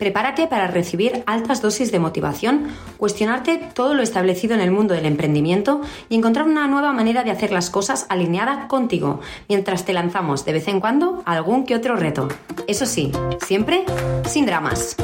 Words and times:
Prepárate 0.00 0.46
para 0.46 0.66
recibir 0.66 1.22
altas 1.26 1.60
dosis 1.60 1.92
de 1.92 1.98
motivación, 1.98 2.68
cuestionarte 2.96 3.58
todo 3.74 3.92
lo 3.92 4.02
establecido 4.02 4.54
en 4.54 4.62
el 4.62 4.70
mundo 4.70 4.94
del 4.94 5.04
emprendimiento 5.04 5.82
y 6.08 6.16
encontrar 6.16 6.46
una 6.46 6.66
nueva 6.66 6.94
manera 6.94 7.22
de 7.22 7.30
hacer 7.30 7.52
las 7.52 7.68
cosas 7.68 8.06
alineada 8.08 8.66
contigo, 8.66 9.20
mientras 9.46 9.84
te 9.84 9.92
lanzamos 9.92 10.46
de 10.46 10.54
vez 10.54 10.68
en 10.68 10.80
cuando 10.80 11.22
algún 11.26 11.66
que 11.66 11.76
otro 11.76 11.96
reto. 11.96 12.28
Eso 12.66 12.86
sí, 12.86 13.12
siempre 13.44 13.84
sin 14.24 14.46
dramas. 14.46 14.96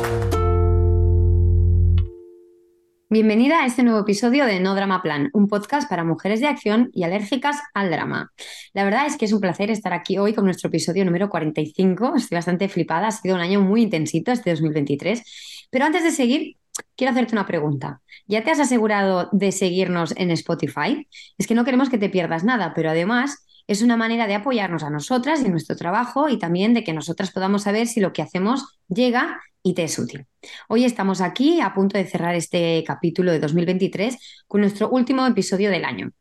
Bienvenida 3.08 3.62
a 3.62 3.66
este 3.66 3.84
nuevo 3.84 4.00
episodio 4.00 4.46
de 4.46 4.58
No 4.58 4.74
Drama 4.74 5.00
Plan, 5.00 5.30
un 5.32 5.46
podcast 5.46 5.88
para 5.88 6.02
mujeres 6.02 6.40
de 6.40 6.48
acción 6.48 6.90
y 6.92 7.04
alérgicas 7.04 7.56
al 7.72 7.88
drama. 7.88 8.32
La 8.72 8.82
verdad 8.82 9.06
es 9.06 9.16
que 9.16 9.26
es 9.26 9.32
un 9.32 9.40
placer 9.40 9.70
estar 9.70 9.92
aquí 9.92 10.18
hoy 10.18 10.34
con 10.34 10.44
nuestro 10.44 10.66
episodio 10.66 11.04
número 11.04 11.28
45. 11.28 12.14
Estoy 12.16 12.34
bastante 12.34 12.68
flipada, 12.68 13.06
ha 13.06 13.12
sido 13.12 13.36
un 13.36 13.40
año 13.40 13.60
muy 13.60 13.82
intensito 13.82 14.32
este 14.32 14.50
2023. 14.50 15.68
Pero 15.70 15.84
antes 15.84 16.02
de 16.02 16.10
seguir, 16.10 16.56
quiero 16.96 17.12
hacerte 17.12 17.34
una 17.34 17.46
pregunta. 17.46 18.00
¿Ya 18.26 18.42
te 18.42 18.50
has 18.50 18.58
asegurado 18.58 19.28
de 19.30 19.52
seguirnos 19.52 20.12
en 20.16 20.32
Spotify? 20.32 21.06
Es 21.38 21.46
que 21.46 21.54
no 21.54 21.64
queremos 21.64 21.88
que 21.88 21.98
te 21.98 22.08
pierdas 22.08 22.42
nada, 22.42 22.72
pero 22.74 22.90
además 22.90 23.45
es 23.66 23.82
una 23.82 23.96
manera 23.96 24.26
de 24.26 24.34
apoyarnos 24.34 24.82
a 24.82 24.90
nosotras 24.90 25.42
y 25.44 25.48
nuestro 25.48 25.76
trabajo 25.76 26.28
y 26.28 26.38
también 26.38 26.74
de 26.74 26.84
que 26.84 26.92
nosotras 26.92 27.32
podamos 27.32 27.62
saber 27.62 27.86
si 27.86 28.00
lo 28.00 28.12
que 28.12 28.22
hacemos 28.22 28.78
llega 28.88 29.40
y 29.62 29.74
te 29.74 29.84
es 29.84 29.98
útil. 29.98 30.26
Hoy 30.68 30.84
estamos 30.84 31.20
aquí 31.20 31.60
a 31.60 31.74
punto 31.74 31.98
de 31.98 32.06
cerrar 32.06 32.36
este 32.36 32.84
capítulo 32.86 33.32
de 33.32 33.40
2023 33.40 34.44
con 34.46 34.60
nuestro 34.60 34.88
último 34.90 35.26
episodio 35.26 35.70
del 35.70 35.84
año. 35.84 36.12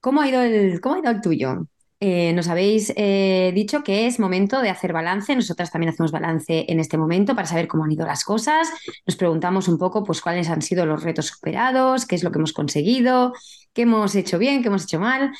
¿Cómo 0.00 0.20
ha 0.20 0.28
ido 0.28 0.42
el, 0.42 0.80
cómo 0.80 0.96
ha 0.96 0.98
ido 0.98 1.10
el 1.10 1.20
tuyo? 1.22 1.66
Eh, 2.02 2.32
nos 2.32 2.48
habéis 2.48 2.92
eh, 2.96 3.52
dicho 3.54 3.82
que 3.82 4.06
es 4.06 4.18
momento 4.18 4.60
de 4.60 4.70
hacer 4.70 4.92
balance. 4.92 5.34
Nosotras 5.34 5.70
también 5.70 5.92
hacemos 5.92 6.12
balance 6.12 6.66
en 6.68 6.80
este 6.80 6.96
momento 6.98 7.34
para 7.34 7.46
saber 7.46 7.68
cómo 7.68 7.84
han 7.84 7.92
ido 7.92 8.06
las 8.06 8.24
cosas. 8.24 8.68
Nos 9.06 9.16
preguntamos 9.16 9.68
un 9.68 9.78
poco 9.78 10.04
pues, 10.04 10.20
cuáles 10.20 10.48
han 10.50 10.62
sido 10.62 10.84
los 10.84 11.02
retos 11.02 11.26
superados, 11.26 12.06
qué 12.06 12.14
es 12.14 12.22
lo 12.22 12.30
que 12.30 12.38
hemos 12.38 12.52
conseguido, 12.52 13.32
qué 13.72 13.82
hemos 13.82 14.14
hecho 14.14 14.38
bien, 14.38 14.62
qué 14.62 14.68
hemos 14.68 14.84
hecho 14.84 15.00
mal. 15.00 15.30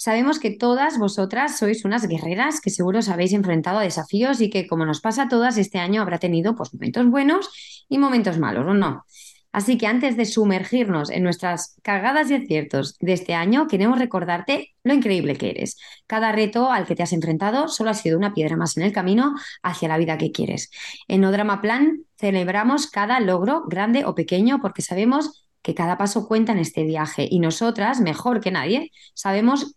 Sabemos 0.00 0.38
que 0.38 0.50
todas 0.50 0.96
vosotras 0.96 1.58
sois 1.58 1.84
unas 1.84 2.08
guerreras 2.08 2.62
que 2.62 2.72
seguro 2.72 3.00
os 3.00 3.12
habéis 3.12 3.34
enfrentado 3.34 3.76
a 3.76 3.82
desafíos 3.82 4.40
y 4.40 4.48
que, 4.48 4.66
como 4.66 4.86
nos 4.86 5.02
pasa 5.02 5.24
a 5.24 5.28
todas, 5.28 5.58
este 5.58 5.76
año 5.76 6.00
habrá 6.00 6.16
tenido 6.16 6.56
pues, 6.56 6.72
momentos 6.72 7.04
buenos 7.10 7.84
y 7.86 7.98
momentos 7.98 8.38
malos, 8.38 8.64
¿o 8.66 8.72
no? 8.72 9.04
Así 9.52 9.76
que 9.76 9.86
antes 9.86 10.16
de 10.16 10.24
sumergirnos 10.24 11.10
en 11.10 11.22
nuestras 11.22 11.76
cagadas 11.82 12.30
y 12.30 12.34
aciertos 12.36 12.96
de 12.98 13.12
este 13.12 13.34
año, 13.34 13.66
queremos 13.66 13.98
recordarte 13.98 14.74
lo 14.84 14.94
increíble 14.94 15.36
que 15.36 15.50
eres. 15.50 15.76
Cada 16.06 16.32
reto 16.32 16.72
al 16.72 16.86
que 16.86 16.94
te 16.94 17.02
has 17.02 17.12
enfrentado 17.12 17.68
solo 17.68 17.90
ha 17.90 17.94
sido 17.94 18.16
una 18.16 18.32
piedra 18.32 18.56
más 18.56 18.78
en 18.78 18.84
el 18.84 18.92
camino 18.92 19.34
hacia 19.62 19.88
la 19.88 19.98
vida 19.98 20.16
que 20.16 20.32
quieres. 20.32 20.70
En 21.08 21.26
Odrama 21.26 21.60
Plan 21.60 22.06
celebramos 22.16 22.86
cada 22.86 23.20
logro, 23.20 23.64
grande 23.66 24.06
o 24.06 24.14
pequeño, 24.14 24.62
porque 24.62 24.80
sabemos 24.80 25.46
que 25.60 25.74
cada 25.74 25.98
paso 25.98 26.26
cuenta 26.26 26.52
en 26.52 26.58
este 26.58 26.84
viaje 26.84 27.28
y 27.30 27.38
nosotras, 27.38 28.00
mejor 28.00 28.40
que 28.40 28.50
nadie, 28.50 28.92
sabemos 29.12 29.76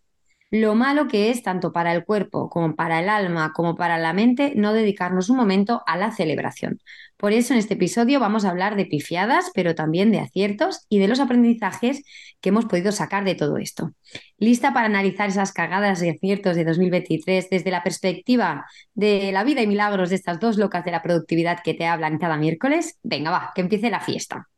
lo 0.54 0.76
malo 0.76 1.08
que 1.08 1.32
es 1.32 1.42
tanto 1.42 1.74
para 1.74 1.92
el 1.94 2.06
cuerpo 2.06 2.48
como 2.48 2.76
para 2.76 3.00
el 3.00 3.10
alma 3.10 3.54
como 3.54 3.76
para 3.76 3.98
la 3.98 4.14
mente 4.14 4.54
no 4.56 4.72
dedicarnos 4.72 5.32
un 5.32 5.38
momento 5.38 5.82
a 5.88 5.98
la 5.98 6.12
celebración. 6.12 6.80
Por 7.18 7.34
eso 7.34 7.54
en 7.54 7.60
este 7.60 7.74
episodio 7.74 8.20
vamos 8.20 8.46
a 8.46 8.52
hablar 8.52 8.76
de 8.76 8.86
pifiadas, 8.86 9.50
pero 9.56 9.74
también 9.74 10.12
de 10.12 10.20
aciertos 10.20 10.86
y 10.90 11.00
de 11.00 11.08
los 11.08 11.20
aprendizajes 11.20 12.04
que 12.40 12.50
hemos 12.50 12.66
podido 12.66 12.92
sacar 12.92 13.24
de 13.24 13.34
todo 13.34 13.58
esto. 13.58 13.94
¿Lista 14.38 14.74
para 14.74 14.86
analizar 14.86 15.28
esas 15.28 15.54
cagadas 15.54 16.04
y 16.04 16.10
aciertos 16.10 16.56
de 16.56 16.66
2023 16.66 17.50
desde 17.50 17.72
la 17.72 17.82
perspectiva 17.82 18.68
de 18.94 19.32
la 19.32 19.44
vida 19.44 19.64
y 19.64 19.68
milagros 19.68 20.12
de 20.12 20.18
estas 20.18 20.40
dos 20.40 20.58
locas 20.60 20.86
de 20.86 20.92
la 20.92 21.02
productividad 21.02 21.64
que 21.64 21.74
te 21.74 21.88
hablan 21.88 22.20
cada 22.20 22.38
miércoles? 22.38 23.00
Venga, 23.02 23.32
va, 23.32 23.52
que 23.56 23.62
empiece 23.62 23.90
la 23.90 24.02
fiesta. 24.02 24.50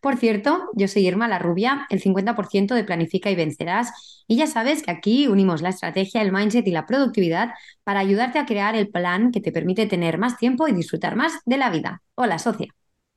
Por 0.00 0.16
cierto, 0.16 0.68
yo 0.74 0.88
soy 0.88 1.06
Irma 1.06 1.28
la 1.28 1.38
Rubia, 1.38 1.86
el 1.90 2.00
50% 2.00 2.74
de 2.74 2.84
Planifica 2.84 3.30
y 3.30 3.34
Vencerás, 3.34 4.24
y 4.26 4.36
ya 4.36 4.46
sabes 4.46 4.82
que 4.82 4.90
aquí 4.90 5.26
unimos 5.26 5.62
la 5.62 5.70
estrategia, 5.70 6.22
el 6.22 6.32
mindset 6.32 6.66
y 6.66 6.70
la 6.70 6.86
productividad 6.86 7.50
para 7.84 8.00
ayudarte 8.00 8.38
a 8.38 8.46
crear 8.46 8.76
el 8.76 8.88
plan 8.88 9.32
que 9.32 9.40
te 9.40 9.52
permite 9.52 9.86
tener 9.86 10.18
más 10.18 10.36
tiempo 10.36 10.68
y 10.68 10.72
disfrutar 10.72 11.16
más 11.16 11.40
de 11.44 11.56
la 11.56 11.70
vida. 11.70 12.02
Hola, 12.14 12.38
socia. 12.38 12.68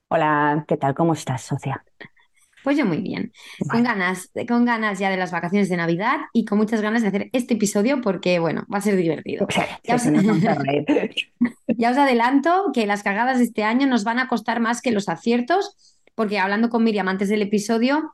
Hola, 0.07 0.66
¿qué 0.68 0.78
tal? 0.78 0.94
¿Cómo 0.94 1.13
estás, 1.13 1.44
socia? 1.44 1.84
Pues 2.63 2.78
yo 2.78 2.85
muy 2.85 3.01
bien, 3.01 3.31
con 3.69 3.84
ganas, 3.84 4.30
con 4.47 4.66
ganas 4.66 5.00
ya 5.00 5.09
de 5.09 5.18
las 5.18 5.31
vacaciones 5.31 5.68
de 5.68 5.78
Navidad 5.78 6.18
y 6.31 6.46
con 6.46 6.59
muchas 6.59 6.81
ganas 6.81 7.01
de 7.01 7.07
hacer 7.07 7.30
este 7.34 7.56
episodio 7.56 8.01
porque, 8.01 8.38
bueno, 8.38 8.66
va 8.72 8.78
a 8.78 8.81
ser 8.81 8.96
divertido. 8.96 9.47
ya, 9.84 9.96
os... 9.96 10.03
ya 11.68 11.91
os 11.91 11.97
adelanto 11.97 12.72
que 12.74 12.85
las 12.85 13.01
cagadas 13.01 13.40
de 13.40 13.46
este 13.46 13.63
año 13.63 13.88
nos 13.88 14.03
van 14.03 14.19
a 14.19 14.28
costar 14.28 14.59
más 14.59 14.81
que 14.81 14.91
los 14.91 15.09
aciertos 15.09 16.00
porque 16.22 16.38
hablando 16.38 16.70
con 16.70 16.84
Miriam 16.84 17.08
antes 17.08 17.30
del 17.30 17.42
episodio, 17.42 18.14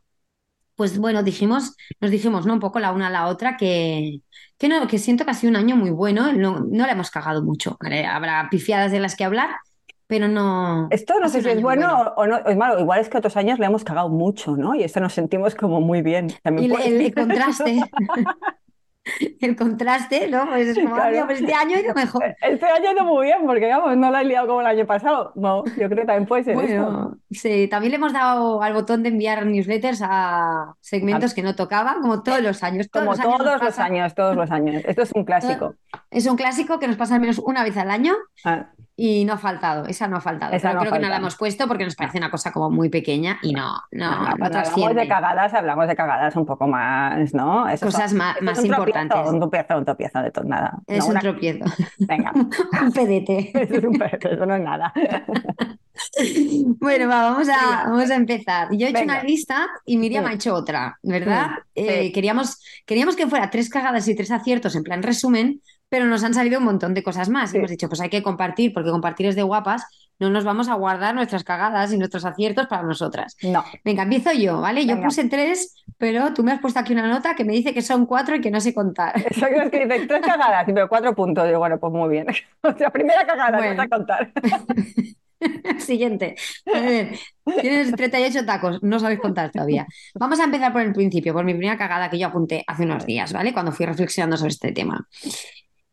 pues 0.75 0.97
bueno, 0.97 1.23
dijimos, 1.23 1.75
nos 1.99 2.09
dijimos, 2.09 2.45
¿no? 2.45 2.53
Un 2.53 2.61
poco 2.61 2.79
la 2.79 2.93
una 2.93 3.07
a 3.07 3.09
la 3.09 3.27
otra, 3.27 3.57
que, 3.57 4.21
que, 4.57 4.69
no, 4.69 4.87
que 4.87 4.97
siento 4.97 5.25
que 5.25 5.31
ha 5.31 5.33
sido 5.33 5.49
un 5.49 5.57
año 5.57 5.75
muy 5.75 5.89
bueno, 5.89 6.31
no, 6.31 6.61
no 6.61 6.85
le 6.85 6.91
hemos 6.93 7.11
cagado 7.11 7.43
mucho. 7.43 7.77
Habrá 8.09 8.47
pifiadas 8.49 8.93
de 8.93 9.01
las 9.01 9.17
que 9.17 9.25
hablar, 9.25 9.49
pero 10.07 10.29
no. 10.29 10.87
Esto 10.89 11.19
no 11.19 11.27
sé 11.27 11.41
si 11.41 11.49
es 11.49 11.61
bueno, 11.61 12.13
o 12.15 12.25
no, 12.25 12.37
es 12.37 12.55
malo. 12.55 12.79
Igual 12.79 13.01
es 13.01 13.09
que 13.09 13.17
otros 13.17 13.35
años 13.35 13.59
le 13.59 13.65
hemos 13.65 13.83
cagado 13.83 14.07
mucho, 14.07 14.55
¿no? 14.55 14.73
Y 14.73 14.83
esto 14.83 15.01
nos 15.01 15.11
sentimos 15.11 15.53
como 15.53 15.81
muy 15.81 16.01
bien. 16.01 16.27
y 16.57 16.71
el 16.71 17.13
contraste. 17.13 17.81
el 19.41 19.55
contraste, 19.55 20.29
¿no? 20.29 20.45
Pues 20.47 20.67
es 20.67 20.77
como, 20.77 20.95
pues 21.25 21.41
este 21.41 21.53
año 21.53 21.77
ha 21.77 21.79
ido 21.79 21.93
mejor. 21.95 22.35
Este 22.41 22.65
año 22.65 22.89
ha 22.89 22.93
ido 22.93 23.03
muy 23.03 23.25
bien, 23.25 23.39
porque 23.45 23.67
vamos, 23.67 23.97
no 23.97 24.11
lo 24.11 24.17
he 24.17 24.25
liado 24.25 24.47
como 24.47 24.61
el 24.61 24.67
año 24.67 24.85
pasado. 24.85 25.31
No, 25.35 25.65
yo 25.65 25.89
creo 25.89 25.89
que 25.89 26.05
también 26.05 26.25
puede 26.25 26.43
ser 26.43 26.55
bueno, 26.55 27.17
Sí, 27.31 27.67
también 27.67 27.91
le 27.91 27.97
hemos 27.97 28.13
dado 28.13 28.61
al 28.61 28.73
botón 28.73 29.03
de 29.03 29.09
enviar 29.09 29.45
newsletters 29.45 30.01
a 30.03 30.75
segmentos 30.81 31.33
que 31.33 31.43
no 31.43 31.55
tocaban, 31.55 32.01
como 32.01 32.23
todos 32.23 32.41
los 32.41 32.63
años. 32.63 32.87
como 32.91 33.15
todos 33.15 33.61
los 33.61 33.79
años, 33.79 34.15
todos 34.15 34.35
los 34.35 34.51
años. 34.51 34.83
Esto 34.85 35.01
es 35.01 35.11
un 35.13 35.23
clásico. 35.25 35.75
Es 36.11 36.25
un 36.25 36.37
clásico 36.37 36.79
que 36.79 36.87
nos 36.87 36.97
pasa 36.97 37.15
al 37.15 37.21
menos 37.21 37.39
una 37.39 37.63
vez 37.63 37.77
al 37.77 37.91
año. 37.91 38.13
Ah. 38.43 38.69
Y 38.99 39.25
no 39.25 39.33
ha 39.33 39.37
faltado, 39.37 39.85
esa 39.85 40.07
no 40.07 40.17
ha 40.17 40.21
faltado. 40.21 40.53
Esa 40.53 40.75
creo 40.75 40.91
que 40.91 40.97
no 40.97 41.07
la 41.07 41.17
hemos 41.17 41.35
puesto 41.35 41.67
porque 41.67 41.83
nos 41.83 41.95
parece 41.95 42.17
una 42.17 42.31
cosa 42.31 42.51
como 42.51 42.71
muy 42.71 42.89
pequeña 42.89 43.37
y 43.43 43.53
no, 43.53 43.75
no. 43.91 44.35
cuando 44.39 44.57
hablamos 44.57 44.95
de 44.95 45.07
cagadas, 45.07 45.53
hablamos 45.53 45.87
de 45.87 45.95
cagadas 45.95 46.35
un 46.35 46.47
poco 46.47 46.67
más, 46.67 47.31
¿no? 47.31 47.65
Cosas 47.79 48.13
más, 48.13 48.41
más 48.41 48.65
importantes. 48.65 49.15
un 49.27 49.39
tropiezo, 49.39 49.77
un 49.77 49.85
tropiezo 49.85 50.19
de 50.23 50.31
todo, 50.31 50.45
nada. 50.45 50.79
Es 50.87 51.05
un 51.05 51.13
tropiezo. 51.19 51.65
Venga. 51.99 52.31
un 52.81 52.91
pedete. 52.91 53.51
Eso 53.61 53.75
es 53.75 53.83
un 53.83 53.99
pedete, 53.99 54.33
eso 54.33 54.45
no 54.47 54.55
es 54.55 54.63
nada. 54.63 54.91
bueno, 56.79 57.07
vamos, 57.07 57.47
a, 57.49 57.85
vamos 57.85 58.09
a 58.09 58.15
empezar. 58.15 58.69
Yo 58.71 58.87
he 58.87 58.89
hecho 58.89 59.03
una 59.03 59.21
lista 59.21 59.67
y 59.85 59.97
Miriam 59.97 60.25
ha 60.25 60.33
hecho 60.33 60.55
otra, 60.55 60.97
¿verdad? 61.03 61.51
Eh, 61.75 62.11
queríamos, 62.11 62.61
queríamos 62.85 63.15
que 63.15 63.27
fuera 63.27 63.49
tres 63.49 63.69
cagadas 63.69 64.07
y 64.07 64.15
tres 64.15 64.31
aciertos 64.31 64.75
en 64.75 64.83
plan 64.83 65.03
resumen, 65.03 65.61
pero 65.89 66.05
nos 66.05 66.23
han 66.23 66.33
salido 66.33 66.59
un 66.59 66.65
montón 66.65 66.93
de 66.93 67.03
cosas 67.03 67.29
más. 67.29 67.53
Hemos 67.53 67.69
dicho, 67.69 67.87
pues 67.87 68.01
hay 68.01 68.09
que 68.09 68.23
compartir, 68.23 68.73
porque 68.73 68.89
compartir 68.89 69.27
es 69.27 69.35
de 69.35 69.43
guapas, 69.43 69.85
no 70.19 70.29
nos 70.29 70.43
vamos 70.43 70.67
a 70.67 70.73
guardar 70.73 71.13
nuestras 71.13 71.43
cagadas 71.43 71.93
y 71.93 71.97
nuestros 71.97 72.25
aciertos 72.25 72.67
para 72.67 72.83
nosotras. 72.83 73.37
No. 73.43 73.63
Venga, 73.85 74.03
empiezo 74.03 74.31
yo, 74.31 74.61
¿vale? 74.61 74.85
Yo 74.85 74.99
puse 75.01 75.29
tres, 75.29 75.75
pero 75.97 76.33
tú 76.33 76.43
me 76.43 76.51
has 76.51 76.59
puesto 76.59 76.79
aquí 76.79 76.93
una 76.93 77.07
nota 77.07 77.35
que 77.35 77.45
me 77.45 77.53
dice 77.53 77.73
que 77.73 77.81
son 77.81 78.05
cuatro 78.05 78.35
y 78.35 78.41
que 78.41 78.51
no 78.51 78.59
sé 78.59 78.73
contar. 78.73 79.13
Eso 79.29 79.45
es 79.45 79.69
que 79.69 79.85
dice 79.85 80.07
tres 80.07 80.21
cagadas, 80.21 80.65
pero 80.65 80.89
cuatro 80.89 81.15
puntos. 81.15 81.45
Digo, 81.45 81.59
bueno, 81.59 81.79
pues 81.79 81.93
muy 81.93 82.09
bien. 82.09 82.27
Sea, 82.77 82.89
primera 82.89 83.25
cagada, 83.25 83.57
bueno. 83.57 83.75
vas 83.75 83.85
a 83.85 83.89
contar. 83.89 84.31
Siguiente. 85.77 86.35
A 86.73 86.79
ver, 86.79 87.15
tienes 87.61 87.91
38 87.91 88.43
tacos, 88.43 88.81
no 88.81 88.99
sabéis 88.99 89.19
contar 89.19 89.51
todavía. 89.51 89.85
Vamos 90.15 90.39
a 90.39 90.45
empezar 90.45 90.73
por 90.73 90.81
el 90.81 90.93
principio, 90.93 91.31
por 91.31 91.45
mi 91.45 91.53
primera 91.53 91.77
cagada 91.77 92.09
que 92.09 92.17
yo 92.17 92.27
apunté 92.27 92.63
hace 92.65 92.83
unos 92.83 93.05
días, 93.05 93.31
¿vale? 93.33 93.53
Cuando 93.53 93.71
fui 93.71 93.85
reflexionando 93.85 94.35
sobre 94.35 94.49
este 94.49 94.71
tema. 94.71 95.07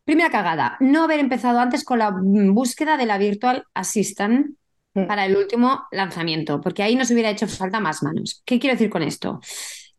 Primera 0.04 0.30
cagada, 0.30 0.76
no 0.80 1.04
haber 1.04 1.18
empezado 1.20 1.58
antes 1.60 1.82
con 1.84 1.98
la 1.98 2.12
búsqueda 2.14 2.96
de 2.96 3.06
la 3.06 3.18
Virtual 3.18 3.64
Assistant 3.74 4.56
Mm. 4.96 5.06
para 5.08 5.26
el 5.26 5.36
último 5.36 5.82
lanzamiento, 5.90 6.60
porque 6.60 6.84
ahí 6.84 6.94
nos 6.94 7.10
hubiera 7.10 7.28
hecho 7.30 7.48
falta 7.48 7.80
más 7.80 8.04
manos. 8.04 8.42
¿Qué 8.44 8.60
quiero 8.60 8.74
decir 8.76 8.90
con 8.90 9.02
esto? 9.02 9.40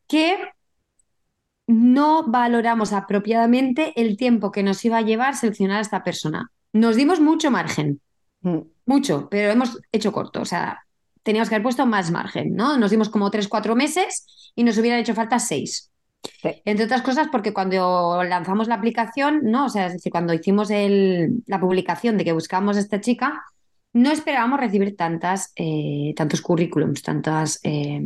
Que 0.08 0.38
no 1.68 2.24
valoramos 2.28 2.94
apropiadamente 2.94 3.92
el 4.00 4.16
tiempo 4.16 4.52
que 4.54 4.64
nos 4.64 4.86
iba 4.86 4.98
a 4.98 5.02
llevar 5.02 5.36
seleccionar 5.36 5.80
a 5.80 5.82
esta 5.82 6.04
persona. 6.04 6.50
Nos 6.72 6.96
dimos 6.96 7.20
mucho 7.20 7.52
margen, 7.52 8.00
Mm. 8.42 8.60
mucho, 8.86 9.28
pero 9.30 9.52
hemos 9.52 9.80
hecho 9.92 10.12
corto. 10.14 10.40
O 10.42 10.46
sea, 10.46 10.80
teníamos 11.24 11.50
que 11.50 11.56
haber 11.56 11.64
puesto 11.64 11.86
más 11.86 12.12
margen, 12.12 12.56
¿no? 12.56 12.78
Nos 12.78 12.92
dimos 12.92 13.10
como 13.10 13.30
tres, 13.32 13.48
cuatro 13.48 13.76
meses 13.76 14.52
y 14.56 14.64
nos 14.64 14.78
hubieran 14.78 15.00
hecho 15.00 15.16
falta 15.16 15.40
seis. 15.40 15.90
Entre 16.66 16.86
otras 16.86 17.02
cosas, 17.02 17.28
porque 17.32 17.54
cuando 17.54 18.24
lanzamos 18.24 18.68
la 18.68 18.76
aplicación, 18.76 19.42
¿no? 19.44 19.66
O 19.66 19.70
sea, 19.70 19.88
es 19.88 19.94
decir, 19.94 20.12
cuando 20.12 20.34
hicimos 20.34 20.70
el- 20.72 21.44
la 21.48 21.60
publicación 21.60 22.18
de 22.18 22.24
que 22.24 22.34
buscábamos 22.34 22.78
a 22.78 22.80
esta 22.82 23.02
chica, 23.02 23.44
no 23.94 24.12
esperábamos 24.12 24.60
recibir 24.60 24.96
tantas, 24.96 25.52
eh, 25.56 26.14
tantos 26.16 26.42
currículums, 26.42 27.02
tantas. 27.02 27.60
eh, 27.64 28.02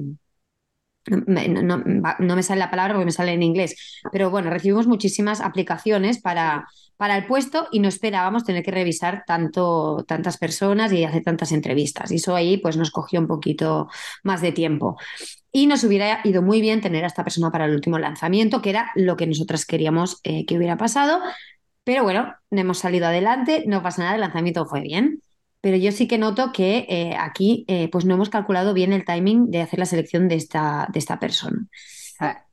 no, 1.10 2.36
me 2.36 2.44
sale 2.44 2.60
la 2.60 2.70
palabra 2.70 2.94
porque 2.94 3.06
me 3.06 3.12
sale 3.12 3.34
en 3.34 3.44
inglés, 3.44 4.02
pero 4.12 4.30
bueno, 4.30 4.50
recibimos 4.50 4.88
muchísimas 4.88 5.42
aplicaciones 5.42 6.22
para, 6.22 6.68
para 6.98 7.18
el 7.18 7.26
puesto 7.26 7.68
y 7.72 7.80
no 7.80 7.88
esperábamos 7.88 8.44
tener 8.44 8.64
que 8.64 8.72
revisar 8.72 9.24
tanto, 9.26 10.04
tantas 10.08 10.38
personas 10.38 10.92
y 10.92 11.04
hacer 11.04 11.24
tantas 11.24 11.52
entrevistas. 11.52 12.12
Y 12.12 12.16
eso 12.16 12.36
ahí 12.36 12.58
pues 12.58 12.78
nos 12.78 12.92
cogió 12.92 13.20
un 13.20 13.28
poquito 13.28 13.88
más 14.24 14.42
de 14.42 14.52
tiempo. 14.52 14.98
Y 15.52 15.66
nos 15.68 15.84
hubiera 15.84 16.20
ido 16.24 16.42
muy 16.42 16.62
bien 16.62 16.82
tener 16.82 17.04
a 17.04 17.08
esta 17.08 17.24
persona 17.24 17.52
para 17.52 17.66
el 17.66 17.74
último 17.74 17.98
lanzamiento, 17.98 18.62
que 18.62 18.70
era 18.70 18.92
lo 18.96 19.18
que 19.18 19.28
nosotras 19.28 19.66
queríamos 19.66 20.20
eh, 20.24 20.46
que 20.46 20.58
hubiera 20.58 20.78
pasado. 20.78 21.20
Pero 21.84 22.04
bueno, 22.04 22.36
hemos 22.52 22.80
salido 22.80 23.08
adelante, 23.08 23.64
no 23.66 23.82
pasa 23.82 24.04
nada, 24.04 24.16
el 24.16 24.22
lanzamiento 24.22 24.66
fue 24.66 24.82
bien. 24.82 25.24
Pero 25.62 25.78
yo 25.78 25.92
sí 25.92 26.08
que 26.08 26.18
noto 26.18 26.52
que 26.54 26.86
eh, 26.90 27.16
aquí 27.18 27.66
eh, 27.68 27.90
pues 27.92 28.06
no 28.06 28.14
hemos 28.16 28.30
calculado 28.30 28.74
bien 28.74 28.94
el 28.94 29.06
timing 29.06 29.52
de 29.52 29.62
hacer 29.62 29.80
la 29.80 29.86
selección 29.86 30.28
de 30.30 30.36
esta, 30.36 30.88
de 30.94 31.00
esta 31.00 31.20
persona. 31.20 31.68
Ah, 32.20 32.46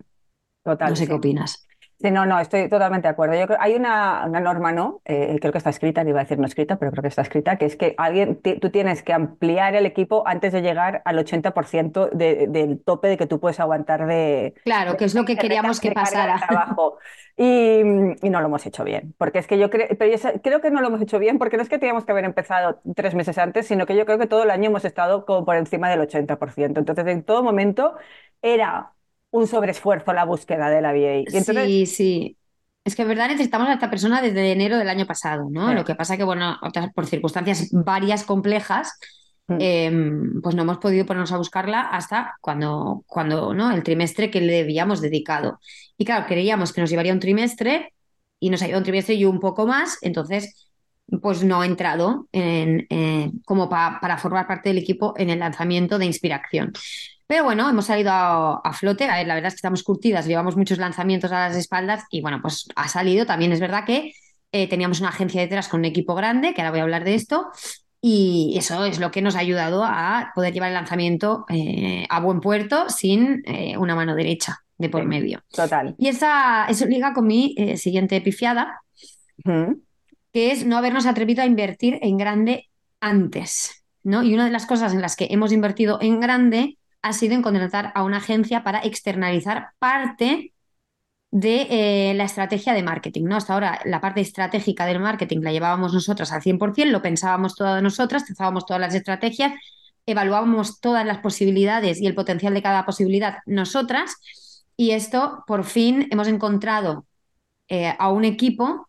Total. 0.64 0.90
No 0.90 0.96
sé 0.96 1.06
sí. 1.06 1.08
qué 1.08 1.14
opinas. 1.14 1.65
Sí, 1.98 2.10
no, 2.10 2.26
no, 2.26 2.38
estoy 2.38 2.68
totalmente 2.68 3.08
de 3.08 3.12
acuerdo. 3.12 3.34
Yo 3.40 3.46
creo, 3.46 3.58
hay 3.60 3.74
una, 3.74 4.26
una 4.26 4.38
norma, 4.40 4.70
¿no? 4.70 5.00
Eh, 5.06 5.38
creo 5.40 5.50
que 5.50 5.56
está 5.58 5.70
escrita, 5.70 6.04
no 6.04 6.10
iba 6.10 6.20
a 6.20 6.24
decir 6.24 6.38
no 6.38 6.44
escrita, 6.46 6.78
pero 6.78 6.90
creo 6.92 7.00
que 7.02 7.08
está 7.08 7.22
escrita, 7.22 7.56
que 7.56 7.64
es 7.64 7.76
que 7.76 7.94
alguien, 7.96 8.38
tú 8.60 8.70
tienes 8.70 9.02
que 9.02 9.14
ampliar 9.14 9.74
el 9.74 9.86
equipo 9.86 10.22
antes 10.28 10.52
de 10.52 10.60
llegar 10.60 11.00
al 11.06 11.18
80% 11.18 12.08
de- 12.12 12.48
del 12.48 12.82
tope 12.84 13.08
de 13.08 13.16
que 13.16 13.26
tú 13.26 13.40
puedes 13.40 13.60
aguantar 13.60 14.06
de, 14.06 14.54
Claro, 14.64 14.96
que 14.98 15.04
es 15.06 15.14
lo 15.14 15.24
que 15.24 15.36
de 15.36 15.42
queríamos 15.42 15.80
que 15.80 15.88
de 15.88 15.94
de 15.94 15.94
pasara. 15.94 16.38
trabajo. 16.46 16.98
Y, 17.38 17.80
y 18.26 18.30
no 18.30 18.40
lo 18.40 18.46
hemos 18.46 18.64
hecho 18.66 18.84
bien, 18.84 19.14
porque 19.18 19.38
es 19.38 19.46
que 19.46 19.58
yo 19.58 19.68
creo, 19.70 19.88
pero 19.98 20.14
yo 20.16 20.42
creo 20.42 20.60
que 20.60 20.70
no 20.70 20.80
lo 20.80 20.88
hemos 20.88 21.02
hecho 21.02 21.18
bien 21.18 21.38
porque 21.38 21.56
no 21.56 21.62
es 21.62 21.68
que 21.68 21.78
teníamos 21.78 22.04
que 22.06 22.12
haber 22.12 22.24
empezado 22.24 22.80
tres 22.94 23.14
meses 23.14 23.36
antes, 23.38 23.66
sino 23.66 23.84
que 23.86 23.94
yo 23.96 24.06
creo 24.06 24.18
que 24.18 24.26
todo 24.26 24.42
el 24.44 24.50
año 24.50 24.68
hemos 24.70 24.84
estado 24.86 25.26
como 25.26 25.44
por 25.44 25.56
encima 25.56 25.90
del 25.90 26.00
80%. 26.00 26.80
Entonces, 26.80 27.06
en 27.06 27.22
todo 27.24 27.42
momento 27.42 27.94
era 28.42 28.92
un 29.36 29.46
sobreesfuerzo 29.46 30.12
la 30.12 30.24
búsqueda 30.24 30.68
de 30.70 30.80
la 30.82 30.92
VA. 30.92 31.16
Y 31.18 31.24
entonces, 31.36 31.64
Sí, 31.66 31.86
sí. 31.86 32.36
Es 32.84 32.94
que 32.94 33.02
en 33.02 33.08
verdad 33.08 33.28
necesitamos 33.28 33.68
a 33.68 33.72
esta 33.74 33.90
persona 33.90 34.22
desde 34.22 34.52
enero 34.52 34.78
del 34.78 34.88
año 34.88 35.06
pasado, 35.06 35.48
¿no? 35.50 35.74
Lo 35.74 35.84
que 35.84 35.96
pasa 35.96 36.16
que, 36.16 36.22
bueno, 36.24 36.56
otras- 36.62 36.92
por 36.92 37.06
circunstancias 37.06 37.68
varias 37.72 38.22
complejas, 38.24 38.92
Mm. 39.48 39.56
eh, 39.60 39.92
pues 40.42 40.54
no 40.54 40.62
hemos 40.62 40.78
podido 40.78 41.04
ponernos 41.06 41.30
a 41.32 41.36
buscarla 41.36 41.80
hasta 41.82 42.34
cuando, 42.40 43.02
cuando, 43.06 43.54
¿no? 43.54 43.70
El 43.72 43.82
trimestre 43.82 44.30
que 44.30 44.40
le 44.40 44.60
habíamos 44.60 45.00
dedicado. 45.00 45.58
Y 45.98 46.04
claro, 46.04 46.26
creíamos 46.26 46.72
que 46.72 46.80
nos 46.80 46.90
llevaría 46.90 47.12
un 47.12 47.20
trimestre 47.20 47.92
y 48.40 48.50
nos 48.50 48.62
ha 48.62 48.66
llevado 48.66 48.80
un 48.80 48.84
trimestre 48.84 49.14
y 49.14 49.24
un 49.24 49.38
poco 49.40 49.66
más, 49.66 49.98
entonces, 50.02 50.68
pues 51.22 51.42
no 51.44 51.60
ha 51.60 51.66
entrado 51.66 52.26
en, 52.32 52.86
como 53.44 53.68
pa- 53.68 53.98
para 54.00 54.18
formar 54.18 54.46
parte 54.48 54.68
del 54.70 54.78
equipo 54.78 55.14
en 55.16 55.30
el 55.30 55.38
lanzamiento 55.40 55.98
de 55.98 56.06
Inspiración. 56.06 56.72
Pero 57.26 57.44
bueno, 57.44 57.68
hemos 57.68 57.86
salido 57.86 58.10
a, 58.12 58.60
a 58.62 58.72
flote. 58.72 59.04
A 59.04 59.16
ver, 59.16 59.26
la 59.26 59.34
verdad 59.34 59.48
es 59.48 59.54
que 59.54 59.58
estamos 59.58 59.82
curtidas, 59.82 60.26
llevamos 60.26 60.56
muchos 60.56 60.78
lanzamientos 60.78 61.32
a 61.32 61.48
las 61.48 61.56
espaldas 61.56 62.04
y 62.10 62.20
bueno, 62.20 62.40
pues 62.40 62.68
ha 62.76 62.88
salido. 62.88 63.26
También 63.26 63.52
es 63.52 63.60
verdad 63.60 63.84
que 63.84 64.12
eh, 64.52 64.68
teníamos 64.68 65.00
una 65.00 65.08
agencia 65.08 65.40
detrás 65.40 65.68
con 65.68 65.80
un 65.80 65.86
equipo 65.86 66.14
grande, 66.14 66.54
que 66.54 66.60
ahora 66.60 66.70
voy 66.70 66.80
a 66.80 66.84
hablar 66.84 67.04
de 67.04 67.14
esto, 67.14 67.50
y 68.00 68.54
eso 68.56 68.84
es 68.84 69.00
lo 69.00 69.10
que 69.10 69.22
nos 69.22 69.34
ha 69.34 69.40
ayudado 69.40 69.82
a 69.84 70.30
poder 70.34 70.52
llevar 70.52 70.68
el 70.68 70.74
lanzamiento 70.74 71.44
eh, 71.48 72.06
a 72.08 72.20
buen 72.20 72.40
puerto 72.40 72.88
sin 72.88 73.42
eh, 73.46 73.76
una 73.76 73.96
mano 73.96 74.14
derecha 74.14 74.58
de 74.78 74.88
por 74.88 75.04
medio. 75.04 75.42
total. 75.50 75.94
Y 75.98 76.08
esa, 76.08 76.66
eso 76.66 76.86
liga 76.86 77.12
con 77.12 77.26
mi 77.26 77.54
eh, 77.56 77.76
siguiente 77.76 78.20
pifiada, 78.20 78.80
que 80.32 80.52
es 80.52 80.64
no 80.66 80.76
habernos 80.76 81.06
atrevido 81.06 81.42
a 81.42 81.46
invertir 81.46 81.98
en 82.02 82.16
grande 82.16 82.68
antes, 83.00 83.84
¿no? 84.02 84.22
Y 84.22 84.34
una 84.34 84.44
de 84.44 84.50
las 84.50 84.66
cosas 84.66 84.92
en 84.92 85.00
las 85.00 85.16
que 85.16 85.28
hemos 85.30 85.50
invertido 85.50 85.98
en 86.00 86.20
grande 86.20 86.78
ha 87.06 87.12
sido 87.12 87.34
en 87.34 87.42
contratar 87.42 87.92
a 87.94 88.02
una 88.02 88.16
agencia 88.16 88.64
para 88.64 88.80
externalizar 88.80 89.70
parte 89.78 90.52
de 91.30 91.66
eh, 92.10 92.14
la 92.14 92.24
estrategia 92.24 92.72
de 92.72 92.82
marketing, 92.82 93.24
¿no? 93.24 93.36
Hasta 93.36 93.54
ahora 93.54 93.80
la 93.84 94.00
parte 94.00 94.20
estratégica 94.20 94.86
del 94.86 94.98
marketing 94.98 95.40
la 95.42 95.52
llevábamos 95.52 95.94
nosotras 95.94 96.32
al 96.32 96.42
100%, 96.42 96.86
lo 96.86 97.02
pensábamos 97.02 97.54
todas 97.54 97.80
nosotras, 97.82 98.24
trazábamos 98.24 98.66
todas 98.66 98.80
las 98.80 98.94
estrategias, 98.94 99.52
evaluábamos 100.04 100.80
todas 100.80 101.06
las 101.06 101.18
posibilidades 101.18 102.00
y 102.00 102.06
el 102.06 102.14
potencial 102.14 102.54
de 102.54 102.62
cada 102.62 102.84
posibilidad 102.84 103.38
nosotras, 103.46 104.16
y 104.76 104.90
esto 104.90 105.44
por 105.46 105.64
fin 105.64 106.08
hemos 106.10 106.26
encontrado 106.26 107.06
eh, 107.68 107.94
a 107.98 108.10
un 108.10 108.24
equipo 108.24 108.88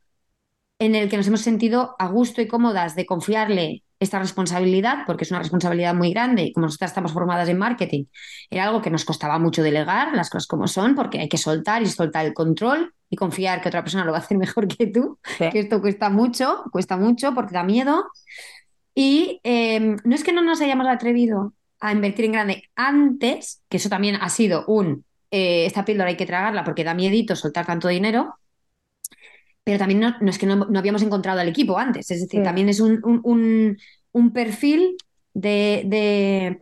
en 0.79 0.95
el 0.95 1.09
que 1.09 1.17
nos 1.17 1.27
hemos 1.27 1.41
sentido 1.41 1.95
a 1.99 2.07
gusto 2.07 2.41
y 2.41 2.47
cómodas 2.47 2.95
de 2.95 3.05
confiarle 3.05 3.83
esta 3.99 4.19
responsabilidad, 4.19 4.99
porque 5.07 5.23
es 5.23 5.31
una 5.31 5.39
responsabilidad 5.39 5.95
muy 5.95 6.11
grande 6.11 6.44
y 6.44 6.53
como 6.53 6.67
nosotras 6.67 6.91
estamos 6.91 7.13
formadas 7.13 7.49
en 7.49 7.57
marketing, 7.57 8.05
era 8.49 8.65
algo 8.65 8.81
que 8.81 8.89
nos 8.91 9.05
costaba 9.05 9.39
mucho 9.39 9.63
delegar, 9.63 10.13
las 10.15 10.29
cosas 10.29 10.47
como 10.47 10.67
son, 10.67 10.94
porque 10.95 11.19
hay 11.19 11.29
que 11.29 11.38
soltar 11.38 11.81
y 11.81 11.88
soltar 11.88 12.25
el 12.25 12.33
control 12.33 12.94
y 13.09 13.15
confiar 13.15 13.61
que 13.61 13.69
otra 13.69 13.83
persona 13.83 14.05
lo 14.05 14.11
va 14.11 14.17
a 14.19 14.21
hacer 14.21 14.38
mejor 14.45 14.67
que 14.67 14.88
tú, 14.88 15.17
Sí. 15.38 15.49
que 15.51 15.59
esto 15.59 15.81
cuesta 15.81 16.09
mucho, 16.09 16.63
cuesta 16.71 16.97
mucho 16.97 17.33
porque 17.33 17.53
da 17.53 17.63
miedo. 17.63 18.05
Y 18.94 19.39
eh, 19.44 19.95
no 20.03 20.15
es 20.15 20.23
que 20.23 20.33
no 20.33 20.41
nos 20.41 20.61
hayamos 20.61 20.88
atrevido 20.88 21.53
a 21.79 21.91
invertir 21.91 22.25
en 22.25 22.31
grande 22.31 22.63
antes, 22.75 23.61
que 23.69 23.77
eso 23.77 23.89
también 23.89 24.15
ha 24.19 24.29
sido 24.29 24.65
un, 24.67 25.05
eh, 25.29 25.65
esta 25.65 25.85
píldora 25.85 26.09
hay 26.09 26.17
que 26.17 26.25
tragarla 26.25 26.63
porque 26.63 26.83
da 26.83 26.93
miedito 26.95 27.36
soltar 27.36 27.65
tanto 27.65 27.88
dinero, 27.88 28.36
pero 29.67 29.79
también 29.79 30.00
no, 30.00 30.15
no 30.21 30.29
es 30.29 30.38
que 30.39 30.45
no, 30.45 30.55
no 30.55 30.79
habíamos 30.79 31.01
encontrado 31.01 31.41
al 31.41 31.50
equipo 31.50 31.77
antes, 31.77 32.09
es 32.12 32.21
decir, 32.21 32.41
también 32.41 32.69
es 32.69 32.79
un, 32.79 33.01
un- 33.03 33.19
un- 33.24 33.77
un 34.13 34.31
perfil 34.33 34.95
de, 35.33 35.83
de, 35.86 36.57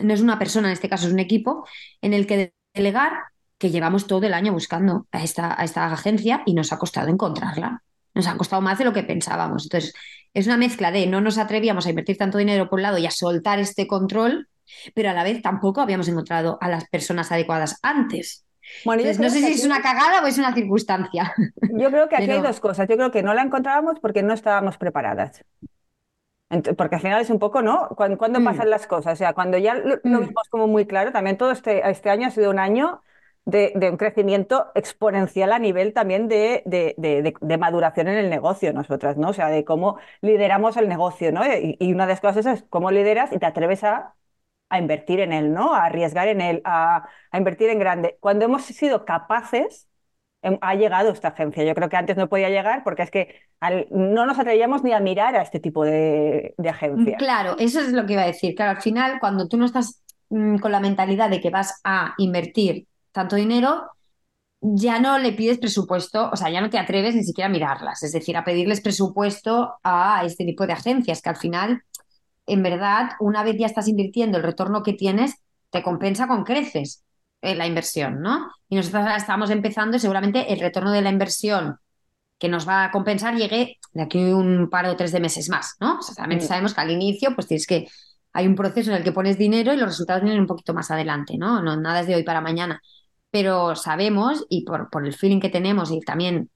mm, 0.00 0.06
no 0.06 0.14
es 0.14 0.20
una 0.22 0.38
persona, 0.38 0.68
en 0.68 0.72
este 0.72 0.88
caso 0.88 1.06
es 1.06 1.12
un 1.12 1.18
equipo, 1.18 1.66
en 2.00 2.14
el 2.14 2.26
que 2.26 2.54
delegar, 2.74 3.12
que 3.58 3.70
llevamos 3.70 4.06
todo 4.06 4.24
el 4.26 4.32
año 4.34 4.52
buscando 4.52 5.06
a 5.12 5.22
esta, 5.22 5.60
a 5.60 5.64
esta 5.64 5.92
agencia 5.92 6.42
y 6.46 6.54
nos 6.54 6.72
ha 6.72 6.78
costado 6.78 7.08
encontrarla. 7.08 7.82
Nos 8.14 8.26
ha 8.28 8.36
costado 8.38 8.62
más 8.62 8.78
de 8.78 8.84
lo 8.86 8.92
que 8.94 9.02
pensábamos. 9.02 9.64
Entonces, 9.64 9.92
es 10.34 10.46
una 10.46 10.56
mezcla 10.56 10.90
de 10.90 11.06
no 11.06 11.20
nos 11.20 11.38
atrevíamos 11.38 11.86
a 11.86 11.90
invertir 11.90 12.16
tanto 12.16 12.38
dinero 12.38 12.68
por 12.70 12.78
un 12.78 12.82
lado 12.84 12.98
y 12.98 13.06
a 13.06 13.10
soltar 13.10 13.58
este 13.58 13.86
control, 13.86 14.48
pero 14.94 15.10
a 15.10 15.12
la 15.14 15.24
vez 15.24 15.42
tampoco 15.42 15.80
habíamos 15.82 16.08
encontrado 16.08 16.58
a 16.60 16.68
las 16.68 16.88
personas 16.88 17.30
adecuadas 17.32 17.78
antes. 17.82 18.44
Bueno, 18.84 19.02
Entonces, 19.02 19.20
no 19.20 19.30
sé 19.30 19.40
si 19.46 19.52
es 19.52 19.64
una 19.64 19.82
cagada 19.82 20.22
o 20.22 20.26
es 20.26 20.38
una 20.38 20.54
circunstancia. 20.54 21.34
Yo 21.70 21.90
creo 21.90 22.08
que 22.08 22.16
aquí 22.16 22.30
hay 22.30 22.40
dos 22.40 22.60
cosas. 22.60 22.88
Yo 22.88 22.96
creo 22.96 23.10
que 23.10 23.22
no 23.22 23.34
la 23.34 23.42
encontrábamos 23.42 24.00
porque 24.00 24.22
no 24.22 24.34
estábamos 24.34 24.78
preparadas. 24.78 25.44
Porque 26.78 26.94
al 26.96 27.02
final 27.02 27.20
es 27.20 27.28
un 27.30 27.38
poco, 27.38 27.60
¿no? 27.60 27.88
Cuando, 27.90 28.16
cuando 28.16 28.40
Mm. 28.40 28.44
pasan 28.44 28.70
las 28.70 28.86
cosas, 28.86 29.12
o 29.14 29.16
sea, 29.16 29.34
cuando 29.34 29.58
ya 29.58 29.74
lo, 29.74 29.96
lo 30.02 30.20
Mm. 30.20 30.28
vimos 30.28 30.48
como 30.50 30.66
muy 30.66 30.86
claro, 30.86 31.12
también 31.12 31.36
todo 31.36 31.50
este, 31.52 31.88
este 31.90 32.08
año 32.10 32.26
ha 32.28 32.30
sido 32.30 32.50
un 32.50 32.58
año 32.58 33.02
de, 33.44 33.72
de 33.76 33.90
un 33.90 33.96
crecimiento 33.98 34.70
exponencial 34.74 35.52
a 35.52 35.58
nivel 35.58 35.92
también 35.92 36.26
de, 36.28 36.62
de- 36.66 36.94
de- 36.96 37.22
de- 37.22 37.34
de 37.40 37.58
maduración 37.58 38.08
en 38.08 38.16
el 38.16 38.30
negocio, 38.30 38.72
nosotras, 38.72 39.16
¿no? 39.18 39.28
O 39.30 39.32
sea, 39.34 39.48
de 39.48 39.64
cómo 39.64 39.98
lideramos 40.22 40.76
el 40.78 40.88
negocio, 40.88 41.32
¿no? 41.32 41.44
Y, 41.46 41.76
y 41.80 41.92
una 41.92 42.06
de 42.06 42.12
las 42.14 42.20
cosas 42.22 42.46
es 42.46 42.64
cómo 42.70 42.90
lideras 42.90 43.30
y 43.32 43.38
te 43.38 43.46
atreves 43.46 43.84
a, 43.84 44.14
a 44.68 44.78
invertir 44.78 45.20
en 45.20 45.32
él, 45.32 45.52
¿no? 45.52 45.74
A 45.74 45.86
arriesgar 45.86 46.28
en 46.28 46.40
él, 46.40 46.62
a, 46.64 47.08
a 47.30 47.38
invertir 47.38 47.70
en 47.70 47.78
grande. 47.78 48.16
Cuando 48.20 48.44
hemos 48.44 48.64
sido 48.64 49.04
capaces 49.04 49.88
ha 50.60 50.74
llegado 50.74 51.10
esta 51.10 51.28
agencia. 51.28 51.64
Yo 51.64 51.74
creo 51.74 51.88
que 51.88 51.96
antes 51.96 52.16
no 52.16 52.28
podía 52.28 52.48
llegar 52.48 52.84
porque 52.84 53.02
es 53.02 53.10
que 53.10 53.34
no 53.90 54.26
nos 54.26 54.38
atrevíamos 54.38 54.84
ni 54.84 54.92
a 54.92 55.00
mirar 55.00 55.34
a 55.36 55.42
este 55.42 55.60
tipo 55.60 55.84
de, 55.84 56.54
de 56.56 56.68
agencias. 56.68 57.18
Claro, 57.18 57.56
eso 57.58 57.80
es 57.80 57.92
lo 57.92 58.06
que 58.06 58.12
iba 58.14 58.22
a 58.22 58.26
decir. 58.26 58.54
Claro, 58.54 58.76
al 58.76 58.82
final, 58.82 59.18
cuando 59.20 59.48
tú 59.48 59.56
no 59.56 59.64
estás 59.64 60.02
mm, 60.30 60.58
con 60.58 60.72
la 60.72 60.80
mentalidad 60.80 61.28
de 61.30 61.40
que 61.40 61.50
vas 61.50 61.80
a 61.84 62.14
invertir 62.18 62.86
tanto 63.10 63.36
dinero, 63.36 63.90
ya 64.60 65.00
no 65.00 65.18
le 65.18 65.32
pides 65.32 65.58
presupuesto, 65.58 66.30
o 66.32 66.36
sea, 66.36 66.50
ya 66.50 66.60
no 66.60 66.70
te 66.70 66.78
atreves 66.78 67.14
ni 67.14 67.24
siquiera 67.24 67.46
a 67.46 67.52
mirarlas, 67.52 68.02
es 68.02 68.12
decir, 68.12 68.36
a 68.36 68.44
pedirles 68.44 68.80
presupuesto 68.80 69.74
a 69.82 70.22
este 70.24 70.44
tipo 70.44 70.66
de 70.66 70.72
agencias, 70.72 71.22
que 71.22 71.30
al 71.30 71.36
final, 71.36 71.82
en 72.48 72.62
verdad, 72.62 73.10
una 73.20 73.42
vez 73.42 73.56
ya 73.58 73.66
estás 73.66 73.88
invirtiendo, 73.88 74.38
el 74.38 74.44
retorno 74.44 74.82
que 74.82 74.92
tienes 74.92 75.36
te 75.70 75.82
compensa 75.82 76.26
con 76.26 76.44
creces 76.44 77.04
eh, 77.42 77.54
la 77.54 77.66
inversión, 77.66 78.20
¿no? 78.20 78.50
Y 78.68 78.76
nosotros 78.76 79.02
ahora 79.02 79.16
estamos 79.16 79.50
empezando 79.50 79.96
y 79.96 80.00
seguramente 80.00 80.52
el 80.52 80.60
retorno 80.60 80.92
de 80.92 81.02
la 81.02 81.10
inversión 81.10 81.76
que 82.38 82.48
nos 82.48 82.68
va 82.68 82.84
a 82.84 82.90
compensar 82.90 83.34
llegue 83.36 83.78
de 83.92 84.02
aquí 84.02 84.18
un 84.18 84.68
par 84.70 84.86
o 84.86 84.96
tres 84.96 85.12
de 85.12 85.20
meses 85.20 85.48
más, 85.48 85.76
¿no? 85.80 85.98
O 85.98 86.02
sea, 86.02 86.26
Mm. 86.26 86.40
sabemos 86.40 86.74
que 86.74 86.80
al 86.80 86.90
inicio, 86.90 87.34
pues 87.34 87.46
tienes 87.48 87.66
que, 87.66 87.88
hay 88.32 88.46
un 88.46 88.54
proceso 88.54 88.90
en 88.90 88.96
el 88.98 89.04
que 89.04 89.12
pones 89.12 89.38
dinero 89.38 89.72
y 89.72 89.76
los 89.76 89.88
resultados 89.88 90.22
vienen 90.22 90.40
un 90.40 90.46
poquito 90.46 90.74
más 90.74 90.90
adelante, 90.90 91.36
¿no? 91.36 91.62
No, 91.62 91.76
nada 91.76 92.00
es 92.00 92.06
de 92.06 92.14
hoy 92.14 92.22
para 92.22 92.40
mañana. 92.40 92.80
Pero 93.30 93.74
sabemos, 93.76 94.46
y 94.48 94.64
por, 94.64 94.88
por 94.90 95.06
el 95.06 95.14
feeling 95.14 95.40
que 95.40 95.48
tenemos 95.50 95.90
y 95.90 96.00
también 96.00 96.50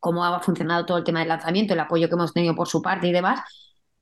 cómo 0.00 0.24
ha 0.24 0.40
funcionado 0.40 0.86
todo 0.86 0.98
el 0.98 1.04
tema 1.04 1.20
del 1.20 1.28
lanzamiento, 1.28 1.74
el 1.74 1.80
apoyo 1.80 2.08
que 2.08 2.14
hemos 2.14 2.32
tenido 2.32 2.54
por 2.54 2.68
su 2.68 2.82
parte 2.82 3.08
y 3.08 3.12
demás, 3.12 3.40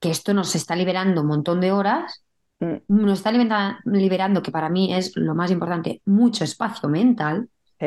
que 0.04 0.10
esto 0.10 0.34
nos 0.34 0.54
está 0.54 0.76
liberando 0.76 1.22
un 1.22 1.28
montón 1.28 1.62
de 1.62 1.72
horas, 1.72 2.22
Mm, 2.60 2.76
nos 2.88 3.18
está 3.20 3.32
libera- 3.32 3.80
liberando, 3.86 4.42
que 4.42 4.52
para 4.52 4.68
mí 4.68 4.92
es 4.94 5.16
lo 5.16 5.34
más 5.34 5.50
importante, 5.50 6.02
mucho 6.04 6.44
espacio 6.44 6.90
mental. 6.90 7.48
sí. 7.80 7.86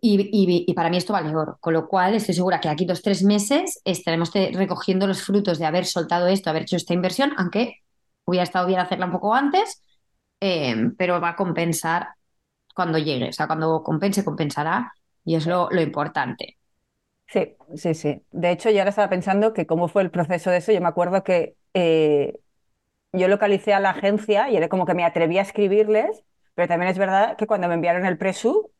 Y, 0.00 0.20
y- 0.20 0.64
y 0.68 0.74
para 0.74 0.90
mí 0.90 0.98
esto 0.98 1.12
vale 1.14 1.34
oro. 1.34 1.56
Con 1.60 1.72
lo 1.72 1.88
cual, 1.88 2.14
estoy 2.14 2.34
segura 2.34 2.60
que 2.60 2.68
aquí 2.68 2.84
dos, 2.84 3.02
tres 3.02 3.22
meses 3.24 3.80
estaremos 3.84 4.30
recogiendo 4.52 5.06
los 5.06 5.22
frutos 5.22 5.58
de 5.58 5.64
haber 5.66 5.86
soltado 5.86 6.26
esto, 6.28 6.50
haber 6.50 6.62
hecho 6.62 6.76
esta 6.76 6.94
inversión, 6.94 7.32
aunque 7.38 7.76
hubiera 8.26 8.44
estado 8.44 8.66
bien 8.66 8.80
hacerla 8.80 9.06
un 9.06 9.12
poco 9.12 9.34
antes, 9.34 9.82
eh, 10.40 10.90
pero 10.98 11.20
va 11.20 11.30
a 11.30 11.36
compensar 11.36 12.08
cuando 12.74 12.98
llegue. 12.98 13.30
O 13.30 13.32
sea, 13.32 13.46
cuando 13.46 13.82
compense, 13.82 14.24
compensará. 14.24 14.92
Y 15.24 15.34
es 15.36 15.46
lo, 15.46 15.68
lo 15.70 15.80
importante. 15.80 16.55
Sí, 17.28 17.56
sí, 17.74 17.94
sí. 17.94 18.22
De 18.30 18.50
hecho, 18.52 18.70
yo 18.70 18.78
ahora 18.78 18.90
estaba 18.90 19.10
pensando 19.10 19.52
que 19.52 19.66
cómo 19.66 19.88
fue 19.88 20.02
el 20.02 20.10
proceso 20.10 20.50
de 20.50 20.58
eso. 20.58 20.72
Yo 20.72 20.80
me 20.80 20.88
acuerdo 20.88 21.24
que 21.24 21.56
eh, 21.74 22.38
yo 23.12 23.28
localicé 23.28 23.74
a 23.74 23.80
la 23.80 23.90
agencia 23.90 24.50
y 24.50 24.56
era 24.56 24.68
como 24.68 24.86
que 24.86 24.94
me 24.94 25.04
atreví 25.04 25.38
a 25.38 25.42
escribirles, 25.42 26.24
pero 26.54 26.68
también 26.68 26.90
es 26.92 26.98
verdad 26.98 27.36
que 27.36 27.46
cuando 27.46 27.68
me 27.68 27.74
enviaron 27.74 28.06
el 28.06 28.18
presu, 28.18 28.72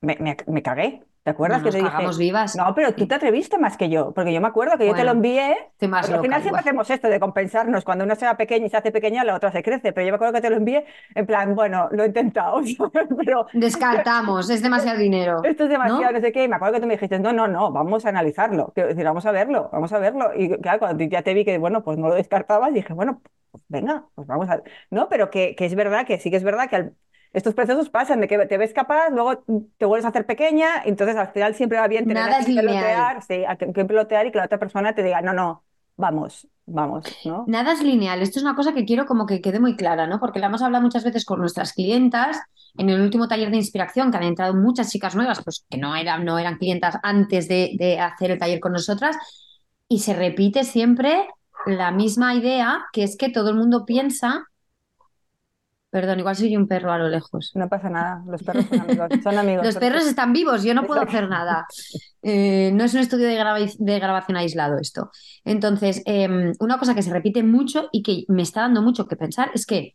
me, 0.00 0.16
me- 0.20 0.36
me 0.48 0.62
cagué. 0.62 1.02
¿Te 1.24 1.30
acuerdas 1.30 1.58
No 1.58 1.70
que 1.70 1.78
nos 1.78 1.92
te 1.92 2.02
dije? 2.02 2.18
vivas. 2.18 2.54
No, 2.56 2.74
pero 2.74 2.94
tú 2.94 3.06
te 3.08 3.14
atreviste 3.14 3.58
más 3.58 3.76
que 3.76 3.88
yo, 3.88 4.12
porque 4.12 4.32
yo 4.32 4.40
me 4.40 4.48
acuerdo 4.48 4.76
que 4.78 4.86
yo 4.86 4.94
te 4.94 5.04
lo 5.04 5.12
envié. 5.12 5.52
Estoy 5.72 5.88
más 5.88 6.02
Porque 6.02 6.14
al 6.16 6.20
final 6.20 6.42
siempre 6.42 6.60
hacemos 6.60 6.90
esto 6.90 7.08
de 7.08 7.18
compensarnos. 7.18 7.82
Cuando 7.84 8.04
uno 8.04 8.14
se 8.14 8.26
va 8.26 8.36
pequeño 8.36 8.66
y 8.66 8.68
se 8.70 8.76
hace 8.76 8.92
pequeña, 8.92 9.24
la 9.24 9.34
otra 9.34 9.50
se 9.50 9.62
crece. 9.62 9.92
Pero 9.92 10.06
yo 10.06 10.12
me 10.12 10.16
acuerdo 10.16 10.34
que 10.34 10.40
te 10.42 10.50
lo 10.50 10.56
envié 10.56 10.84
en 11.14 11.26
plan, 11.26 11.54
bueno, 11.54 11.88
lo 11.92 12.02
he 12.04 12.06
intentado, 12.08 12.60
pero 13.24 13.46
Descartamos, 13.52 14.50
es 14.50 14.62
demasiado 14.62 14.98
dinero. 14.98 15.42
esto 15.44 15.64
es 15.64 15.70
demasiado, 15.70 16.12
¿no? 16.12 16.18
no 16.18 16.20
sé 16.20 16.32
qué. 16.32 16.44
Y 16.44 16.48
me 16.48 16.56
acuerdo 16.56 16.74
que 16.74 16.80
tú 16.80 16.86
me 16.86 16.94
dijiste, 16.94 17.18
no, 17.18 17.32
no, 17.32 17.48
no, 17.48 17.72
vamos 17.72 18.04
a 18.06 18.10
analizarlo. 18.10 18.72
Quiero 18.74 18.90
decir, 18.90 19.04
vamos 19.04 19.24
a 19.26 19.32
verlo, 19.32 19.70
vamos 19.72 19.92
a 19.92 19.98
verlo. 19.98 20.30
Y 20.36 20.50
claro, 20.60 20.78
cuando 20.80 21.04
ya 21.04 21.22
te 21.22 21.34
vi 21.34 21.44
que, 21.44 21.58
bueno, 21.58 21.82
pues 21.82 21.98
no 21.98 22.08
lo 22.08 22.14
descartabas, 22.14 22.72
dije, 22.74 22.92
bueno, 22.92 23.22
pues 23.50 23.64
venga, 23.68 24.06
pues 24.14 24.26
vamos 24.26 24.48
a. 24.50 24.62
No, 24.90 25.08
pero 25.08 25.30
que, 25.30 25.54
que 25.56 25.64
es 25.66 25.74
verdad, 25.74 26.06
que 26.06 26.18
sí 26.18 26.30
que 26.30 26.36
es 26.36 26.44
verdad 26.44 26.68
que 26.68 26.76
al- 26.76 26.96
estos 27.34 27.52
procesos 27.52 27.90
pasan 27.90 28.20
de 28.20 28.28
que 28.28 28.38
te 28.46 28.56
ves 28.56 28.72
capaz, 28.72 29.10
luego 29.10 29.44
te 29.76 29.84
vuelves 29.84 30.06
a 30.06 30.08
hacer 30.08 30.24
pequeña, 30.24 30.82
entonces 30.84 31.16
al 31.16 31.28
final 31.32 31.54
siempre 31.54 31.78
va 31.78 31.88
bien 31.88 32.06
tener 32.06 32.22
Nada 32.22 32.38
a 32.38 32.44
pelotear, 32.44 33.22
sí, 33.22 33.44
a 33.44 33.56
quien 33.56 33.86
pelotear 33.86 34.26
y 34.26 34.32
que 34.32 34.38
la 34.38 34.44
otra 34.44 34.58
persona 34.58 34.94
te 34.94 35.02
diga, 35.02 35.20
no, 35.20 35.32
no, 35.32 35.64
vamos, 35.96 36.46
vamos, 36.64 37.04
¿no? 37.24 37.44
Nada 37.48 37.72
es 37.72 37.82
lineal. 37.82 38.22
Esto 38.22 38.38
es 38.38 38.44
una 38.44 38.54
cosa 38.54 38.72
que 38.72 38.84
quiero 38.84 39.04
como 39.04 39.26
que 39.26 39.40
quede 39.40 39.58
muy 39.58 39.74
clara, 39.74 40.06
¿no? 40.06 40.20
Porque 40.20 40.38
la 40.38 40.46
hemos 40.46 40.62
hablado 40.62 40.82
muchas 40.82 41.02
veces 41.04 41.24
con 41.24 41.40
nuestras 41.40 41.72
clientas. 41.72 42.40
En 42.76 42.88
el 42.88 43.00
último 43.00 43.26
taller 43.26 43.50
de 43.50 43.56
inspiración, 43.56 44.10
que 44.10 44.16
han 44.16 44.22
entrado 44.22 44.54
muchas 44.54 44.90
chicas 44.90 45.16
nuevas, 45.16 45.42
pues 45.42 45.64
que 45.68 45.76
no 45.76 45.94
eran, 45.96 46.24
no 46.24 46.38
eran 46.38 46.58
clientas 46.58 46.98
antes 47.02 47.48
de, 47.48 47.72
de 47.78 47.98
hacer 48.00 48.30
el 48.30 48.38
taller 48.38 48.60
con 48.60 48.72
nosotras. 48.72 49.16
Y 49.88 50.00
se 50.00 50.14
repite 50.14 50.64
siempre 50.64 51.28
la 51.66 51.90
misma 51.90 52.34
idea, 52.34 52.84
que 52.92 53.02
es 53.02 53.16
que 53.16 53.28
todo 53.28 53.50
el 53.50 53.56
mundo 53.56 53.84
piensa. 53.84 54.46
Perdón, 55.94 56.18
igual 56.18 56.34
soy 56.34 56.56
un 56.56 56.66
perro 56.66 56.90
a 56.92 56.98
lo 56.98 57.08
lejos. 57.08 57.52
No 57.54 57.68
pasa 57.68 57.88
nada, 57.88 58.24
los 58.26 58.42
perros 58.42 58.66
son 58.68 58.80
amigos, 58.80 59.08
son 59.22 59.38
amigos. 59.38 59.64
Los 59.66 59.76
perros 59.76 60.04
están 60.06 60.32
vivos, 60.32 60.64
yo 60.64 60.74
no 60.74 60.86
puedo 60.88 61.00
hacer 61.02 61.28
nada. 61.28 61.66
Eh, 62.20 62.72
no 62.74 62.82
es 62.82 62.94
un 62.94 63.00
estudio 63.00 63.28
de, 63.28 63.36
grava- 63.38 63.76
de 63.78 63.98
grabación 64.00 64.36
aislado 64.36 64.78
esto. 64.80 65.10
Entonces, 65.44 66.02
eh, 66.06 66.28
una 66.58 66.78
cosa 66.80 66.96
que 66.96 67.02
se 67.02 67.12
repite 67.12 67.44
mucho 67.44 67.88
y 67.92 68.02
que 68.02 68.24
me 68.26 68.42
está 68.42 68.62
dando 68.62 68.82
mucho 68.82 69.06
que 69.06 69.14
pensar 69.14 69.52
es 69.54 69.66
que 69.66 69.94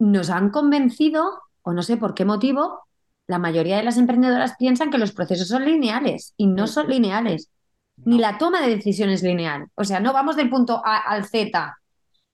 nos 0.00 0.30
han 0.30 0.50
convencido, 0.50 1.40
o 1.62 1.72
no 1.72 1.82
sé 1.82 1.96
por 1.96 2.14
qué 2.14 2.24
motivo, 2.24 2.80
la 3.26 3.38
mayoría 3.38 3.76
de 3.76 3.84
las 3.84 3.96
emprendedoras 3.98 4.56
piensan 4.58 4.90
que 4.90 4.98
los 4.98 5.12
procesos 5.12 5.48
son 5.48 5.64
lineales 5.64 6.34
y 6.36 6.46
no 6.48 6.66
son 6.66 6.88
lineales. 6.88 7.50
Ni 8.04 8.18
la 8.18 8.38
toma 8.38 8.60
de 8.62 8.74
decisiones 8.74 9.22
lineal. 9.22 9.66
O 9.74 9.84
sea, 9.84 10.00
no 10.00 10.12
vamos 10.12 10.34
del 10.36 10.50
punto 10.50 10.82
A 10.84 10.96
al 10.98 11.26
Z 11.26 11.76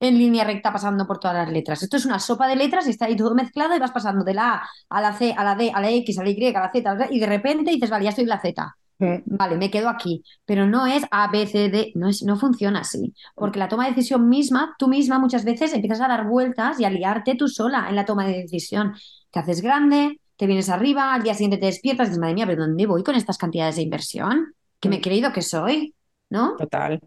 en 0.00 0.18
línea 0.18 0.44
recta 0.44 0.72
pasando 0.72 1.06
por 1.06 1.18
todas 1.18 1.36
las 1.36 1.50
letras. 1.50 1.82
Esto 1.82 1.96
es 1.96 2.04
una 2.06 2.18
sopa 2.18 2.48
de 2.48 2.56
letras 2.56 2.86
y 2.86 2.90
está 2.90 3.06
ahí 3.06 3.16
todo 3.16 3.34
mezclado 3.34 3.74
y 3.74 3.78
vas 3.78 3.92
pasando 3.92 4.24
de 4.24 4.34
la 4.34 4.54
A 4.54 4.68
a 4.90 5.00
la 5.00 5.12
C, 5.16 5.34
a 5.36 5.44
la 5.44 5.54
D, 5.54 5.70
a 5.74 5.80
la 5.80 5.90
X, 5.90 6.18
a 6.18 6.22
la 6.24 6.30
Y, 6.30 6.46
a 6.54 6.60
la 6.60 6.70
Z, 6.72 6.90
a 6.90 6.94
la 6.94 7.04
Z, 7.06 7.14
y 7.14 7.20
de 7.20 7.26
repente 7.26 7.70
dices, 7.70 7.90
vale, 7.90 8.04
ya 8.04 8.10
estoy 8.10 8.24
en 8.24 8.28
la 8.30 8.40
Z. 8.40 8.76
Mm, 8.98 9.16
Vale, 9.26 9.56
me 9.56 9.70
quedo 9.70 9.88
aquí. 9.88 10.22
Pero 10.44 10.66
no 10.66 10.86
es 10.86 11.04
A, 11.10 11.28
B, 11.30 11.46
C, 11.46 11.68
D, 11.68 11.92
no, 11.94 12.08
es, 12.08 12.22
no 12.22 12.36
funciona 12.36 12.80
así. 12.80 13.14
Porque 13.34 13.58
la 13.58 13.68
toma 13.68 13.84
de 13.84 13.90
decisión 13.90 14.28
misma, 14.28 14.74
tú 14.78 14.88
misma 14.88 15.18
muchas 15.18 15.44
veces 15.44 15.72
empiezas 15.74 16.00
a 16.00 16.08
dar 16.08 16.26
vueltas 16.26 16.80
y 16.80 16.84
a 16.84 16.90
liarte 16.90 17.34
tú 17.34 17.48
sola 17.48 17.86
en 17.88 17.96
la 17.96 18.04
toma 18.04 18.26
de 18.26 18.42
decisión. 18.42 18.94
Te 19.30 19.38
haces 19.40 19.60
grande, 19.60 20.20
te 20.36 20.46
vienes 20.46 20.68
arriba, 20.70 21.14
al 21.14 21.22
día 21.22 21.34
siguiente 21.34 21.58
te 21.58 21.66
despiertas 21.66 22.06
y 22.06 22.10
dices, 22.10 22.20
madre 22.20 22.34
mía, 22.34 22.46
¿pero 22.46 22.62
dónde 22.66 22.86
voy 22.86 23.02
con 23.02 23.14
estas 23.14 23.38
cantidades 23.38 23.76
de 23.76 23.82
inversión? 23.82 24.54
¿Qué 24.80 24.88
me 24.88 24.96
he 24.96 25.00
creído 25.00 25.32
que 25.32 25.42
soy? 25.42 25.94
¿No? 26.30 26.56
Total. 26.56 27.00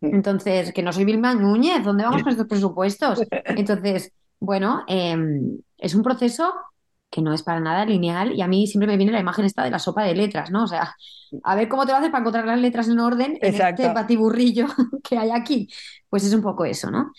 Entonces, 0.00 0.72
que 0.72 0.82
no 0.82 0.92
soy 0.92 1.04
Vilma 1.04 1.34
Núñez, 1.34 1.82
¿dónde 1.82 2.04
vamos 2.04 2.22
con 2.22 2.32
estos 2.32 2.46
presupuestos? 2.46 3.20
Entonces, 3.44 4.12
bueno, 4.38 4.84
eh, 4.88 5.16
es 5.78 5.94
un 5.94 6.02
proceso 6.02 6.52
que 7.10 7.22
no 7.22 7.32
es 7.32 7.42
para 7.42 7.60
nada 7.60 7.84
lineal 7.84 8.34
y 8.34 8.42
a 8.42 8.48
mí 8.48 8.66
siempre 8.66 8.86
me 8.88 8.96
viene 8.96 9.12
la 9.12 9.20
imagen 9.20 9.44
esta 9.44 9.64
de 9.64 9.70
la 9.70 9.78
sopa 9.78 10.04
de 10.04 10.14
letras, 10.14 10.50
¿no? 10.50 10.64
O 10.64 10.66
sea, 10.66 10.94
a 11.44 11.54
ver 11.54 11.68
cómo 11.68 11.86
te 11.86 11.92
lo 11.92 11.98
haces 11.98 12.10
para 12.10 12.20
encontrar 12.20 12.46
las 12.46 12.60
letras 12.60 12.88
en 12.88 12.98
orden 12.98 13.38
en 13.40 13.54
Exacto. 13.54 13.82
este 13.82 13.94
batiburrillo 13.94 14.66
que 15.02 15.16
hay 15.16 15.30
aquí. 15.30 15.68
Pues 16.08 16.24
es 16.24 16.34
un 16.34 16.42
poco 16.42 16.64
eso, 16.64 16.90
¿no? 16.90 17.12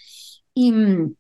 Y 0.54 0.72
mm, 0.72 1.16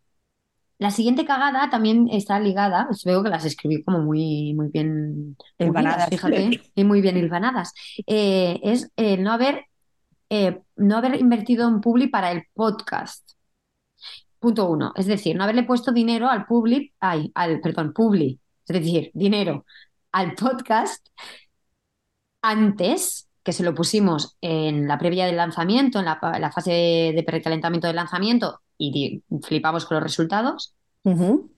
la 0.79 0.91
siguiente 0.91 1.25
cagada 1.25 1.69
también 1.69 2.07
está 2.11 2.39
ligada, 2.39 2.85
pues 2.87 3.03
veo 3.03 3.23
que 3.23 3.29
las 3.29 3.45
escribí 3.45 3.83
como 3.83 3.99
muy, 3.99 4.53
muy 4.53 4.67
bien 4.69 5.35
Hilvanadas. 5.57 6.09
fíjate, 6.09 6.61
y 6.75 6.83
muy 6.83 7.01
bien 7.01 7.17
hilvanadas. 7.17 7.73
Eh, 8.05 8.59
es 8.63 8.91
eh, 8.97 9.17
no 9.17 9.31
haber 9.31 9.65
eh, 10.29 10.61
no 10.75 10.97
haber 10.97 11.15
invertido 11.19 11.67
en 11.67 11.81
Publi 11.81 12.07
para 12.07 12.31
el 12.31 12.43
podcast. 12.53 13.31
Punto 14.39 14.69
uno. 14.69 14.93
Es 14.95 15.05
decir, 15.07 15.35
no 15.35 15.43
haberle 15.43 15.63
puesto 15.63 15.91
dinero 15.91 16.29
al 16.29 16.45
Publi, 16.45 16.93
ay, 16.99 17.31
al, 17.35 17.59
perdón, 17.59 17.93
Publi, 17.93 18.39
es 18.67 18.73
decir, 18.73 19.11
dinero 19.13 19.65
al 20.11 20.33
podcast 20.35 21.07
antes 22.41 23.29
que 23.43 23.53
se 23.53 23.63
lo 23.63 23.73
pusimos 23.73 24.37
en 24.41 24.87
la 24.87 24.97
previa 24.97 25.25
del 25.25 25.37
lanzamiento, 25.37 25.99
en 25.99 26.05
la, 26.05 26.51
fase 26.53 27.13
de 27.15 27.23
precalentamiento 27.25 27.87
del 27.87 27.95
lanzamiento 27.95 28.61
y 28.77 29.23
flipamos 29.43 29.85
con 29.85 29.95
los 29.95 30.03
resultados. 30.03 30.75
Ujú. 31.03 31.49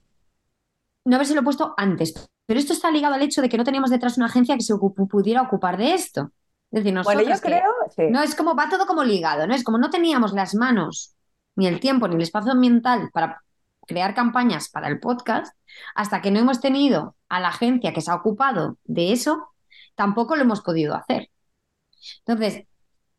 No 1.04 1.16
habérselo 1.16 1.42
puesto 1.42 1.74
antes. 1.76 2.14
Pero 2.46 2.60
esto 2.60 2.72
está 2.72 2.90
ligado 2.90 3.14
al 3.14 3.22
hecho 3.22 3.42
de 3.42 3.48
que 3.48 3.56
no 3.56 3.64
teníamos 3.64 3.90
detrás 3.90 4.16
una 4.16 4.26
agencia 4.26 4.56
que 4.56 4.62
se 4.62 4.74
ocup- 4.74 5.08
pudiera 5.08 5.42
ocupar 5.42 5.76
de 5.76 5.94
esto. 5.94 6.30
Es 6.70 6.84
decir, 6.84 6.96
Bueno, 7.02 7.22
yo 7.22 7.40
creo, 7.40 7.72
sí. 7.94 8.04
no, 8.10 8.22
es 8.22 8.34
como 8.34 8.54
va 8.54 8.68
todo 8.68 8.86
como 8.86 9.04
ligado, 9.04 9.46
¿no? 9.46 9.54
Es 9.54 9.64
como 9.64 9.78
no 9.78 9.90
teníamos 9.90 10.32
las 10.32 10.54
manos, 10.54 11.14
ni 11.56 11.66
el 11.66 11.80
tiempo, 11.80 12.08
ni 12.08 12.14
el 12.16 12.22
espacio 12.22 12.54
mental 12.54 13.10
para 13.12 13.42
crear 13.86 14.14
campañas 14.14 14.68
para 14.70 14.88
el 14.88 15.00
podcast, 15.00 15.54
hasta 15.94 16.20
que 16.22 16.30
no 16.30 16.38
hemos 16.38 16.60
tenido 16.60 17.16
a 17.28 17.40
la 17.40 17.48
agencia 17.48 17.92
que 17.92 18.00
se 18.00 18.10
ha 18.10 18.14
ocupado 18.14 18.76
de 18.84 19.12
eso, 19.12 19.48
tampoco 19.94 20.36
lo 20.36 20.42
hemos 20.42 20.60
podido 20.62 20.94
hacer. 20.94 21.28
Entonces, 22.24 22.64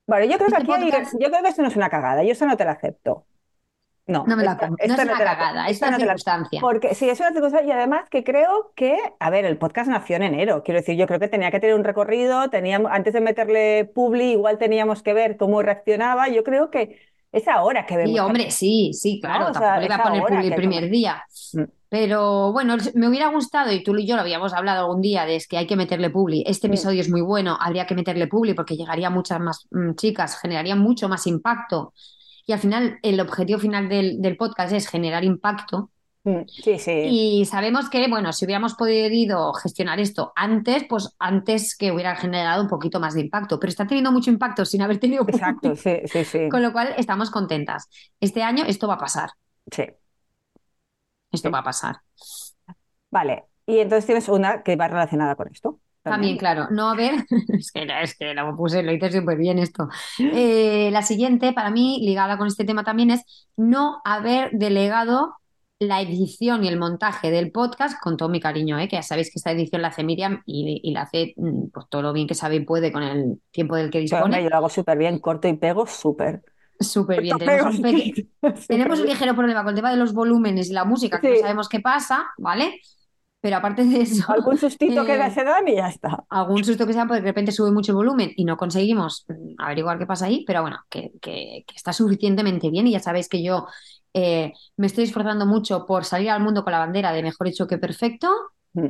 Bueno, 0.08 0.26
yo 0.26 0.38
creo 0.38 0.50
que 0.50 0.56
Este 0.58 0.72
aquí 0.74 0.84
hay- 0.84 0.92
podcast- 0.92 1.12
yo 1.20 1.30
creo 1.30 1.42
que 1.44 1.50
esto 1.50 1.62
no 1.62 1.68
es 1.70 1.76
una 1.76 1.90
cagada, 1.90 2.24
yo 2.24 2.32
eso 2.32 2.46
no 2.46 2.58
te 2.58 2.66
la 2.66 2.72
acepto. 2.72 3.26
No, 4.08 4.26
no 4.28 4.36
me 4.36 4.44
la 4.44 4.54
esta- 4.54 4.70
esta 4.80 4.88
no 4.88 4.94
es 5.04 5.10
una 5.10 5.18
te 5.18 5.24
la- 5.24 5.38
cagada, 5.38 5.68
esta 5.70 5.86
es 5.86 5.90
una 5.90 5.98
no 5.98 6.02
circunstancia. 6.04 6.60
Porque 6.62 6.96
sí, 6.96 7.08
es 7.10 7.20
una 7.20 7.32
circunstancia 7.32 7.68
y 7.68 7.72
además 7.72 8.10
que 8.10 8.24
creo 8.24 8.72
que, 8.76 8.98
a 9.20 9.30
ver, 9.30 9.46
el 9.46 9.58
podcast 9.58 9.90
nació 9.90 10.16
en 10.18 10.24
enero. 10.24 10.64
Quiero 10.64 10.80
decir, 10.80 10.96
yo 10.98 11.08
creo 11.08 11.20
que 11.20 11.28
tenía 11.28 11.52
que 11.52 11.60
tener 11.60 11.76
un 11.76 11.84
recorrido, 11.84 12.50
teníamos, 12.50 12.92
antes 12.92 13.14
de 13.14 13.22
meterle 13.22 13.86
publi, 13.86 14.32
igual 14.32 14.58
teníamos 14.58 15.04
que 15.04 15.14
ver 15.14 15.38
cómo 15.38 15.62
reaccionaba. 15.62 16.28
Yo 16.30 16.44
creo 16.44 16.70
que 16.72 17.00
es 17.32 17.48
ahora 17.48 17.86
que 17.86 17.96
vemos. 17.96 18.12
Sí, 18.12 18.20
hombre, 18.20 18.52
sí, 18.52 18.92
sí, 18.94 19.20
claro, 19.22 19.48
No, 19.50 19.54
sea, 19.54 19.62
tampoco 19.62 19.80
le 19.80 19.86
iba 19.86 19.96
a 19.96 20.04
poner 20.04 20.24
publi 20.24 20.48
el 20.48 20.56
primer 20.56 20.90
día. 20.90 21.24
Mm. 21.54 21.62
Pero 21.88 22.52
bueno, 22.54 22.78
me 22.96 23.08
hubiera 23.08 23.28
gustado, 23.28 23.72
y 23.72 23.84
tú 23.84 23.96
y 23.98 24.06
yo 24.08 24.16
lo 24.16 24.22
habíamos 24.22 24.54
hablado 24.54 24.86
algún 24.88 25.02
día, 25.02 25.26
de 25.26 25.36
es 25.36 25.48
que 25.48 25.58
hay 25.58 25.68
que 25.68 25.76
meterle 25.76 26.10
publi. 26.10 26.44
Este 26.48 26.68
Mm. 26.68 26.72
episodio 26.72 27.02
es 27.02 27.10
muy 27.10 27.22
bueno, 27.22 27.58
habría 27.62 27.86
que 27.86 27.96
meterle 27.96 28.28
publi 28.28 28.54
porque 28.54 28.76
llegaría 28.76 29.10
muchas 29.10 29.40
más 29.40 29.68
mm, 29.72 29.94
chicas, 29.96 30.40
generaría 30.40 30.76
mucho 30.76 31.08
más 31.08 31.28
impacto. 31.28 31.94
Y 32.46 32.54
al 32.54 32.60
final, 32.60 33.00
el 33.04 33.20
objetivo 33.20 33.60
final 33.60 33.90
del, 33.90 34.22
del 34.22 34.38
podcast 34.38 34.74
es 34.74 34.88
generar 34.88 35.24
impacto. 35.24 35.92
Mm, 36.24 36.42
Sí, 36.48 36.78
sí. 36.78 36.92
Y 37.10 37.46
sabemos 37.46 37.90
que, 37.90 38.08
bueno, 38.08 38.32
si 38.34 38.46
hubiéramos 38.46 38.76
podido 38.76 39.54
gestionar 39.54 40.00
esto 40.00 40.34
antes, 40.36 40.84
pues 40.88 41.16
antes 41.20 41.76
que 41.76 41.92
hubiera 41.92 42.16
generado 42.16 42.62
un 42.62 42.70
poquito 42.70 43.00
más 43.00 43.14
de 43.16 43.22
impacto. 43.22 43.60
Pero 43.60 43.70
está 43.70 43.88
teniendo 43.88 44.12
mucho 44.12 44.30
impacto 44.30 44.64
sin 44.66 44.82
haber 44.84 45.00
tenido. 45.00 45.24
Exacto, 45.28 45.76
sí, 45.76 45.98
sí, 46.06 46.24
sí. 46.24 46.50
Con 46.50 46.62
lo 46.62 46.72
cual, 46.74 46.94
estamos 46.98 47.32
contentas. 47.32 47.90
Este 48.20 48.44
año 48.44 48.64
esto 48.68 48.88
va 48.88 48.96
a 48.96 49.00
pasar. 49.00 49.32
Sí. 49.72 49.84
Esto 51.32 51.48
Sí. 51.48 51.52
va 51.54 51.60
a 51.60 51.64
pasar. 51.64 51.96
Vale. 53.10 53.46
Y 53.66 53.80
entonces 53.80 54.06
tienes 54.06 54.28
una 54.30 54.64
que 54.64 54.76
va 54.76 54.88
relacionada 54.88 55.36
con 55.36 55.48
esto. 55.50 55.80
También, 56.04 56.38
claro, 56.38 56.68
no 56.72 56.90
haber, 56.90 57.14
es 57.58 57.72
que, 57.72 57.88
es 58.02 58.18
que 58.18 58.34
lo 58.34 58.56
puse, 58.58 58.82
lo 58.84 58.92
hice 58.92 59.12
súper 59.12 59.38
bien 59.38 59.60
esto. 59.60 59.88
Eh, 60.20 60.90
la 60.92 61.02
siguiente, 61.04 61.54
para 61.54 61.70
mí, 61.72 62.00
ligada 62.04 62.38
con 62.38 62.48
este 62.48 62.66
tema 62.66 62.84
también, 62.84 63.12
es 63.12 63.22
no 63.56 64.02
haber 64.04 64.52
delegado 64.52 65.36
la 65.80 66.00
edición 66.02 66.64
y 66.64 66.68
el 66.68 66.78
montaje 66.78 67.32
del 67.32 67.52
podcast 67.52 68.00
con 68.00 68.16
todo 68.16 68.30
mi 68.30 68.40
cariño, 68.40 68.78
¿eh? 68.80 68.88
que 68.88 68.98
ya 68.98 69.02
sabéis 69.04 69.30
que 69.32 69.40
esta 69.40 69.52
edición 69.52 69.82
la 69.82 69.88
hace 69.88 70.04
Miriam 70.04 70.44
y, 70.46 70.80
y 70.84 70.92
la 70.94 71.02
hace 71.04 71.34
mm, 71.38 71.70
pues, 71.74 71.88
todo 71.90 72.04
lo 72.04 72.14
bien 72.14 72.28
que 72.28 72.36
sabe 72.36 72.58
y 72.58 72.60
puede 72.66 72.92
con 72.92 73.02
el 73.04 73.42
tiempo 73.52 73.76
del 73.76 73.90
que 73.90 74.00
dispone. 74.00 74.44
yo 74.44 74.50
lo 74.50 74.58
hago 74.58 74.70
súper 74.70 74.98
bien, 74.98 75.18
corto 75.20 75.48
y 75.48 75.54
pego 75.54 75.88
súper. 75.88 76.44
Súper 76.80 77.22
bien. 77.22 77.38
Tenemos 77.40 77.76
un, 77.76 77.82
peque- 77.82 78.28
tenemos 78.68 79.00
ligero 79.02 79.36
problema 79.36 79.62
con 79.64 79.70
el 79.70 79.76
tema 79.76 79.92
de 79.92 79.98
los 79.98 80.14
volúmenes 80.14 80.70
y 80.70 80.74
la 80.74 80.86
música, 80.86 81.20
que 81.20 81.30
no 81.30 81.36
sabemos 81.38 81.70
qué 81.70 81.80
pasa, 81.80 82.28
¿vale? 82.38 82.80
Pero 83.42 83.58
aparte 83.58 83.84
de 83.84 84.02
eso, 84.02 84.32
Algún 84.32 84.58
sustito 84.58 85.04
que 85.04 85.16
eh, 85.16 85.32
se 85.32 85.44
dan 85.44 85.68
y 85.68 85.76
ya 85.76 85.88
está. 85.90 86.24
algún 86.30 86.64
susto 86.64 86.86
que 86.86 86.94
sea 86.94 87.08
porque 87.08 87.22
de 87.22 87.28
repente 87.28 87.52
sube 87.52 87.72
mucho 87.72 87.92
el 87.92 87.96
volumen 87.96 88.32
y 88.36 88.46
no 88.46 88.56
conseguimos 88.56 89.26
mm, 89.28 89.56
averiguar 89.58 89.98
qué 89.98 90.06
pasa 90.06 90.28
ahí, 90.28 90.44
pero 90.46 90.62
bueno, 90.62 90.78
que, 90.90 91.12
que- 91.22 91.64
que 91.68 91.76
está 91.76 91.92
suficientemente 91.92 92.70
bien 92.70 92.86
y 92.88 92.92
ya 92.92 93.00
sabéis 93.00 93.28
que 93.28 93.42
yo 93.44 93.66
eh, 94.14 94.54
me 94.78 94.88
estoy 94.88 95.06
esforzando 95.06 95.46
mucho 95.48 95.86
por 95.88 96.06
salir 96.06 96.30
al 96.30 96.42
mundo 96.44 96.64
con 96.64 96.72
la 96.74 96.80
bandera 96.80 97.12
de 97.14 97.24
mejor 97.24 97.48
hecho 97.48 97.68
que 97.68 97.78
perfecto, 97.78 98.30
Mm. 98.74 98.88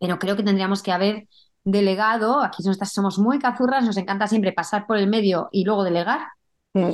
pero 0.00 0.18
creo 0.18 0.36
que 0.36 0.42
tendríamos 0.42 0.82
que 0.82 0.90
haber 0.92 1.28
delegado, 1.64 2.40
aquí 2.42 2.62
nosotras 2.64 2.92
somos 2.92 3.18
muy 3.18 3.38
cazurras, 3.38 3.84
nos 3.84 3.96
encanta 3.96 4.26
siempre 4.26 4.52
pasar 4.52 4.86
por 4.86 4.96
el 4.98 5.06
medio 5.08 5.48
y 5.52 5.64
luego 5.64 5.84
delegar. 5.84 6.20
Mm. 6.74 6.90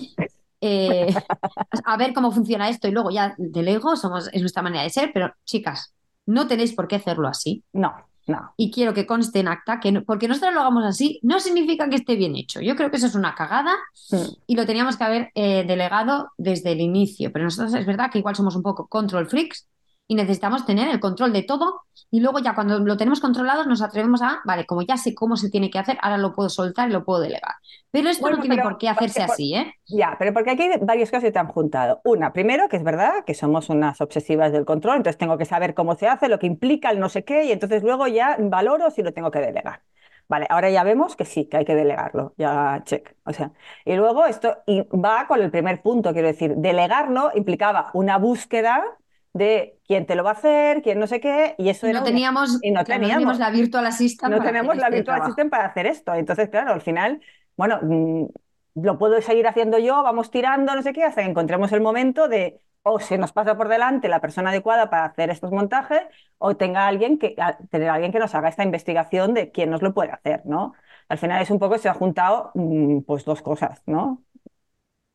eh, 0.60 1.06
a 1.84 1.96
ver 1.96 2.12
cómo 2.12 2.32
funciona 2.32 2.68
esto 2.68 2.88
y 2.88 2.90
luego 2.90 3.10
ya 3.10 3.34
delego, 3.38 3.96
somos, 3.96 4.28
es 4.32 4.40
nuestra 4.42 4.62
manera 4.62 4.82
de 4.82 4.90
ser, 4.90 5.10
pero 5.14 5.32
chicas, 5.44 5.94
no 6.28 6.46
tenéis 6.46 6.72
por 6.74 6.86
qué 6.88 6.96
hacerlo 6.96 7.26
así 7.28 7.62
No, 7.72 7.92
no. 8.26 8.52
y 8.56 8.70
quiero 8.70 8.92
que 8.94 9.06
conste 9.06 9.40
en 9.40 9.48
acta 9.48 9.80
que 9.80 9.90
no- 9.92 10.02
porque 10.04 10.28
nosotros 10.28 10.52
lo 10.54 10.60
hagamos 10.60 10.84
así 10.84 11.18
no 11.22 11.40
significa 11.40 11.88
que 11.88 11.96
esté 11.96 12.16
bien 12.16 12.36
hecho. 12.36 12.60
Yo 12.60 12.76
creo 12.76 12.90
que 12.90 12.98
eso 12.98 13.06
es 13.06 13.14
una 13.14 13.34
cagada 13.34 13.72
Mm. 14.12 14.16
y 14.46 14.56
lo 14.56 14.64
teníamos 14.66 14.96
que 14.96 15.04
haber 15.04 15.30
eh, 15.34 15.64
delegado 15.66 16.30
desde 16.38 16.72
el 16.72 16.80
inicio. 16.80 17.32
Pero 17.32 17.44
nosotros 17.46 17.74
es 17.74 17.84
verdad 17.86 18.10
que 18.10 18.18
igual 18.18 18.36
somos 18.36 18.54
un 18.56 18.62
poco 18.62 18.86
control 18.86 19.26
freaks 19.26 19.66
y 20.08 20.14
necesitamos 20.14 20.64
tener 20.66 20.88
el 20.88 20.98
control 21.00 21.32
de 21.32 21.42
todo 21.44 21.82
y 22.10 22.20
luego 22.20 22.38
ya 22.38 22.54
cuando 22.54 22.78
lo 22.78 22.96
tenemos 22.96 23.20
controlado 23.20 23.66
nos 23.66 23.82
atrevemos 23.82 24.22
a, 24.22 24.40
vale, 24.44 24.64
como 24.64 24.80
ya 24.82 24.96
sé 24.96 25.14
cómo 25.14 25.36
se 25.36 25.50
tiene 25.50 25.70
que 25.70 25.78
hacer, 25.78 25.98
ahora 26.00 26.16
lo 26.16 26.32
puedo 26.34 26.48
soltar 26.48 26.88
y 26.88 26.92
lo 26.92 27.04
puedo 27.04 27.20
delegar. 27.20 27.56
Pero 27.90 28.08
esto 28.08 28.22
Bueno, 28.22 28.38
no 28.38 28.42
tiene 28.42 28.56
pero- 28.56 28.68
por 28.70 28.78
qué 28.78 28.88
hacerse 28.88 29.22
así, 29.22 29.54
¿eh? 29.54 29.74
Ya, 29.86 30.16
pero 30.18 30.32
porque 30.32 30.50
aquí 30.52 30.62
hay 30.62 30.78
varias 30.80 31.10
cosas 31.10 31.24
que 31.24 31.32
te 31.32 31.38
han 31.38 31.48
juntado. 31.48 32.00
Una, 32.04 32.32
primero, 32.32 32.68
que 32.68 32.76
es 32.78 32.82
verdad 32.84 33.24
que 33.26 33.34
somos 33.34 33.68
unas 33.68 34.00
obsesivas 34.00 34.50
del 34.50 34.64
control, 34.64 34.96
entonces 34.96 35.18
tengo 35.18 35.36
que 35.36 35.44
saber 35.44 35.74
cómo 35.74 35.94
se 35.94 36.08
hace, 36.08 36.28
lo 36.28 36.38
que 36.38 36.46
implica 36.46 36.90
el 36.90 37.00
no 37.00 37.10
sé 37.10 37.24
qué, 37.24 37.44
y 37.44 37.52
entonces 37.52 37.82
luego 37.82 38.06
ya 38.06 38.36
valoro 38.40 38.90
si 38.90 39.02
lo 39.02 39.12
tengo 39.12 39.30
que 39.30 39.40
delegar. 39.40 39.82
Vale, 40.28 40.46
ahora 40.50 40.68
ya 40.70 40.84
vemos 40.84 41.16
que 41.16 41.24
sí, 41.24 41.46
que 41.46 41.58
hay 41.58 41.64
que 41.64 41.74
delegarlo, 41.74 42.34
ya 42.36 42.82
check. 42.84 43.14
O 43.24 43.32
sea, 43.32 43.52
y 43.84 43.94
luego 43.96 44.26
esto 44.26 44.58
va 44.66 45.26
con 45.26 45.40
el 45.42 45.50
primer 45.50 45.80
punto, 45.82 46.12
quiero 46.12 46.28
decir, 46.28 46.54
delegarlo 46.56 47.30
implicaba 47.34 47.90
una 47.94 48.18
búsqueda 48.18 48.82
de 49.38 49.78
quién 49.86 50.06
te 50.06 50.14
lo 50.16 50.24
va 50.24 50.30
a 50.30 50.32
hacer, 50.34 50.82
quién 50.82 50.98
no 50.98 51.06
sé 51.06 51.20
qué, 51.20 51.54
y 51.58 51.68
eso 51.70 51.86
era 51.86 52.00
no 52.00 52.02
una- 52.02 52.22
teníamos, 52.32 52.50
y 52.60 52.70
no 52.72 52.84
claro, 52.84 53.08
teníamos. 53.16 53.38
la 53.38 53.50
virtual 53.50 53.86
assistant 53.86 54.34
no 54.34 54.42
hacer 54.42 54.76
la 54.78 54.90
este 54.90 54.90
Virtual 54.90 55.16
trabajo. 55.16 55.20
Assistant 55.20 55.50
para 55.50 55.66
hacer 55.66 55.86
esto. 55.86 56.14
Entonces, 56.14 56.48
claro, 56.50 56.72
al 56.72 56.80
final, 56.82 57.20
bueno, 57.56 57.78
mm, 57.82 58.26
lo 58.82 58.98
puedo 58.98 59.20
seguir 59.22 59.46
haciendo 59.46 59.78
yo, 59.78 60.02
vamos 60.02 60.30
tirando, 60.30 60.74
no 60.74 60.82
sé 60.82 60.92
qué, 60.92 61.04
hasta 61.04 61.22
que 61.22 61.28
encontremos 61.30 61.72
el 61.72 61.80
momento 61.80 62.28
de 62.28 62.60
o 62.82 63.00
se 63.00 63.18
nos 63.18 63.32
pasa 63.32 63.56
por 63.56 63.68
delante 63.68 64.08
la 64.08 64.20
persona 64.20 64.50
adecuada 64.50 64.88
para 64.88 65.04
hacer 65.06 65.30
estos 65.30 65.50
montajes, 65.52 66.00
o 66.38 66.56
tenga 66.56 66.86
alguien 66.86 67.18
que, 67.18 67.36
tener 67.70 67.90
alguien 67.90 68.12
que 68.12 68.18
nos 68.18 68.34
haga 68.34 68.48
esta 68.48 68.62
investigación 68.64 69.34
de 69.34 69.50
quién 69.50 69.70
nos 69.70 69.82
lo 69.82 69.92
puede 69.94 70.10
hacer, 70.12 70.42
¿no? 70.46 70.74
Al 71.08 71.18
final 71.18 71.42
es 71.42 71.50
un 71.50 71.58
poco, 71.58 71.76
se 71.78 71.88
ha 71.88 71.94
juntado 71.94 72.50
mm, 72.54 73.00
pues 73.02 73.24
dos 73.24 73.42
cosas, 73.42 73.82
¿no? 73.86 74.24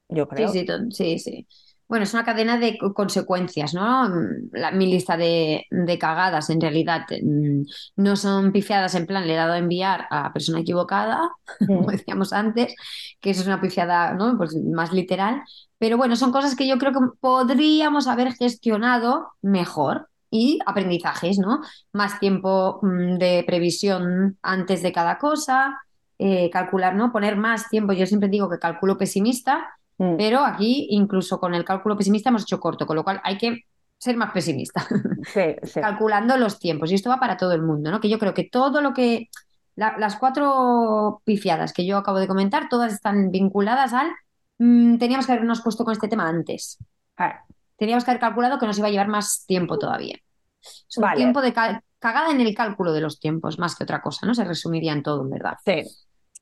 Yo 0.10 0.28
Sí, 0.36 0.48
creo. 0.48 0.50
sí, 0.50 0.66
to- 0.66 0.90
sí, 0.92 1.20
sí. 1.20 1.48
Bueno, 1.88 2.04
es 2.04 2.14
una 2.14 2.24
cadena 2.26 2.58
de 2.58 2.78
co- 2.78 2.94
consecuencias, 2.94 3.74
¿no? 3.74 4.10
La- 4.52 4.72
mi 4.72 4.88
lista 4.92 5.18
de, 5.18 5.66
de 5.70 5.98
cagadas, 6.00 6.50
en 6.50 6.60
realidad, 6.62 7.02
mm, 7.22 7.64
no 7.98 8.16
son 8.16 8.52
pifiadas 8.52 8.96
en 8.96 9.06
plan, 9.06 9.28
le 9.28 9.34
he 9.34 9.36
dado 9.36 9.54
a 9.54 9.58
enviar 9.58 10.08
a 10.10 10.24
la 10.24 10.34
persona 10.34 10.60
equivocada, 10.62 11.30
como 11.68 11.92
decíamos 11.92 12.34
antes, 12.34 12.76
que 13.22 13.30
eso 13.32 13.42
es 13.42 13.48
una 13.48 13.62
pifiada, 13.62 14.14
¿no? 14.14 14.38
Pues 14.38 14.56
más 14.56 14.92
literal. 14.94 15.42
Pero 15.78 15.98
bueno, 15.98 16.16
son 16.16 16.32
cosas 16.32 16.56
que 16.56 16.68
yo 16.68 16.78
creo 16.78 16.94
que 16.94 17.00
podríamos 17.20 18.08
haber 18.08 18.34
gestionado 18.34 19.32
mejor. 19.42 20.10
Y 20.36 20.58
aprendizajes, 20.66 21.38
¿no? 21.38 21.60
Más 21.92 22.20
tiempo 22.20 22.80
mm, 22.82 23.18
de 23.20 23.44
previsión 23.46 24.40
antes 24.42 24.82
de 24.82 24.92
cada 24.92 25.20
cosa, 25.20 25.80
eh, 26.18 26.50
calcular, 26.50 26.96
¿no? 26.96 27.12
Poner 27.12 27.36
más 27.38 27.70
tiempo. 27.70 27.94
Yo 27.94 28.08
siempre 28.08 28.30
digo 28.30 28.50
que 28.50 28.58
calculo 28.58 28.98
pesimista 28.98 29.70
mm. 29.98 30.18
pero 30.18 30.40
aquí, 30.44 30.88
incluso 30.92 31.40
con 31.40 31.54
el 31.54 31.66
cálculo 31.66 31.98
pesimista, 31.98 32.30
hemos 32.30 32.44
hecho 32.44 32.60
corto, 32.60 32.86
con 32.86 32.96
lo 32.96 33.04
cual 33.04 33.22
hay 33.24 33.38
que 33.38 33.62
ser 33.98 34.18
más 34.18 34.32
pesimista, 34.32 34.86
Sí, 35.34 35.56
sí. 35.64 35.80
calculando 35.82 36.38
los 36.38 36.60
tiempos. 36.60 36.92
Y 36.92 36.96
esto 36.96 37.10
va 37.10 37.20
para 37.20 37.38
todo 37.38 37.54
el 37.54 37.62
mundo, 37.62 37.90
¿no? 37.92 38.00
Que 38.02 38.10
yo 38.10 38.20
creo 38.20 38.34
que 38.34 38.44
todo 38.50 38.82
lo 38.82 38.94
que. 38.94 39.30
la- 39.76 39.96
las 39.98 40.18
cuatro 40.18 41.22
pifiadas 41.26 41.74
que 41.74 41.86
yo 41.86 41.98
acabo 41.98 42.20
de 42.20 42.28
comentar, 42.28 42.68
todas 42.70 42.94
están 42.94 43.32
vinculadas 43.32 43.94
al. 43.94 44.12
mm, 44.60 44.98
teníamos 44.98 45.26
que 45.26 45.32
habernos 45.34 45.62
puesto 45.62 45.84
con 45.86 45.94
este 45.94 46.08
tema 46.08 46.28
antes. 46.28 46.78
Ah, 47.18 47.42
Teníamos 47.78 48.04
que 48.06 48.12
haber 48.12 48.22
calculado 48.22 48.60
que 48.60 48.68
nos 48.68 48.78
iba 48.78 48.88
a 48.88 48.92
llevar 48.92 49.08
más 49.08 49.46
tiempo 49.48 49.78
todavía. 49.80 50.16
Es 50.62 50.98
un 50.98 51.02
Vale. 51.02 51.18
tiempo 51.18 51.42
de 51.42 51.52
cagada 51.54 52.32
en 52.32 52.40
el 52.40 52.54
cálculo 52.56 52.94
de 52.94 53.02
los 53.02 53.20
tiempos, 53.20 53.58
más 53.60 53.76
que 53.76 53.84
otra 53.84 54.02
cosa, 54.02 54.26
¿no? 54.28 54.34
Se 54.36 54.44
resumiría 54.46 54.94
en 54.94 55.04
todo, 55.04 55.24
en 55.24 55.30
verdad. 55.32 55.56
Sí. 55.66 55.84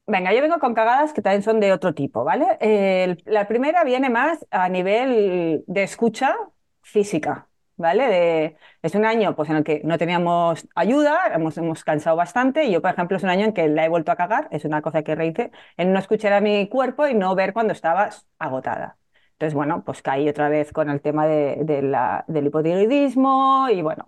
Venga, 0.08 0.34
yo 0.34 0.42
vengo 0.42 0.60
con 0.60 0.74
cagadas 0.74 1.14
que 1.14 1.22
también 1.22 1.44
son 1.44 1.60
de 1.60 1.72
otro 1.72 1.94
tipo, 1.94 2.24
¿vale? 2.24 2.58
El- 2.60 3.22
la 3.26 3.48
primera 3.48 3.84
viene 3.84 4.10
más 4.10 4.46
a 4.52 4.68
nivel 4.68 5.64
de 5.68 5.84
escucha 5.84 6.36
física, 6.82 7.48
¿vale? 7.78 8.08
De- 8.08 8.58
es 8.82 8.96
un 8.96 9.06
año 9.06 9.36
pues, 9.36 9.50
en 9.50 9.58
el 9.58 9.64
que 9.64 9.82
no 9.86 9.98
teníamos 9.98 10.68
ayuda, 10.76 11.28
hemos, 11.34 11.58
hemos 11.58 11.84
cansado 11.86 12.18
bastante, 12.18 12.66
y 12.66 12.72
yo, 12.72 12.82
por 12.82 12.92
ejemplo, 12.92 13.16
es 13.16 13.24
un 13.24 13.30
año 13.30 13.46
en 13.46 13.54
que 13.54 13.68
la 13.70 13.86
he 13.86 13.90
vuelto 13.90 14.12
a 14.12 14.16
cagar, 14.18 14.50
es 14.52 14.66
una 14.66 14.82
cosa 14.82 15.04
que 15.04 15.16
rehice, 15.16 15.52
en 15.78 15.94
no 15.94 16.00
escuchar 16.00 16.34
a 16.34 16.42
mi 16.42 16.68
cuerpo 16.68 17.08
y 17.08 17.14
no 17.14 17.34
ver 17.36 17.54
cuando 17.54 17.72
estaba 17.74 18.10
agotada. 18.40 18.98
Entonces, 19.34 19.54
bueno, 19.56 19.84
pues 19.86 20.02
caí 20.02 20.28
otra 20.30 20.50
vez 20.50 20.72
con 20.74 20.90
el 20.90 21.02
tema 21.02 21.26
de, 21.28 21.58
de 21.64 21.82
la- 21.82 22.26
del 22.28 22.48
hipotiroidismo 22.48 23.70
y 23.72 23.82
bueno, 23.82 24.08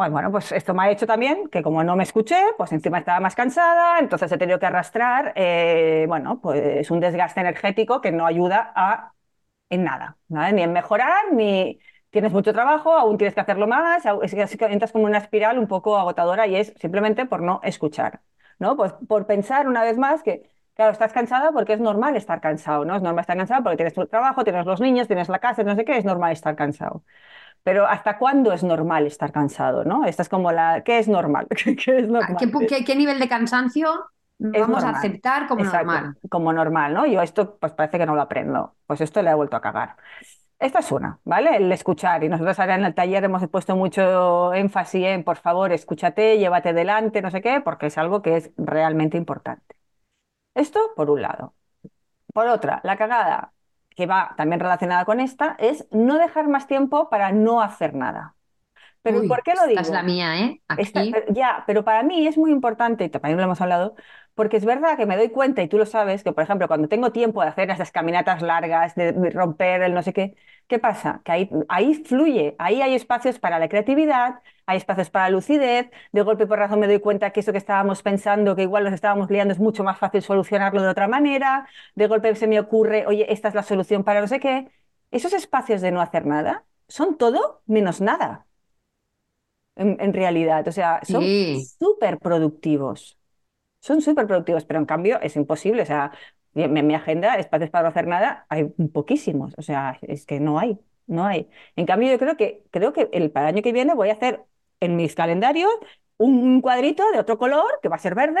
bueno, 0.00 0.12
bueno, 0.12 0.30
pues 0.32 0.50
esto 0.52 0.72
me 0.72 0.82
ha 0.84 0.90
hecho 0.90 1.06
también 1.06 1.48
que 1.48 1.62
como 1.62 1.84
no 1.84 1.94
me 1.94 2.04
escuché, 2.04 2.34
pues 2.56 2.72
encima 2.72 2.98
estaba 2.98 3.20
más 3.20 3.34
cansada, 3.34 3.98
entonces 3.98 4.32
he 4.32 4.38
tenido 4.38 4.58
que 4.58 4.64
arrastrar, 4.64 5.34
eh, 5.36 6.06
bueno, 6.08 6.40
pues 6.40 6.90
un 6.90 7.00
desgaste 7.00 7.40
energético 7.40 8.00
que 8.00 8.10
no 8.10 8.24
ayuda 8.24 8.72
a, 8.74 9.12
en 9.70 9.84
nada, 9.84 10.18
¿vale? 10.28 10.54
Ni 10.54 10.62
en 10.62 10.72
mejorar, 10.72 11.32
ni 11.32 11.80
tienes 12.10 12.32
mucho 12.32 12.52
trabajo, 12.54 12.92
aún 12.94 13.18
tienes 13.18 13.34
que 13.34 13.40
hacerlo 13.42 13.66
más, 13.68 14.04
es 14.22 14.34
que 14.58 14.66
entras 14.66 14.92
como 14.92 15.04
una 15.06 15.18
espiral 15.18 15.58
un 15.58 15.68
poco 15.68 15.98
agotadora 15.98 16.46
y 16.46 16.56
es 16.56 16.74
simplemente 16.80 17.26
por 17.26 17.42
no 17.42 17.60
escuchar, 17.64 18.22
¿no? 18.58 18.76
Pues 18.76 18.92
por 19.08 19.26
pensar 19.26 19.68
una 19.68 19.82
vez 19.84 19.98
más 19.98 20.22
que, 20.22 20.50
claro, 20.74 20.92
estás 20.92 21.12
cansada 21.12 21.52
porque 21.52 21.74
es 21.74 21.80
normal 21.80 22.16
estar 22.16 22.40
cansado, 22.40 22.84
¿no? 22.86 22.96
Es 22.96 23.02
normal 23.02 23.22
estar 23.22 23.36
cansado 23.36 23.62
porque 23.64 23.76
tienes 23.78 23.94
tu 23.94 24.06
trabajo, 24.06 24.44
tienes 24.44 24.66
los 24.66 24.80
niños, 24.80 25.08
tienes 25.08 25.28
la 25.28 25.40
casa, 25.40 25.62
no 25.64 25.76
sé 25.76 25.84
qué, 25.84 25.98
es 25.98 26.04
normal 26.06 26.32
estar 26.32 26.56
cansado. 26.56 27.04
Pero 27.62 27.86
¿hasta 27.86 28.18
cuándo 28.18 28.52
es 28.52 28.62
normal 28.64 29.06
estar 29.06 29.32
cansado, 29.32 29.84
no? 29.84 30.04
Esta 30.06 30.22
es 30.22 30.28
como 30.28 30.52
la... 30.52 30.82
¿Qué 30.84 30.98
es 30.98 31.08
normal? 31.08 31.46
¿Qué, 31.56 31.76
qué 31.76 31.98
es 31.98 32.08
normal? 32.08 32.36
¿Qué, 32.38 32.46
pu- 32.52 32.66
qué- 32.68 32.84
qué 32.84 32.94
nivel 32.96 33.18
de 33.20 33.28
cansancio 33.28 33.88
vamos 34.38 34.84
a 34.84 34.90
aceptar 34.90 35.46
como 35.48 35.64
Exacto, 35.64 35.64
normal? 35.64 36.16
como 36.30 36.52
normal, 36.52 36.94
¿no? 36.94 37.06
Yo 37.06 37.20
esto 37.22 37.58
pues 37.58 37.72
parece 37.74 37.98
que 37.98 38.06
no 38.06 38.14
lo 38.14 38.22
aprendo. 38.22 38.76
Pues 38.86 39.00
esto 39.02 39.20
le 39.22 39.30
he 39.30 39.34
vuelto 39.34 39.56
a 39.56 39.60
cagar. 39.60 39.96
Esta 40.58 40.80
es 40.80 40.92
una, 40.92 41.20
¿vale? 41.24 41.56
El 41.56 41.72
escuchar. 41.72 42.24
Y 42.24 42.28
nosotros 42.30 42.58
ahora 42.60 42.76
en 42.76 42.84
el 42.84 42.94
taller 42.94 43.24
hemos 43.24 43.46
puesto 43.48 43.76
mucho 43.76 44.54
énfasis 44.54 45.04
en, 45.06 45.24
por 45.24 45.36
favor, 45.38 45.72
escúchate, 45.72 46.38
llévate 46.38 46.72
delante, 46.74 47.22
no 47.22 47.30
sé 47.30 47.42
qué, 47.42 47.60
porque 47.62 47.86
es 47.86 47.98
algo 47.98 48.22
que 48.22 48.36
es 48.38 48.52
realmente 48.58 49.16
importante. 49.18 49.76
Esto 50.54 50.80
por 50.96 51.10
un 51.10 51.22
lado. 51.22 51.54
Por 52.34 52.48
otra, 52.48 52.80
la 52.84 52.96
cagada, 52.98 53.52
que 53.94 54.06
va 54.06 54.34
también 54.36 54.60
relacionada 54.60 55.04
con 55.04 55.20
esta, 55.20 55.56
es 55.58 55.86
no 55.90 56.18
dejar 56.18 56.48
más 56.48 56.66
tiempo 56.66 57.10
para 57.10 57.32
no 57.32 57.60
hacer 57.60 57.94
nada. 57.94 58.34
Pero 59.02 59.20
Uy, 59.20 59.28
¿por 59.28 59.42
qué 59.42 59.54
lo 59.54 59.66
digo? 59.66 59.80
esta 59.80 59.82
es 59.82 59.90
la 59.90 60.02
mía, 60.02 60.38
¿eh? 60.40 60.62
Aquí. 60.68 61.12
ya, 61.30 61.64
pero 61.66 61.84
para 61.84 62.02
mí 62.02 62.26
es 62.26 62.36
muy 62.36 62.50
importante, 62.50 63.04
y 63.04 63.08
también 63.08 63.36
lo 63.36 63.42
hemos 63.42 63.60
hablado, 63.60 63.94
porque 64.34 64.56
es 64.56 64.64
verdad 64.64 64.96
que 64.96 65.06
me 65.06 65.16
doy 65.16 65.28
cuenta, 65.30 65.62
y 65.62 65.68
tú 65.68 65.78
lo 65.78 65.86
sabes, 65.86 66.22
que 66.24 66.32
por 66.32 66.44
ejemplo, 66.44 66.68
cuando 66.68 66.88
tengo 66.88 67.12
tiempo 67.12 67.42
de 67.42 67.48
hacer 67.48 67.70
esas 67.70 67.92
caminatas 67.92 68.42
largas, 68.42 68.94
de, 68.94 69.12
de 69.12 69.30
romper 69.30 69.82
el 69.82 69.94
no 69.94 70.02
sé 70.02 70.12
qué, 70.12 70.34
¿qué 70.68 70.78
pasa? 70.78 71.20
Que 71.24 71.32
ahí, 71.32 71.50
ahí 71.68 71.94
fluye, 72.04 72.54
ahí 72.58 72.82
hay 72.82 72.94
espacios 72.94 73.38
para 73.38 73.58
la 73.58 73.68
creatividad, 73.68 74.40
hay 74.66 74.76
espacios 74.78 75.10
para 75.10 75.26
la 75.26 75.30
lucidez, 75.30 75.90
de 76.12 76.22
golpe 76.22 76.46
por 76.46 76.58
razón 76.58 76.80
me 76.80 76.86
doy 76.86 77.00
cuenta 77.00 77.30
que 77.32 77.40
eso 77.40 77.52
que 77.52 77.58
estábamos 77.58 78.02
pensando, 78.02 78.56
que 78.56 78.62
igual 78.62 78.84
nos 78.84 78.92
estábamos 78.94 79.30
liando, 79.30 79.52
es 79.52 79.60
mucho 79.60 79.84
más 79.84 79.98
fácil 79.98 80.22
solucionarlo 80.22 80.82
de 80.82 80.88
otra 80.88 81.08
manera, 81.08 81.66
de 81.94 82.06
golpe 82.06 82.34
se 82.36 82.46
me 82.46 82.60
ocurre, 82.60 83.06
oye, 83.06 83.32
esta 83.32 83.48
es 83.48 83.54
la 83.54 83.62
solución 83.62 84.04
para 84.04 84.20
no 84.20 84.28
sé 84.28 84.40
qué. 84.40 84.68
Esos 85.10 85.32
espacios 85.32 85.80
de 85.80 85.90
no 85.92 86.00
hacer 86.00 86.26
nada 86.26 86.64
son 86.88 87.16
todo 87.18 87.62
menos 87.66 88.00
nada. 88.00 88.46
en, 89.76 89.96
en 90.00 90.12
realidad. 90.14 90.66
O 90.68 90.72
sea, 90.72 91.00
son 91.04 91.28
Sí. 91.28 91.66
súper 91.78 92.18
productivos. 92.18 93.18
Son 93.80 94.00
súper 94.00 94.26
productivos, 94.26 94.64
pero 94.64 94.78
en 94.80 94.86
cambio 94.86 95.20
es 95.22 95.36
imposible. 95.36 95.82
O 95.82 95.86
sea, 95.86 96.12
en 96.54 96.86
mi 96.86 96.94
agenda, 96.94 97.36
espacios 97.36 97.70
para 97.70 97.84
no 97.84 97.88
hacer 97.90 98.06
nada, 98.06 98.46
hay 98.48 98.64
poquísimos. 98.92 99.54
O 99.58 99.62
sea, 99.62 99.98
es 100.02 100.26
que 100.26 100.40
no 100.40 100.58
hay, 100.58 100.78
no 101.06 101.24
hay. 101.26 101.48
En 101.76 101.86
cambio, 101.86 102.10
yo 102.10 102.18
creo 102.18 102.36
que, 102.36 102.64
creo 102.70 102.92
que 102.92 103.08
el, 103.12 103.30
para 103.30 103.48
el 103.48 103.54
año 103.56 103.62
que 103.62 103.72
viene 103.72 103.94
voy 103.94 104.10
a 104.10 104.12
hacer 104.14 104.44
en 104.80 104.96
mis 104.96 105.14
calendarios 105.14 105.70
un 106.18 106.60
cuadrito 106.60 107.02
de 107.12 107.18
otro 107.18 107.38
color, 107.38 107.80
que 107.82 107.88
va 107.88 107.96
a 107.96 107.98
ser 107.98 108.14
verde, 108.14 108.40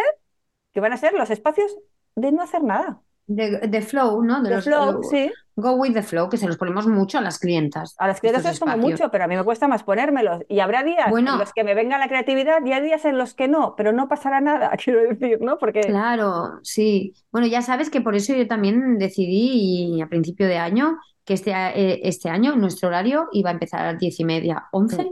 que 0.72 0.80
van 0.80 0.92
a 0.92 0.96
ser 0.98 1.14
los 1.14 1.30
espacios 1.30 1.76
de 2.16 2.32
no 2.32 2.42
hacer 2.42 2.62
nada. 2.64 3.02
De, 3.26 3.58
de 3.58 3.82
flow, 3.82 4.22
¿no? 4.24 4.42
De 4.42 4.48
De 4.48 4.54
los 4.56 4.64
flow, 4.64 4.92
lo- 4.94 5.02
sí. 5.02 5.30
Go 5.56 5.72
with 5.72 5.92
the 5.92 6.02
flow, 6.02 6.28
que 6.30 6.38
se 6.38 6.46
los 6.46 6.56
ponemos 6.56 6.86
mucho 6.86 7.18
a 7.18 7.20
las 7.20 7.38
clientas. 7.38 7.94
A 7.98 8.06
las 8.06 8.20
como 8.20 8.32
espacios. 8.38 8.78
mucho, 8.78 9.10
pero 9.10 9.24
a 9.24 9.26
mí 9.26 9.36
me 9.36 9.44
cuesta 9.44 9.68
más 9.68 9.82
ponérmelos. 9.82 10.40
Y 10.48 10.60
habrá 10.60 10.82
días 10.82 11.10
Bueno. 11.10 11.34
en 11.34 11.38
los 11.38 11.52
que 11.52 11.64
me 11.64 11.74
venga 11.74 11.98
la 11.98 12.08
creatividad 12.08 12.64
y 12.64 12.72
hay 12.72 12.82
días 12.82 13.04
en 13.04 13.18
los 13.18 13.34
que 13.34 13.46
no, 13.46 13.74
pero 13.76 13.92
no 13.92 14.08
pasará 14.08 14.40
nada, 14.40 14.70
quiero 14.82 15.02
decir, 15.02 15.38
¿no? 15.42 15.58
Porque 15.58 15.80
Claro, 15.82 16.60
sí. 16.62 17.12
Bueno, 17.30 17.46
ya 17.46 17.60
sabes 17.62 17.90
que 17.90 18.00
por 18.00 18.14
eso 18.16 18.34
yo 18.34 18.46
también 18.48 18.98
decidí 18.98 19.96
y 19.96 20.00
a 20.00 20.08
principio 20.08 20.46
de 20.46 20.56
año 20.58 20.96
que 21.24 21.34
este, 21.34 21.50
eh, 21.52 22.00
este 22.04 22.30
año 22.30 22.56
nuestro 22.56 22.88
horario 22.88 23.28
iba 23.32 23.50
a 23.50 23.52
empezar 23.52 23.80
a 23.86 23.92
las 23.92 24.00
diez 24.00 24.18
y 24.18 24.24
media, 24.24 24.64
once. 24.72 25.02
Mm. 25.04 25.08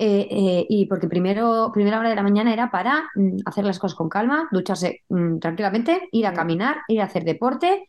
Eh, 0.00 0.28
eh, 0.30 0.66
y 0.68 0.86
porque 0.86 1.08
primero, 1.08 1.72
primera 1.74 1.98
hora 1.98 2.08
de 2.08 2.14
la 2.14 2.22
mañana 2.22 2.52
era 2.52 2.70
para 2.70 3.10
mm, 3.16 3.38
hacer 3.46 3.64
las 3.64 3.80
cosas 3.80 3.96
con 3.96 4.08
calma, 4.08 4.48
ducharse 4.52 5.02
mm, 5.08 5.38
tranquilamente, 5.40 6.08
ir 6.12 6.26
a 6.26 6.30
Mm. 6.30 6.34
caminar, 6.36 6.76
ir 6.88 7.00
a 7.00 7.04
hacer 7.06 7.24
deporte 7.24 7.88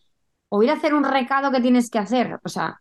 o 0.49 0.63
ir 0.63 0.71
a 0.71 0.73
hacer 0.73 0.93
un 0.95 1.03
recado 1.03 1.51
que 1.51 1.61
tienes 1.61 1.89
que 1.91 1.99
hacer. 1.99 2.39
O 2.43 2.49
sea, 2.49 2.79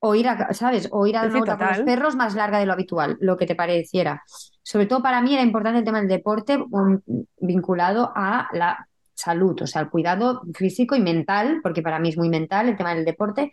o 0.00 0.14
ir 0.14 0.26
a, 0.28 0.52
¿sabes? 0.54 0.88
O 0.90 1.06
ir 1.06 1.16
a 1.16 1.22
dar 1.22 1.30
vuelta 1.30 1.58
con 1.58 1.68
los 1.68 1.80
perros 1.80 2.16
más 2.16 2.34
larga 2.34 2.58
de 2.58 2.66
lo 2.66 2.72
habitual, 2.72 3.18
lo 3.20 3.36
que 3.36 3.46
te 3.46 3.54
pareciera. 3.54 4.22
Sobre 4.62 4.86
todo 4.86 5.02
para 5.02 5.20
mí 5.20 5.34
era 5.34 5.42
importante 5.42 5.78
el 5.80 5.84
tema 5.84 5.98
del 6.00 6.08
deporte 6.08 6.56
um, 6.58 6.98
vinculado 7.40 8.10
a 8.14 8.48
la 8.52 8.88
salud, 9.14 9.60
o 9.62 9.66
sea, 9.66 9.82
al 9.82 9.90
cuidado 9.90 10.42
físico 10.54 10.96
y 10.96 11.00
mental, 11.00 11.60
porque 11.62 11.82
para 11.82 11.98
mí 11.98 12.08
es 12.08 12.16
muy 12.16 12.28
mental 12.30 12.68
el 12.68 12.76
tema 12.76 12.94
del 12.94 13.04
deporte, 13.04 13.52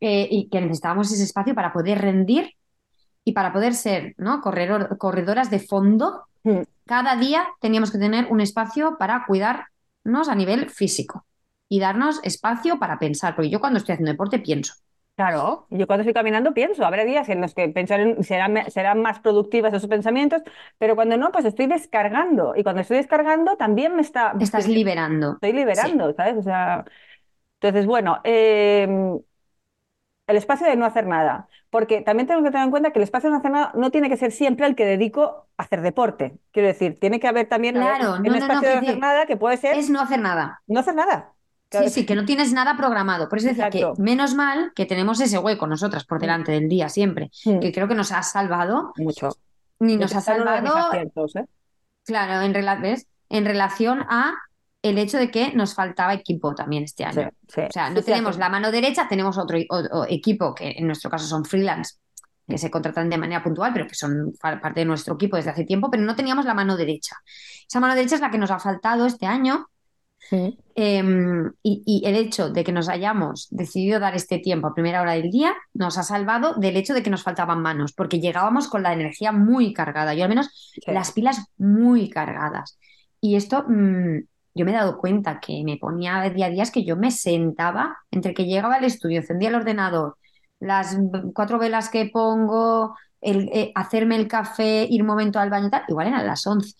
eh, 0.00 0.28
y 0.30 0.48
que 0.50 0.60
necesitábamos 0.60 1.10
ese 1.12 1.24
espacio 1.24 1.54
para 1.54 1.72
poder 1.72 2.00
rendir 2.00 2.50
y 3.28 3.32
para 3.32 3.52
poder 3.52 3.74
ser, 3.74 4.14
¿no? 4.16 4.40
Corredor- 4.40 4.96
corredoras 4.98 5.50
de 5.50 5.60
fondo. 5.60 6.24
Mm. 6.44 6.62
Cada 6.86 7.16
día 7.16 7.46
teníamos 7.60 7.90
que 7.90 7.98
tener 7.98 8.26
un 8.30 8.40
espacio 8.40 8.96
para 8.98 9.24
cuidarnos 9.26 10.28
a 10.28 10.34
nivel 10.34 10.70
físico 10.70 11.26
y 11.68 11.80
darnos 11.80 12.20
espacio 12.24 12.78
para 12.78 12.98
pensar, 12.98 13.34
porque 13.36 13.50
yo 13.50 13.60
cuando 13.60 13.78
estoy 13.78 13.92
haciendo 13.94 14.12
deporte 14.12 14.38
pienso. 14.38 14.74
Claro, 15.16 15.66
yo 15.70 15.88
cuando 15.88 16.02
estoy 16.02 16.14
caminando 16.14 16.54
pienso, 16.54 16.86
habrá 16.86 17.04
días 17.04 17.28
en 17.28 17.40
los 17.40 17.52
que 17.52 17.68
pensar 17.68 17.98
en- 18.00 18.22
serán, 18.22 18.70
serán 18.70 19.02
más 19.02 19.18
productivas 19.18 19.74
esos 19.74 19.90
pensamientos, 19.90 20.42
pero 20.78 20.94
cuando 20.94 21.16
no, 21.16 21.32
pues 21.32 21.44
estoy 21.44 21.66
descargando. 21.66 22.54
Y 22.56 22.62
cuando 22.62 22.82
estoy 22.82 22.98
descargando 22.98 23.56
también 23.56 23.96
me 23.96 24.02
está, 24.02 24.34
Estás 24.38 24.62
estoy, 24.62 24.76
liberando. 24.76 25.34
estoy 25.34 25.52
liberando, 25.52 26.14
¿sabes? 26.14 26.36
O 26.38 26.42
sea, 26.42 26.84
entonces, 27.60 27.86
bueno, 27.86 28.20
eh, 28.24 28.88
el 30.28 30.36
espacio 30.36 30.66
de 30.68 30.76
no 30.76 30.86
hacer 30.86 31.06
nada. 31.06 31.48
Porque 31.70 32.00
también 32.02 32.26
tengo 32.28 32.42
que 32.42 32.50
tener 32.50 32.64
en 32.64 32.70
cuenta 32.70 32.92
que 32.92 33.00
el 33.00 33.02
espacio 33.02 33.28
de 33.28 33.32
no 33.32 33.38
hacer 33.38 33.50
nada 33.50 33.72
no 33.74 33.90
tiene 33.90 34.08
que 34.08 34.16
ser 34.16 34.30
siempre 34.32 34.66
el 34.66 34.76
que 34.76 34.86
dedico 34.86 35.48
a 35.56 35.62
hacer 35.64 35.82
deporte. 35.82 36.38
Quiero 36.52 36.68
decir, 36.68 36.98
tiene 37.00 37.18
que 37.20 37.26
haber 37.28 37.48
también 37.48 37.74
Claro, 37.74 38.14
un 38.14 38.22
no, 38.22 38.30
no, 38.30 38.30
no, 38.30 38.36
espacio 38.36 38.68
de 38.68 38.74
no 38.76 38.80
hacer 38.82 38.98
nada 38.98 39.26
que 39.26 39.36
puede 39.36 39.56
ser 39.56 39.76
Es 39.76 39.90
no 39.90 40.00
hacer 40.00 40.20
nada. 40.20 40.62
no 40.68 40.80
hacer 40.80 40.94
nada. 40.94 41.32
Sí, 41.70 41.90
sí, 41.90 42.06
que 42.06 42.14
no 42.14 42.24
tienes 42.24 42.52
nada 42.54 42.76
programado. 42.78 43.28
Por 43.28 43.38
eso 43.38 43.48
decía 43.48 43.68
que 43.68 43.86
menos 43.98 44.34
mal 44.34 44.72
que 44.74 44.86
tenemos 44.86 45.20
ese 45.20 45.38
hueco 45.38 45.66
nosotras 45.66 46.04
por 46.06 46.18
delante 46.18 46.52
del 46.52 46.68
día 46.68 46.88
siempre, 46.88 47.30
Mm, 47.44 47.58
que 47.60 47.72
creo 47.72 47.88
que 47.88 47.94
nos 47.94 48.10
ha 48.12 48.22
salvado, 48.22 48.92
Mucho. 48.96 49.30
ni 49.78 49.96
nos 49.98 50.14
ha 50.14 50.22
salvado 50.22 50.92
¿eh? 50.94 51.44
Claro, 52.04 52.40
en, 52.46 52.54
rela- 52.54 52.80
¿ves? 52.80 53.06
En 53.28 53.44
relación 53.44 54.00
a 54.08 54.32
el 54.82 54.98
hecho 54.98 55.18
de 55.18 55.30
que 55.30 55.52
nos 55.54 55.74
faltaba 55.74 56.14
equipo 56.14 56.54
también 56.54 56.84
este 56.84 57.04
año. 57.04 57.28
sí. 57.48 57.60
O 57.62 57.72
sea, 57.72 57.90
no 57.90 57.96
sí, 58.00 58.06
tenemos 58.06 58.38
la 58.38 58.48
mano 58.48 58.70
derecha, 58.70 59.08
tenemos 59.08 59.36
otro, 59.38 59.58
o- 59.70 59.98
o 60.00 60.06
equipo 60.08 60.54
que 60.54 60.70
en 60.76 60.86
nuestro 60.86 61.10
caso 61.10 61.26
son 61.26 61.44
freelance, 61.44 61.96
que 62.46 62.58
se 62.58 62.70
contratan 62.70 63.10
de 63.10 63.18
manera 63.18 63.42
puntual, 63.42 63.72
pero 63.72 63.86
que 63.86 63.94
son 63.94 64.32
parte 64.40 64.80
de 64.80 64.86
nuestro 64.86 65.14
equipo 65.14 65.36
desde 65.36 65.50
hace 65.50 65.64
tiempo, 65.64 65.90
pero 65.90 66.02
no 66.04 66.16
teníamos 66.16 66.46
la 66.46 66.54
mano 66.54 66.76
derecha. 66.76 67.16
Esa 67.68 67.80
mano 67.80 67.94
derecha 67.94 68.14
es 68.14 68.20
la 68.22 68.30
que 68.30 68.38
nos 68.38 68.50
ha 68.50 68.58
faltado 68.58 69.04
este 69.06 69.26
año 69.26 69.66
eh, 70.74 71.02
y, 71.62 71.82
y 71.84 72.06
el 72.06 72.14
hecho 72.14 72.50
de 72.50 72.62
que 72.64 72.72
nos 72.72 72.88
hayamos 72.88 73.48
decidido 73.50 73.98
dar 73.98 74.14
este 74.14 74.38
tiempo 74.38 74.68
a 74.68 74.74
primera 74.74 75.02
hora 75.02 75.12
del 75.14 75.30
día 75.30 75.54
nos 75.74 75.98
ha 75.98 76.02
salvado 76.04 76.54
del 76.54 76.76
hecho 76.76 76.94
de 76.94 77.02
que 77.02 77.10
nos 77.10 77.22
faltaban 77.24 77.60
manos, 77.62 77.92
porque 77.92 78.20
llegábamos 78.20 78.68
con 78.68 78.82
la 78.84 78.92
energía 78.92 79.32
muy 79.32 79.72
cargada, 79.72 80.14
yo 80.14 80.22
al 80.24 80.28
menos 80.28 80.50
las 80.86 81.12
pilas 81.12 81.46
muy 81.56 82.10
cargadas. 82.10 82.78
Y 83.20 83.34
esto 83.36 83.64
mm, 83.68 84.18
yo 84.58 84.64
me 84.66 84.72
he 84.72 84.74
dado 84.74 84.98
cuenta 84.98 85.40
que 85.40 85.62
me 85.64 85.78
ponía 85.78 86.20
de 86.22 86.30
día 86.30 86.46
a 86.46 86.50
día 86.50 86.62
es 86.64 86.70
que 86.70 86.84
yo 86.84 86.96
me 86.96 87.10
sentaba 87.12 87.96
entre 88.10 88.34
que 88.34 88.46
llegaba 88.46 88.76
al 88.76 88.84
estudio, 88.84 89.18
encendía 89.20 89.48
el 89.50 89.54
ordenador, 89.56 90.18
las 90.60 90.96
cuatro 91.34 91.58
velas 91.58 91.88
que 91.90 92.10
pongo, 92.12 92.96
el, 93.20 93.48
eh, 93.52 93.72
hacerme 93.74 94.16
el 94.16 94.28
café, 94.28 94.86
ir 94.90 95.02
un 95.02 95.08
momento 95.08 95.38
al 95.40 95.50
baño 95.50 95.68
y 95.68 95.70
tal, 95.70 95.84
igual 95.88 96.08
eran 96.08 96.26
las 96.26 96.46
11. 96.46 96.74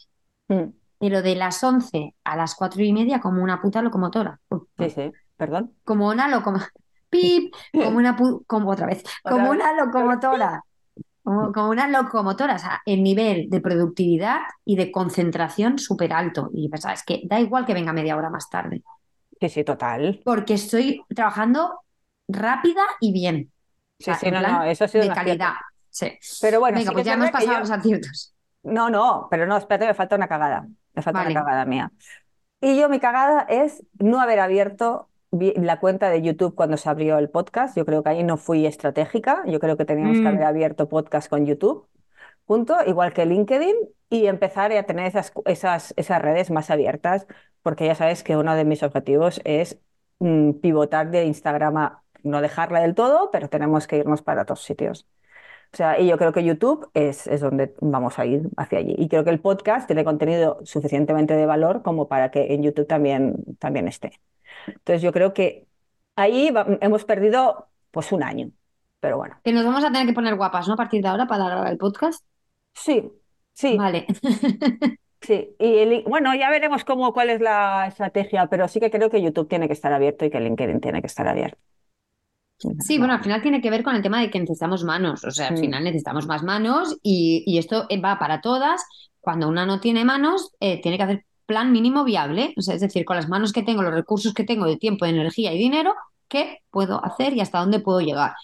Mm. 0.49 0.71
Pero 0.99 1.23
de 1.23 1.37
las 1.37 1.63
11 1.63 2.15
a 2.25 2.37
las 2.37 2.55
cuatro 2.57 2.83
y 2.83 2.93
media 2.93 3.21
como 3.21 3.43
una 3.43 3.61
puta 3.63 3.83
locomotora. 3.83 4.41
Sí, 4.79 4.91
sí, 4.91 5.13
perdón. 5.37 5.75
Como 5.85 6.09
una 6.09 6.29
locomotora. 6.29 6.71
¡Pip! 7.11 7.55
Como 7.73 7.97
una 7.99 8.17
pu- 8.17 8.45
como 8.47 8.71
otra 8.71 8.87
vez. 8.87 9.03
Otra 9.25 9.31
Como 9.37 9.51
vez. 9.53 9.61
una 9.61 9.73
locomotora. 9.75 10.63
Como, 11.29 11.53
como 11.53 11.69
una 11.71 11.89
locomotora. 11.89 12.55
O 12.55 12.59
sea, 12.59 12.81
el 12.87 13.03
nivel 13.03 13.51
de 13.51 13.61
productividad 13.61 14.39
y 14.65 14.77
de 14.77 14.91
concentración 14.91 15.79
súper 15.79 16.13
alto. 16.15 16.49
Y 16.55 16.69
pensaba, 16.71 16.95
es 16.95 17.03
que 17.05 17.23
da 17.27 17.39
igual 17.39 17.67
que 17.67 17.75
venga 17.75 17.93
media 17.93 18.17
hora 18.17 18.31
más 18.31 18.49
tarde. 18.49 18.83
Sí, 19.41 19.49
sí, 19.51 19.63
total. 19.65 20.21
Porque 20.25 20.55
estoy 20.55 21.03
trabajando 21.15 21.81
rápida 22.29 22.83
y 23.01 23.13
bien. 23.13 23.51
O 23.53 23.95
Sí, 23.99 24.05
sea, 24.05 24.15
sí, 24.15 24.31
no, 24.31 24.41
no, 24.41 24.63
eso 24.65 24.85
ha 24.85 24.89
sido 24.89 25.05
de 25.05 25.13
calidad. 25.13 25.53
Sí. 25.91 26.13
Pero 26.41 26.61
bueno, 26.61 26.79
Venga, 26.79 26.91
sí 26.91 26.95
pues 26.95 27.03
es 27.03 27.07
ya 27.07 27.15
hemos 27.15 27.31
pasado 27.31 27.53
yo- 27.53 27.59
los 27.61 27.71
aciertos. 27.71 28.35
No, 28.63 28.91
no, 28.91 29.29
pero 29.31 29.47
no, 29.47 29.57
espérate, 29.57 29.87
me 29.87 29.95
falta 29.95 30.17
una 30.17 30.29
cagada. 30.29 30.67
Me 30.95 31.03
falta 31.03 31.21
Vale. 31.21 31.33
una 31.33 31.45
cagada 31.45 31.65
mía. 31.65 31.93
Y 32.61 32.79
yo, 32.79 32.89
mi 32.89 33.01
cagada 33.01 33.43
es 33.49 33.85
no 33.99 34.21
haber 34.21 34.41
abierto 34.41 35.08
la 35.31 35.79
cuenta 35.81 36.11
de 36.11 36.23
YouTube 36.23 36.55
cuando 36.55 36.77
se 36.77 36.89
abrió 36.89 37.19
el 37.19 37.29
podcast. 37.31 37.77
Yo 37.77 37.85
creo 37.85 38.03
que 38.03 38.11
ahí 38.11 38.23
no 38.25 38.37
fui 38.37 38.67
estratégica. 38.67 39.43
Yo 39.47 39.61
creo 39.61 39.77
que 39.77 39.85
teníamos 39.85 40.19
que 40.19 40.25
Mm. 40.25 40.27
haber 40.29 40.45
abierto 40.45 40.89
podcast 40.89 41.29
con 41.29 41.47
YouTube, 41.47 41.87
punto, 42.47 42.77
igual 42.87 43.13
que 43.13 43.27
LinkedIn, 43.27 43.77
y 44.11 44.27
empezar 44.27 44.73
a 44.73 44.83
tener 44.85 45.07
esas, 45.07 45.33
esas, 45.47 45.95
esas 45.97 46.23
redes 46.23 46.51
más 46.51 46.71
abiertas, 46.71 47.27
porque 47.63 47.87
ya 47.87 47.95
sabes 47.95 48.23
que 48.25 48.37
uno 48.37 48.55
de 48.55 48.65
mis 48.65 48.83
objetivos 48.83 49.41
es 49.45 49.79
mm, 50.21 50.53
pivotar 50.61 51.11
de 51.11 51.25
Instagram 51.27 51.77
a 51.77 52.03
no 52.23 52.41
dejarla 52.41 52.81
del 52.81 52.95
todo, 52.95 53.31
pero 53.31 53.49
tenemos 53.49 53.87
que 53.87 53.99
irnos 53.99 54.23
para 54.23 54.43
otros 54.43 54.63
sitios. 54.65 55.07
O 55.73 55.77
sea, 55.77 56.01
y 56.01 56.07
yo 56.09 56.17
creo 56.19 56.33
que 56.33 56.45
YouTube 56.45 56.91
es, 56.95 57.27
es 57.27 57.41
donde 57.41 57.75
vamos 57.81 58.19
a 58.19 58.27
ir 58.27 58.43
hacia 58.57 58.79
allí. 58.79 58.95
Y 58.99 59.09
creo 59.09 59.25
que 59.25 59.31
el 59.31 59.41
podcast 59.41 59.87
tiene 59.87 60.05
contenido 60.05 60.59
suficientemente 60.65 61.35
de 61.35 61.47
valor 61.47 61.83
como 61.83 62.09
para 62.09 62.31
que 62.31 62.55
en 62.55 62.63
YouTube 62.63 62.87
también, 62.87 63.37
también 63.59 63.87
esté. 63.89 64.13
Entonces 64.67 65.03
yo 65.03 65.13
creo 65.13 65.35
que 65.35 65.67
ahí 66.17 66.51
va- 66.51 66.67
hemos 66.81 67.05
perdido 67.05 67.69
pues 67.91 68.13
un 68.13 68.23
año. 68.23 68.51
Pero 69.01 69.17
bueno, 69.19 69.41
Que 69.45 69.53
nos 69.53 69.65
vamos 69.65 69.85
a 69.85 69.93
tener 69.93 70.07
que 70.07 70.13
poner 70.15 70.35
guapas, 70.37 70.67
¿no? 70.69 70.75
A 70.75 70.77
partir 70.77 71.03
de 71.03 71.09
ahora 71.09 71.27
para 71.27 71.47
grabar 71.47 71.73
el 71.73 71.79
podcast. 71.79 72.25
sí, 72.75 73.11
sí, 73.55 73.77
Vale. 73.77 74.07
sí. 75.21 75.55
Y 75.59 75.79
el- 75.79 76.05
bueno, 76.07 76.35
ya 76.35 76.51
veremos 76.51 76.85
cómo, 76.85 77.13
cuál 77.13 77.31
es 77.31 77.41
la 77.41 77.87
estrategia, 77.87 78.47
pero 78.49 78.69
sí 78.69 78.81
que 78.81 78.91
creo 78.91 79.11
que 79.11 79.23
YouTube 79.23 79.49
tiene 79.49 79.67
que 79.67 79.73
estar 79.75 79.93
abierto 79.93 80.25
y 80.25 80.31
que 80.31 80.41
LinkedIn 80.41 80.81
tiene 80.81 81.01
que 81.01 81.07
estar 81.07 81.27
abierto. 81.29 81.59
Sí, 82.81 82.99
bueno, 82.99 83.15
al 83.15 83.23
final 83.23 83.41
tiene 83.41 83.61
que 83.61 83.71
ver 83.71 83.83
con 83.83 83.95
el 83.95 84.03
tema 84.03 84.21
de 84.21 84.31
que 84.31 84.41
necesitamos 84.41 84.83
manos, 84.85 85.25
o 85.25 85.31
sea, 85.31 85.49
al 85.49 85.59
final 85.59 85.85
necesitamos 85.85 86.27
más 86.27 86.43
manos 86.43 86.97
y, 87.03 87.45
y 87.47 87.59
esto 87.59 87.87
eh, 87.89 88.01
va 88.01 88.19
para 88.19 88.41
todas. 88.41 88.85
Cuando 89.21 89.49
una 89.49 89.65
no 89.65 89.81
tiene 89.81 90.05
manos, 90.05 90.51
eh, 90.59 90.81
tiene 90.81 90.97
que 90.97 91.03
hacer 91.05 91.25
plan 91.49 91.73
mínimo 91.73 92.05
viable, 92.05 92.53
o 92.59 92.63
sea, 92.63 92.75
es 92.75 92.81
decir, 92.83 93.07
con 93.07 93.17
las 93.17 93.29
manos 93.29 93.53
que 93.53 93.63
tengo, 93.63 93.83
los 93.83 93.95
recursos 93.95 94.35
que 94.35 94.45
tengo 94.45 94.67
de 94.67 94.77
tiempo, 94.77 95.05
de 95.05 95.13
energía 95.13 95.53
y 95.55 95.59
dinero, 95.59 95.95
¿qué 96.29 96.59
puedo 96.71 97.03
hacer 97.05 97.33
y 97.33 97.41
hasta 97.41 97.61
dónde 97.61 97.81
puedo 97.81 98.01
llegar? 98.01 98.35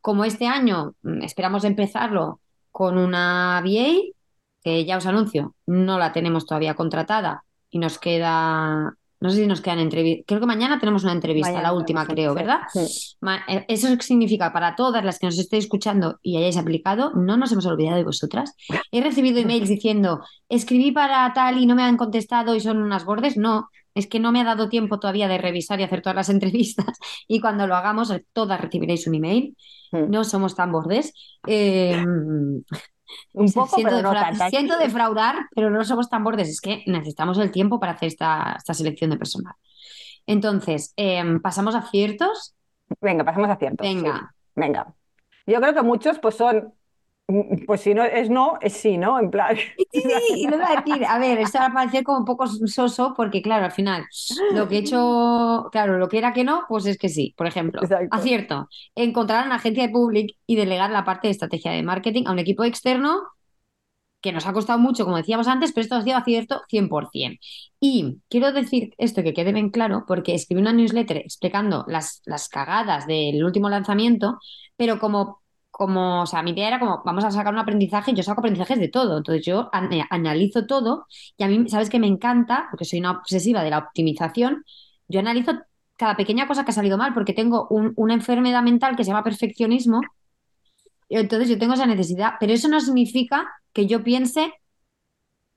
Como 0.00 0.24
este 0.24 0.46
año 0.46 0.94
mm, 1.02 1.22
esperamos 1.22 1.64
empezarlo 1.64 2.40
con 2.70 2.98
una 2.98 3.60
VA, 3.64 4.12
que 4.62 4.84
ya 4.84 4.96
os 4.96 5.06
anuncio, 5.06 5.56
no 5.66 5.98
la 5.98 6.12
tenemos 6.12 6.46
todavía 6.46 6.74
contratada 6.74 7.44
y 7.68 7.78
nos 7.80 7.98
queda, 7.98 8.94
no 9.22 9.30
sé 9.30 9.36
si 9.38 9.46
nos 9.46 9.60
quedan 9.60 9.78
entrevistas, 9.78 10.24
creo 10.26 10.40
que 10.40 10.46
mañana 10.46 10.78
tenemos 10.78 11.04
una 11.04 11.12
entrevista, 11.12 11.50
Mañana 11.50 11.68
la 11.68 11.74
última 11.74 12.06
creo, 12.06 12.34
¿verdad? 12.34 12.60
sí. 12.72 13.16
Eh, 13.48 13.64
Eso 13.68 13.88
significa 14.00 14.52
para 14.52 14.74
todas 14.76 15.04
las 15.04 15.18
que 15.18 15.26
nos 15.26 15.38
estéis 15.38 15.64
escuchando 15.64 16.18
y 16.22 16.36
hayáis 16.36 16.56
aplicado, 16.56 17.12
no 17.14 17.36
nos 17.36 17.52
hemos 17.52 17.66
olvidado 17.66 17.96
de 17.96 18.04
vosotras. 18.04 18.54
He 18.90 19.00
recibido 19.00 19.38
emails 19.40 19.68
diciendo, 19.68 20.20
escribí 20.48 20.92
para 20.92 21.32
tal 21.32 21.58
y 21.58 21.66
no 21.66 21.74
me 21.74 21.82
han 21.84 21.96
contestado 21.96 22.54
y 22.54 22.60
son 22.60 22.82
unas 22.82 23.04
bordes. 23.04 23.36
No, 23.36 23.68
es 23.94 24.06
que 24.06 24.18
no 24.20 24.32
me 24.32 24.40
ha 24.40 24.44
dado 24.44 24.68
tiempo 24.68 24.98
todavía 24.98 25.28
de 25.28 25.38
revisar 25.38 25.78
y 25.80 25.84
hacer 25.84 26.02
todas 26.02 26.16
las 26.16 26.28
entrevistas. 26.36 26.98
Y 27.28 27.40
cuando 27.40 27.66
lo 27.66 27.76
hagamos, 27.76 28.12
todas 28.32 28.60
recibiréis 28.60 29.06
un 29.06 29.14
email. 29.14 29.56
No 29.92 30.24
somos 30.24 30.54
tan 30.56 30.72
bordes. 30.72 31.12
Eh, 31.46 32.02
Un 33.32 33.52
poco, 33.52 33.76
siento, 33.76 33.96
pero 33.96 34.12
no 34.12 34.48
siento 34.50 34.78
defraudar, 34.78 35.46
pero 35.54 35.70
no 35.70 35.84
somos 35.84 36.08
tan 36.08 36.24
bordes. 36.24 36.48
Es 36.48 36.60
que 36.60 36.82
necesitamos 36.86 37.38
el 37.38 37.50
tiempo 37.50 37.80
para 37.80 37.92
hacer 37.92 38.08
esta, 38.08 38.56
esta 38.58 38.74
selección 38.74 39.10
de 39.10 39.16
personal. 39.16 39.54
Entonces, 40.26 40.92
em, 40.96 41.40
pasamos 41.40 41.74
a 41.74 41.82
ciertos. 41.82 42.54
Venga, 43.00 43.24
pasamos 43.24 43.50
a 43.50 43.56
ciertos. 43.56 43.86
Venga. 43.86 44.18
sí. 44.18 44.36
Venga. 44.54 44.94
Yo 45.46 45.60
creo 45.60 45.74
que 45.74 45.82
muchos 45.82 46.18
pues 46.18 46.36
son, 46.36 46.72
pues 47.66 47.80
si 47.80 47.94
no 47.94 48.04
es 48.04 48.30
no, 48.30 48.58
es 48.60 48.74
sí, 48.74 48.98
¿no? 48.98 49.18
En 49.18 49.30
plan. 49.30 49.56
Sí, 49.56 50.02
y 50.36 50.46
lo 50.48 50.56
iba 50.56 50.68
a 50.68 50.82
decir, 50.82 51.04
a 51.04 51.18
ver, 51.18 51.38
esto 51.38 51.58
va 51.58 51.66
a 51.66 51.72
parecer 51.72 52.04
como 52.04 52.18
un 52.18 52.24
poco 52.24 52.46
soso 52.46 53.14
porque, 53.16 53.42
claro, 53.42 53.64
al 53.64 53.72
final, 53.72 54.04
lo 54.54 54.68
que 54.68 54.76
he 54.76 54.78
hecho, 54.78 55.68
claro, 55.72 55.98
lo 55.98 56.08
que 56.08 56.18
era 56.18 56.32
que 56.32 56.44
no, 56.44 56.64
pues 56.68 56.86
es 56.86 56.98
que 56.98 57.08
sí. 57.08 57.34
Por 57.36 57.46
ejemplo, 57.46 57.82
Exacto. 57.82 58.08
acierto, 58.10 58.68
encontrar 58.94 59.46
una 59.46 59.56
agencia 59.56 59.86
de 59.86 59.92
public 59.92 60.36
y 60.46 60.56
delegar 60.56 60.90
la 60.90 61.04
parte 61.04 61.28
de 61.28 61.32
estrategia 61.32 61.72
de 61.72 61.82
marketing 61.82 62.24
a 62.26 62.32
un 62.32 62.38
equipo 62.38 62.64
externo 62.64 63.22
que 64.22 64.32
nos 64.32 64.46
ha 64.46 64.52
costado 64.52 64.78
mucho, 64.78 65.04
como 65.04 65.16
decíamos 65.16 65.48
antes, 65.48 65.72
pero 65.72 65.82
esto 65.82 65.96
ha 65.96 66.02
sido 66.02 66.16
acierto 66.16 66.62
100%. 66.68 67.38
Y 67.80 68.18
quiero 68.28 68.52
decir 68.52 68.94
esto 68.96 69.22
que 69.22 69.34
quede 69.34 69.52
bien 69.52 69.70
claro, 69.70 70.04
porque 70.06 70.34
escribí 70.34 70.60
una 70.62 70.72
newsletter 70.72 71.16
explicando 71.18 71.84
las, 71.88 72.22
las 72.24 72.48
cagadas 72.48 73.06
del 73.06 73.44
último 73.44 73.68
lanzamiento, 73.68 74.38
pero 74.76 75.00
como, 75.00 75.41
como, 75.72 76.22
o 76.22 76.26
sea, 76.26 76.42
mi 76.44 76.52
idea 76.52 76.68
era 76.68 76.80
como, 76.80 77.02
vamos 77.04 77.24
a 77.24 77.32
sacar 77.32 77.54
un 77.54 77.60
aprendizaje, 77.60 78.14
yo 78.14 78.22
saco 78.24 78.40
aprendizajes 78.42 78.78
de 78.80 78.88
todo, 78.90 79.18
entonces 79.18 79.46
yo 79.46 79.70
an- 79.72 79.90
analizo 80.10 80.66
todo 80.66 81.06
y 81.38 81.44
a 81.44 81.48
mí, 81.48 81.68
¿sabes 81.70 81.90
que 81.90 82.00
me 82.00 82.08
encanta? 82.08 82.68
Porque 82.70 82.86
soy 82.86 83.00
una 83.00 83.12
obsesiva 83.12 83.64
de 83.64 83.70
la 83.70 83.78
optimización, 83.80 84.64
yo 85.08 85.20
analizo 85.20 85.54
cada 85.96 86.16
pequeña 86.16 86.48
cosa 86.48 86.64
que 86.64 86.72
ha 86.72 86.74
salido 86.74 86.98
mal, 86.98 87.14
porque 87.14 87.34
tengo 87.34 87.68
un- 87.70 87.94
una 87.96 88.14
enfermedad 88.14 88.62
mental 88.62 88.96
que 88.96 89.04
se 89.04 89.10
llama 89.10 89.24
perfeccionismo, 89.24 90.12
y 91.08 91.16
entonces 91.18 91.48
yo 91.48 91.58
tengo 91.58 91.74
esa 91.74 91.86
necesidad, 91.86 92.34
pero 92.40 92.52
eso 92.52 92.68
no 92.68 92.80
significa 92.80 93.48
que 93.72 93.86
yo 93.86 94.02
piense 94.04 94.52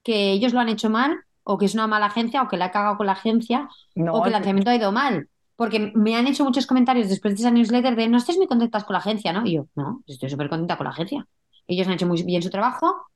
que 0.03 0.31
ellos 0.31 0.53
lo 0.53 0.59
han 0.59 0.69
hecho 0.69 0.89
mal 0.89 1.23
o 1.43 1.57
que 1.57 1.65
es 1.65 1.73
una 1.73 1.87
mala 1.87 2.07
agencia 2.07 2.41
o 2.43 2.47
que 2.47 2.57
la 2.57 2.67
he 2.67 2.71
cagado 2.71 2.97
con 2.97 3.07
la 3.07 3.13
agencia 3.13 3.69
No, 3.95 4.13
o 4.17 4.23
que 4.23 4.29
el 4.29 4.33
lanzamiento 4.33 4.69
ha 4.71 4.75
ido 4.75 4.91
mal. 4.91 5.29
Porque 5.55 5.91
me 5.95 6.15
han 6.15 6.27
hecho 6.27 6.43
muchos 6.43 6.67
comentarios 6.67 7.09
después 7.09 7.35
de 7.35 7.41
esa 7.41 7.51
newsletter 7.51 7.95
de 7.95 8.07
no 8.09 8.17
estés 8.17 8.37
muy 8.37 8.47
contentas 8.47 8.83
con 8.83 8.93
la 8.93 8.99
agencia, 8.99 9.31
¿no? 9.33 9.45
Y 9.45 9.53
yo, 9.55 9.67
no, 9.75 10.03
estoy 10.07 10.29
súper 10.29 10.49
contenta 10.49 10.77
con 10.77 10.85
la 10.85 10.91
agencia. 10.91 11.25
Ellos 11.67 11.87
han 11.87 11.93
hecho 11.93 12.07
muy 12.07 12.21
bien 12.23 12.41
su 12.41 12.49
trabajo 12.49 13.07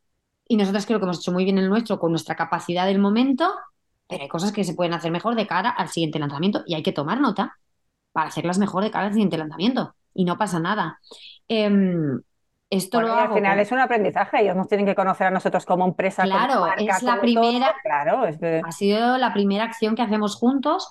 y 0.48 0.58
nosotras 0.58 0.86
creo 0.86 1.00
que 1.00 1.06
hemos 1.06 1.20
hecho 1.20 1.32
muy 1.32 1.44
bien 1.46 1.58
el 1.58 1.70
nuestro 1.70 2.00
con 2.00 2.12
nuestra 2.12 2.36
capacidad 2.36 2.86
del 2.86 3.00
momento, 3.00 3.52
pero 4.08 4.24
hay 4.24 4.30
cosas 4.30 4.52
que 4.52 4.64
se 4.64 4.74
pueden 4.74 4.94
hacer 4.94 5.12
mejor 5.12 5.36
de 5.36 5.48
cara 5.48 5.70
al 5.70 5.90
siguiente 5.90 6.20
lanzamiento 6.20 6.64
y 6.66 6.76
hay 6.76 6.84
que 6.84 6.92
tomar 6.94 7.20
nota 7.22 7.58
para 8.12 8.28
hacerlas 8.30 8.58
mejor 8.60 8.84
de 8.84 8.92
cara 8.92 9.08
al 9.08 9.14
siguiente 9.14 9.38
lanzamiento. 9.38 9.96
Y 10.14 10.26
no 10.26 10.38
pasa 10.38 10.60
nada. 10.60 11.00
Em, 11.48 12.22
esto 12.70 13.00
Bueno, 13.00 13.16
lo 13.16 13.16
y 13.16 13.20
al 13.20 13.34
final 13.34 13.60
es 13.60 13.72
un 13.72 13.80
aprendizaje, 13.80 14.42
ellos 14.42 14.56
nos 14.56 14.68
tienen 14.68 14.86
que 14.86 14.96
conocer 14.96 15.28
a 15.28 15.32
nosotros 15.32 15.66
como 15.66 15.86
empresa, 15.86 16.24
como 16.24 16.36
Claro, 16.36 16.62
marca, 16.62 16.98
es 16.98 17.04
la 17.04 17.22
primera- 17.22 17.68
todo. 17.68 17.76
Claro, 17.84 18.26
es 18.26 18.38
Ha 18.64 18.72
sido 18.72 19.18
la 19.18 19.34
primera 19.34 19.64
acción 19.66 19.96
que 19.96 20.02
hacemos 20.02 20.36
juntos 20.36 20.90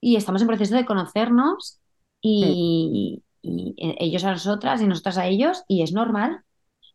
y 0.00 0.16
estamos 0.16 0.42
en 0.42 0.48
proceso 0.48 0.74
de 0.76 0.84
conocernos 0.86 1.80
y, 2.20 3.22
y 3.42 3.74
ellos 3.78 4.24
a 4.24 4.32
nosotras 4.32 4.80
y 4.82 4.86
nosotras 4.86 5.18
a 5.18 5.26
ellos 5.26 5.64
y 5.68 5.82
es 5.82 5.92
normal. 5.92 6.42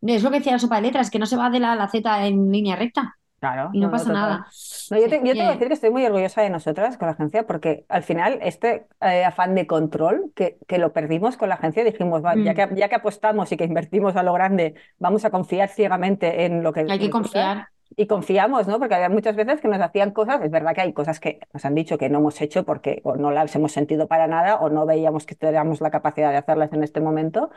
Es 0.02 0.24
lo 0.24 0.32
que 0.32 0.38
decía 0.40 0.54
la 0.54 0.60
sopa 0.60 0.78
de 0.78 0.84
letras, 0.84 1.12
que 1.12 1.20
no 1.20 1.26
se 1.26 1.38
va 1.38 1.50
de 1.50 1.60
la 1.60 1.74
A 1.74 1.76
la 1.76 1.90
Z 1.90 2.28
en 2.28 2.52
línea 2.52 2.76
recta 2.76 3.18
claro. 3.40 3.70
y 3.72 3.80
no, 3.80 3.88
no, 3.88 3.92
pasa 3.92 4.12
total. 4.12 4.14
nada. 4.14 4.48
No, 4.90 4.98
yo 5.00 5.08
te, 5.10 5.18
yo 5.24 5.36
te 5.36 5.44
voy 5.44 5.48
a 5.48 5.52
Bien. 5.52 5.54
decir 5.54 5.68
que 5.68 5.74
estoy 5.74 5.90
muy 5.90 6.06
orgullosa 6.06 6.42
de 6.42 6.50
nosotras 6.50 6.98
con 6.98 7.08
la 7.08 7.14
agencia 7.14 7.48
porque 7.48 7.86
al 7.90 8.04
final 8.04 8.40
este 8.42 8.88
eh, 9.02 9.24
afán 9.24 9.56
de 9.56 9.68
control 9.68 10.32
que, 10.36 10.58
que 10.68 10.78
lo 10.80 10.92
perdimos 10.94 11.38
con 11.38 11.50
la 11.50 11.56
agencia 11.56 11.84
dijimos, 11.84 12.24
va, 12.24 12.36
ya 12.36 12.54
Mm. 12.54 12.56
que, 12.56 12.70
ya 12.76 12.90
que 12.90 12.96
apostamos 12.96 13.52
y 13.52 13.58
que 13.58 13.66
invertimos 13.66 14.16
a 14.16 14.24
lo 14.24 14.34
grande, 14.34 14.76
vamos 15.00 15.24
a 15.26 15.30
confiar 15.32 15.70
ciegamente 15.70 16.46
en 16.46 16.64
lo 16.64 16.74
que... 16.74 16.86
Hay 16.90 17.00
que 17.00 17.10
confiar. 17.10 17.68
Y 17.98 18.08
confiamos, 18.08 18.68
¿no? 18.68 18.80
Porque 18.80 18.96
había 18.96 19.10
muchas 19.10 19.36
veces 19.36 19.60
que 19.62 19.68
nos 19.68 19.82
hacían 19.82 20.12
cosas, 20.12 20.42
es 20.44 20.50
verdad 20.52 20.74
que 20.74 20.82
hay 20.82 20.94
cosas 20.94 21.20
que 21.20 21.40
nos 21.54 21.66
han 21.66 21.76
dicho 21.76 21.98
que 21.98 22.10
no 22.10 22.20
hemos 22.20 22.40
hecho 22.42 22.64
porque 22.66 23.02
o 23.04 23.16
no 23.18 23.32
las 23.32 23.54
hemos 23.56 23.74
sentido 23.74 24.08
para 24.08 24.28
nada 24.28 24.56
o 24.58 24.70
no 24.70 24.86
veíamos 24.86 25.26
que 25.26 25.36
tuviéramos 25.36 25.82
la 25.82 25.92
capacidad 25.92 26.32
de 26.32 26.38
hacerlas 26.38 26.72
en 26.74 26.84
este 26.84 27.02
momento, 27.02 27.50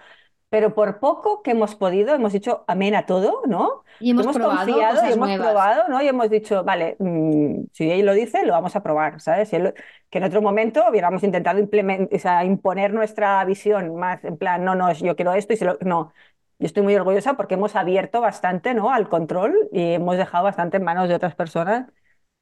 pero 0.48 0.74
por 0.74 1.00
poco 1.00 1.42
que 1.42 1.50
hemos 1.52 1.74
podido, 1.74 2.14
hemos 2.14 2.32
dicho 2.32 2.64
amén 2.68 2.94
a 2.94 3.06
todo, 3.06 3.42
¿no? 3.46 3.84
Y 3.98 4.10
hemos, 4.10 4.24
hemos 4.24 4.36
probado 4.36 4.58
confiado 4.66 4.94
cosas 4.94 5.10
y 5.10 5.12
hemos 5.14 5.28
nuevas. 5.28 5.46
probado, 5.46 5.88
¿no? 5.88 6.02
Y 6.02 6.08
hemos 6.08 6.30
dicho, 6.30 6.64
vale, 6.64 6.96
mm, 7.00 7.64
si 7.72 7.90
él 7.90 8.06
lo 8.06 8.14
dice, 8.14 8.44
lo 8.46 8.52
vamos 8.52 8.76
a 8.76 8.82
probar, 8.82 9.20
¿sabes? 9.20 9.48
Si 9.48 9.56
él 9.56 9.64
lo- 9.64 9.74
que 10.10 10.18
en 10.18 10.24
otro 10.24 10.42
momento 10.42 10.84
hubiéramos 10.88 11.22
intentado 11.24 11.58
implement- 11.60 12.08
o 12.14 12.18
sea, 12.20 12.44
imponer 12.44 12.94
nuestra 12.94 13.44
visión 13.44 13.96
más 13.96 14.24
en 14.24 14.36
plan, 14.38 14.64
no, 14.64 14.74
no, 14.76 14.92
yo 14.92 15.16
quiero 15.16 15.34
esto 15.34 15.52
y 15.54 15.56
se 15.56 15.64
lo... 15.64 15.76
No, 15.80 16.12
yo 16.58 16.66
estoy 16.66 16.82
muy 16.82 16.94
orgullosa 16.96 17.34
porque 17.36 17.54
hemos 17.54 17.76
abierto 17.76 18.20
bastante, 18.20 18.74
¿no? 18.74 18.92
Al 18.92 19.08
control 19.08 19.54
y 19.72 19.94
hemos 19.94 20.16
dejado 20.16 20.44
bastante 20.44 20.76
en 20.78 20.84
manos 20.84 21.08
de 21.08 21.14
otras 21.16 21.34
personas. 21.34 21.86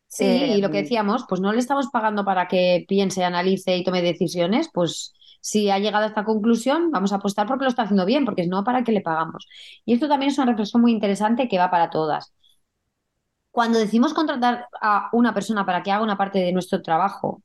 Sí, 0.07 0.25
Eh, 0.25 0.59
y 0.59 0.61
lo 0.61 0.71
que 0.71 0.83
decíamos, 0.83 1.25
pues 1.29 1.41
no 1.41 1.53
le 1.53 1.59
estamos 1.59 1.89
pagando 1.91 2.25
para 2.25 2.47
que 2.47 2.85
piense, 2.87 3.25
analice 3.25 3.77
y 3.77 3.85
tome 3.85 4.03
decisiones, 4.03 4.69
pues 4.73 5.15
si 5.41 5.71
ha 5.71 5.79
llegado 5.79 6.05
a 6.05 6.09
esta 6.09 6.25
conclusión, 6.25 6.91
vamos 6.91 7.13
a 7.13 7.17
apostar 7.17 7.47
porque 7.47 7.65
lo 7.65 7.71
está 7.71 7.83
haciendo 7.85 8.05
bien, 8.05 8.25
porque 8.27 8.47
no 8.47 8.63
para 8.63 8.85
que 8.85 8.93
le 8.93 9.01
pagamos. 9.01 9.47
Y 9.87 9.95
esto 9.95 10.09
también 10.09 10.31
es 10.31 10.39
una 10.39 10.49
reflexión 10.51 10.83
muy 10.83 10.93
interesante 10.93 11.49
que 11.49 11.59
va 11.59 11.71
para 11.71 11.89
todas. 11.91 12.33
Cuando 13.51 13.79
decimos 13.79 14.15
contratar 14.15 14.67
a 14.81 15.11
una 15.13 15.35
persona 15.35 15.67
para 15.67 15.83
que 15.83 15.91
haga 15.93 16.03
una 16.05 16.17
parte 16.17 16.39
de 16.39 16.53
nuestro 16.53 16.81
trabajo, 16.83 17.43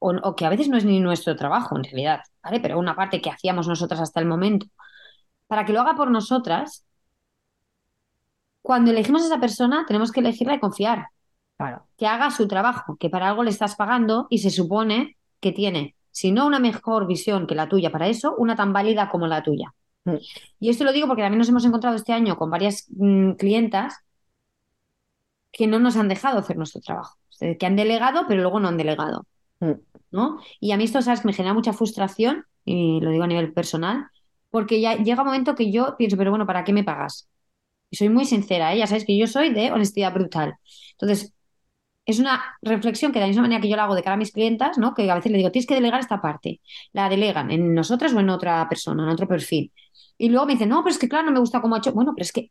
o, 0.00 0.10
o 0.12 0.36
que 0.36 0.46
a 0.46 0.50
veces 0.50 0.68
no 0.68 0.76
es 0.78 0.84
ni 0.86 1.00
nuestro 1.00 1.36
trabajo 1.36 1.76
en 1.76 1.84
realidad, 1.84 2.20
¿vale? 2.42 2.60
Pero 2.60 2.78
una 2.78 2.96
parte 2.96 3.20
que 3.22 3.30
hacíamos 3.30 3.68
nosotras 3.68 4.00
hasta 4.00 4.20
el 4.20 4.26
momento, 4.26 4.66
para 5.48 5.64
que 5.64 5.72
lo 5.72 5.80
haga 5.80 5.96
por 5.96 6.10
nosotras, 6.10 6.84
cuando 8.62 8.90
elegimos 8.90 9.22
a 9.22 9.26
esa 9.26 9.40
persona 9.40 9.84
tenemos 9.86 10.12
que 10.12 10.20
elegirla 10.20 10.54
y 10.54 10.60
confiar 10.60 11.08
Claro. 11.56 11.86
que 11.96 12.06
haga 12.06 12.30
su 12.30 12.46
trabajo, 12.46 12.96
que 12.96 13.10
para 13.10 13.28
algo 13.28 13.42
le 13.42 13.50
estás 13.50 13.74
pagando 13.74 14.28
y 14.30 14.38
se 14.38 14.50
supone 14.50 15.16
que 15.40 15.50
tiene, 15.50 15.96
si 16.12 16.30
no 16.30 16.46
una 16.46 16.60
mejor 16.60 17.06
visión 17.08 17.46
que 17.48 17.56
la 17.56 17.68
tuya 17.68 17.90
para 17.90 18.06
eso, 18.06 18.34
una 18.38 18.54
tan 18.54 18.72
válida 18.72 19.08
como 19.08 19.26
la 19.26 19.42
tuya. 19.42 19.74
Mm. 20.04 20.14
Y 20.60 20.68
esto 20.70 20.84
lo 20.84 20.92
digo 20.92 21.08
porque 21.08 21.22
también 21.22 21.38
nos 21.38 21.48
hemos 21.48 21.64
encontrado 21.64 21.96
este 21.96 22.12
año 22.12 22.36
con 22.36 22.50
varias 22.50 22.86
mm, 22.96 23.32
clientas 23.32 23.96
que 25.50 25.66
no 25.66 25.78
nos 25.80 25.96
han 25.96 26.08
dejado 26.08 26.38
hacer 26.38 26.56
nuestro 26.56 26.80
trabajo, 26.80 27.16
O 27.28 27.32
sea, 27.32 27.56
que 27.56 27.66
han 27.66 27.74
delegado, 27.76 28.26
pero 28.28 28.42
luego 28.42 28.60
no 28.60 28.68
han 28.68 28.76
delegado, 28.76 29.24
Mm. 29.60 29.72
¿no? 30.12 30.38
Y 30.60 30.70
a 30.70 30.76
mí 30.76 30.84
esto, 30.84 31.02
¿sabes? 31.02 31.24
Me 31.24 31.32
genera 31.32 31.54
mucha 31.54 31.72
frustración, 31.72 32.44
y 32.64 33.00
lo 33.00 33.10
digo 33.10 33.24
a 33.24 33.26
nivel 33.26 33.52
personal, 33.52 34.06
porque 34.50 34.80
ya 34.80 34.96
llega 34.96 35.22
un 35.22 35.28
momento 35.28 35.54
que 35.54 35.70
yo 35.72 35.96
pienso, 35.98 36.16
pero 36.16 36.30
bueno, 36.30 36.46
¿para 36.46 36.64
qué 36.64 36.72
me 36.72 36.84
pagas? 36.84 37.28
Y 37.90 37.96
soy 37.96 38.08
muy 38.10 38.24
sincera, 38.26 38.74
¿eh? 38.74 38.78
Ya 38.78 38.86
sabes 38.86 39.04
que 39.04 39.16
yo 39.18 39.26
soy 39.26 39.52
de 39.52 39.72
honestidad 39.72 40.12
brutal. 40.14 40.56
Entonces, 40.92 41.34
es 42.06 42.18
una 42.18 42.42
reflexión 42.62 43.12
que 43.12 43.18
de 43.18 43.24
la 43.24 43.28
misma 43.28 43.42
manera 43.42 43.60
que 43.60 43.68
yo 43.68 43.76
la 43.76 43.84
hago 43.84 43.94
de 43.94 44.02
cara 44.02 44.14
a 44.14 44.16
mis 44.18 44.32
clientas, 44.32 44.78
¿no? 44.78 44.94
Que 44.94 45.10
a 45.10 45.14
veces 45.14 45.30
le 45.32 45.38
digo, 45.38 45.50
tienes 45.50 45.66
que 45.66 45.74
delegar 45.74 46.00
esta 46.00 46.20
parte. 46.22 46.60
La 46.92 47.08
delegan 47.08 47.50
en 47.50 47.74
nosotras 47.74 48.14
o 48.14 48.20
en 48.20 48.30
otra 48.30 48.68
persona, 48.68 49.04
en 49.04 49.10
otro 49.10 49.28
perfil. 49.28 49.72
Y 50.16 50.28
luego 50.30 50.46
me 50.46 50.54
dicen, 50.54 50.70
no, 50.70 50.82
pero 50.82 50.92
es 50.92 50.98
que 50.98 51.08
claro, 51.08 51.26
no 51.26 51.32
me 51.32 51.40
gusta 51.40 51.60
cómo 51.60 51.74
ha 51.74 51.78
hecho. 51.78 51.92
Bueno, 51.92 52.14
pero 52.14 52.24
es 52.24 52.32
que 52.32 52.50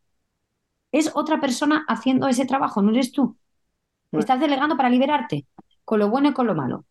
es 0.91 1.11
otra 1.15 1.39
persona 1.39 1.85
haciendo 1.87 2.27
ese 2.27 2.45
trabajo, 2.45 2.81
no 2.81 2.91
eres 2.91 3.11
tú. 3.11 3.37
Bueno. 4.11 4.21
Estás 4.21 4.39
delegando 4.39 4.77
para 4.77 4.89
liberarte, 4.89 5.45
con 5.85 5.99
lo 5.99 6.09
bueno 6.09 6.29
y 6.29 6.33
con 6.33 6.47
lo 6.47 6.55
malo. 6.55 6.85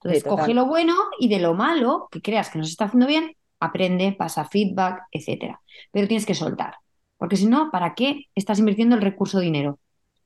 Entonces, 0.00 0.22
Sí, 0.22 0.28
coge 0.28 0.54
lo 0.54 0.66
bueno 0.66 0.94
y 1.18 1.28
de 1.28 1.40
lo 1.40 1.54
malo 1.54 2.08
que 2.10 2.22
creas 2.22 2.50
que 2.50 2.58
no 2.58 2.64
se 2.64 2.70
está 2.70 2.84
haciendo 2.84 3.06
bien, 3.06 3.32
aprende, 3.60 4.12
pasa 4.12 4.44
feedback, 4.44 5.04
etcétera. 5.12 5.60
Pero 5.92 6.08
tienes 6.08 6.26
que 6.26 6.34
soltar. 6.34 6.76
Porque 7.16 7.36
si 7.36 7.46
no, 7.46 7.70
¿para 7.70 7.94
qué 7.94 8.26
estás 8.34 8.58
invirtiendo 8.58 8.94
el 8.96 9.02
recurso 9.02 9.40
dinero? 9.40 9.78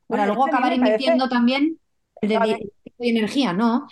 Para 0.09 0.25
Bueno, 0.25 0.27
luego 0.27 0.45
acabar 0.47 0.73
parece- 0.73 0.79
invirtiendo 0.79 1.29
también 1.29 1.79
el 2.21 2.29
de, 2.31 2.39
de 2.99 3.09
energía, 3.11 3.53
¿no? 3.53 3.89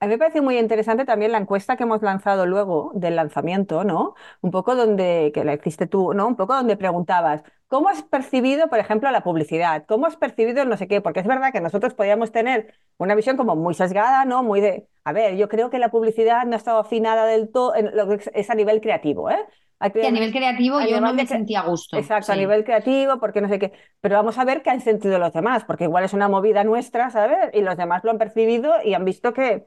A 0.00 0.06
mí 0.06 0.10
me 0.12 0.18
parece 0.18 0.40
muy 0.40 0.58
interesante 0.58 1.04
también 1.04 1.30
la 1.32 1.38
encuesta 1.38 1.76
que 1.76 1.84
hemos 1.84 2.02
lanzado 2.02 2.44
luego 2.46 2.90
del 2.94 3.14
lanzamiento, 3.16 3.84
¿no? 3.84 4.14
Un 4.40 4.50
poco 4.50 4.74
donde, 4.74 5.30
que 5.32 5.44
la 5.44 5.54
hiciste 5.54 5.86
tú, 5.86 6.12
¿no? 6.12 6.26
Un 6.26 6.34
poco 6.36 6.54
donde 6.56 6.76
preguntabas, 6.76 7.42
¿cómo 7.72 7.88
has 7.88 8.02
percibido, 8.02 8.68
por 8.68 8.78
ejemplo, 8.78 9.10
la 9.10 9.22
publicidad? 9.24 9.84
¿Cómo 9.88 10.06
has 10.06 10.16
percibido 10.16 10.62
el 10.62 10.68
no 10.68 10.76
sé 10.76 10.88
qué? 10.88 11.00
Porque 11.00 11.20
es 11.20 11.26
verdad 11.26 11.52
que 11.52 11.60
nosotros 11.60 11.94
podíamos 11.94 12.30
tener 12.32 12.74
una 12.98 13.14
visión 13.14 13.36
como 13.38 13.56
muy 13.56 13.74
sesgada, 13.74 14.24
¿no? 14.26 14.42
Muy 14.42 14.60
de, 14.60 14.86
a 15.04 15.12
ver, 15.12 15.36
yo 15.36 15.48
creo 15.48 15.70
que 15.70 15.78
la 15.78 15.90
publicidad 15.90 16.44
no 16.46 16.54
ha 16.54 16.56
estado 16.58 16.78
afinada 16.80 17.26
del 17.26 17.50
todo, 17.50 17.74
en 17.74 17.96
lo 17.96 18.08
que 18.08 18.20
es- 18.34 18.50
a 18.50 18.54
nivel 18.54 18.80
creativo, 18.80 19.30
¿eh? 19.30 19.38
A 19.80 19.90
Que 19.90 20.06
a 20.06 20.10
nivel 20.10 20.32
creativo 20.32 20.76
a 20.78 20.86
yo 20.86 21.00
no 21.00 21.12
me 21.14 21.26
sentía 21.26 21.60
a 21.60 21.66
gusto. 21.66 21.96
Exacto, 21.98 22.32
a 22.32 22.36
nivel 22.36 22.64
creativo, 22.64 23.18
porque 23.20 23.40
no 23.40 23.48
sé 23.48 23.58
qué. 23.58 23.72
Pero 24.00 24.16
vamos 24.16 24.38
a 24.38 24.44
ver 24.44 24.62
qué 24.62 24.70
han 24.70 24.80
sentido 24.80 25.18
los 25.18 25.32
demás, 25.32 25.64
porque 25.64 25.84
igual 25.84 26.04
es 26.04 26.12
una 26.12 26.28
movida 26.28 26.64
nuestra, 26.64 27.10
¿sabes? 27.10 27.50
Y 27.54 27.62
los 27.62 27.76
demás 27.76 28.04
lo 28.04 28.10
han 28.12 28.18
percibido 28.18 28.74
y 28.84 28.94
han 28.94 29.04
visto 29.04 29.32
que 29.32 29.66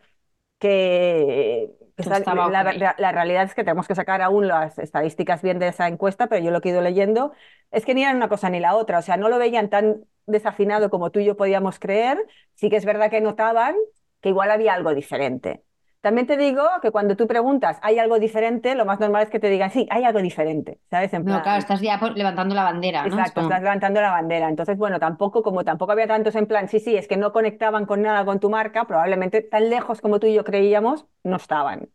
Que 0.60 1.72
esa- 1.97 2.25
la- 2.73 2.95
la 2.97 3.12
realidad 3.12 3.43
es 3.43 3.55
que 3.55 3.63
tenemos 3.63 3.88
que 3.88 3.95
sacar 3.95 4.21
aún 4.21 4.47
las 4.47 4.79
estadísticas 4.79 5.41
bien 5.41 5.60
de 5.60 5.69
esa 5.69 5.88
encuesta, 5.88 6.27
pero 6.27 6.43
yo 6.43 6.51
lo 6.51 6.62
que 6.62 6.69
he 6.69 6.71
ido 6.73 6.81
leyendo 6.81 7.34
es 7.71 7.86
que 7.86 7.93
ni 7.95 8.03
era 8.03 8.15
una 8.15 8.29
cosa 8.29 8.49
ni 8.49 8.60
la 8.62 8.75
otra, 8.75 8.99
o 8.99 9.01
sea, 9.01 9.17
no 9.17 9.29
lo 9.29 9.39
veían 9.39 9.69
tan 9.69 10.05
desafinado 10.27 10.89
como 10.89 11.12
tú 11.12 11.19
y 11.19 11.25
yo 11.25 11.38
podíamos 11.38 11.79
creer, 11.79 12.25
sí 12.55 12.69
que 12.69 12.77
es 12.77 12.86
verdad 12.86 13.10
que 13.12 13.21
notaban 13.21 13.75
que 14.21 14.29
igual 14.29 14.51
había 14.51 14.73
algo 14.73 14.93
diferente. 14.95 15.64
También 16.06 16.28
te 16.28 16.38
digo 16.38 16.62
que 16.84 16.91
cuando 16.91 17.15
tú 17.15 17.26
preguntas, 17.26 17.80
¿hay 17.82 17.98
algo 17.98 18.20
diferente? 18.20 18.76
Lo 18.76 18.86
más 18.86 19.00
normal 19.00 19.24
es 19.24 19.30
que 19.32 19.39
te 19.39 19.50
digan, 19.50 19.72
sí, 19.72 19.88
hay 19.89 20.04
algo 20.04 20.20
diferente, 20.22 20.80
¿sabes? 20.91 21.12
En 21.13 21.22
No, 21.24 21.32
plan, 21.32 21.41
claro, 21.41 21.58
estás 21.58 21.82
ya 21.82 21.98
levantando 22.13 22.54
la 22.54 22.62
bandera, 22.63 23.02
¿no? 23.02 23.08
Exacto, 23.08 23.41
como- 23.41 23.48
estás 23.48 23.63
levantando 23.63 24.02
la 24.02 24.12
bandera. 24.12 24.48
Entonces, 24.48 24.78
bueno, 24.78 25.00
tampoco, 25.00 25.41
como 25.41 25.63
tampoco 25.63 25.94
había 25.94 26.06
tantos 26.06 26.36
en 26.36 26.46
plan, 26.46 26.70
sí, 26.70 26.80
sí, 26.80 26.96
es 26.96 27.08
que 27.08 27.18
no 27.18 27.32
conectaban 27.34 27.88
con 27.88 28.04
nada 28.04 28.24
con 28.24 28.39
tu 28.39 28.52
marca, 28.52 28.86
probablemente 28.86 29.41
tan 29.41 29.72
lejos 29.72 30.00
como 30.00 30.20
tú 30.20 30.28
y 30.28 30.36
yo 30.36 30.44
creíamos, 30.44 31.08
no 31.24 31.38
estaban. 31.38 31.89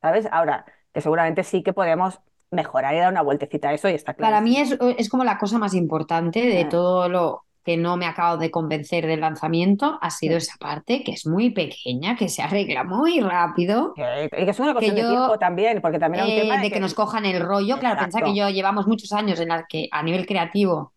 ¿Sabes? 0.00 0.26
Ahora, 0.32 0.64
que 0.94 1.02
seguramente 1.02 1.44
sí 1.44 1.62
que 1.62 1.74
podemos 1.74 2.20
mejorar 2.50 2.94
y 2.94 2.98
dar 2.98 3.12
una 3.12 3.20
vueltecita 3.22 3.68
a 3.68 3.74
eso 3.74 3.90
y 3.90 3.92
está 3.92 4.14
claro. 4.14 4.32
Para 4.32 4.40
mí 4.40 4.56
es, 4.56 4.76
es 4.96 5.10
como 5.10 5.22
la 5.24 5.36
cosa 5.36 5.58
más 5.58 5.74
importante 5.74 6.40
de 6.40 6.62
Ah. 6.62 6.68
todo 6.70 7.08
lo 7.10 7.44
que 7.64 7.76
no 7.76 7.96
me 7.96 8.06
ha 8.06 8.10
acabado 8.10 8.38
de 8.38 8.50
convencer 8.50 9.06
del 9.06 9.20
lanzamiento, 9.20 9.98
ha 10.00 10.10
sido 10.10 10.38
Sí. 10.40 10.46
esa 10.46 10.56
parte 10.58 11.02
que 11.04 11.12
es 11.12 11.26
muy 11.26 11.50
pequeña, 11.50 12.16
que 12.16 12.28
se 12.28 12.42
arregla 12.42 12.84
muy 12.84 13.20
rápido. 13.20 13.92
Que, 13.94 14.24
y 14.26 14.44
que 14.44 14.50
es 14.50 14.58
una 14.60 14.72
cuestión 14.72 14.96
de 14.96 15.02
yo, 15.02 15.10
tiempo 15.10 15.38
también, 15.38 15.80
porque 15.82 15.98
también 15.98 16.24
es 16.24 16.30
un 16.30 16.38
eh, 16.38 16.42
tema 16.42 16.62
de 16.62 16.70
que 16.70 16.80
nos 16.80 16.94
cojan 16.94 17.24
el 17.26 17.40
rollo. 17.40 17.78
Claro, 17.78 18.00
pensá 18.00 18.20
que 18.22 18.34
yo 18.34 18.48
llevamos 18.48 18.86
muchos 18.86 19.12
años 19.12 19.38
en 19.40 19.48
las 19.48 19.64
que 19.68 19.88
a 19.92 20.02
nivel 20.02 20.26
creativo 20.26 20.92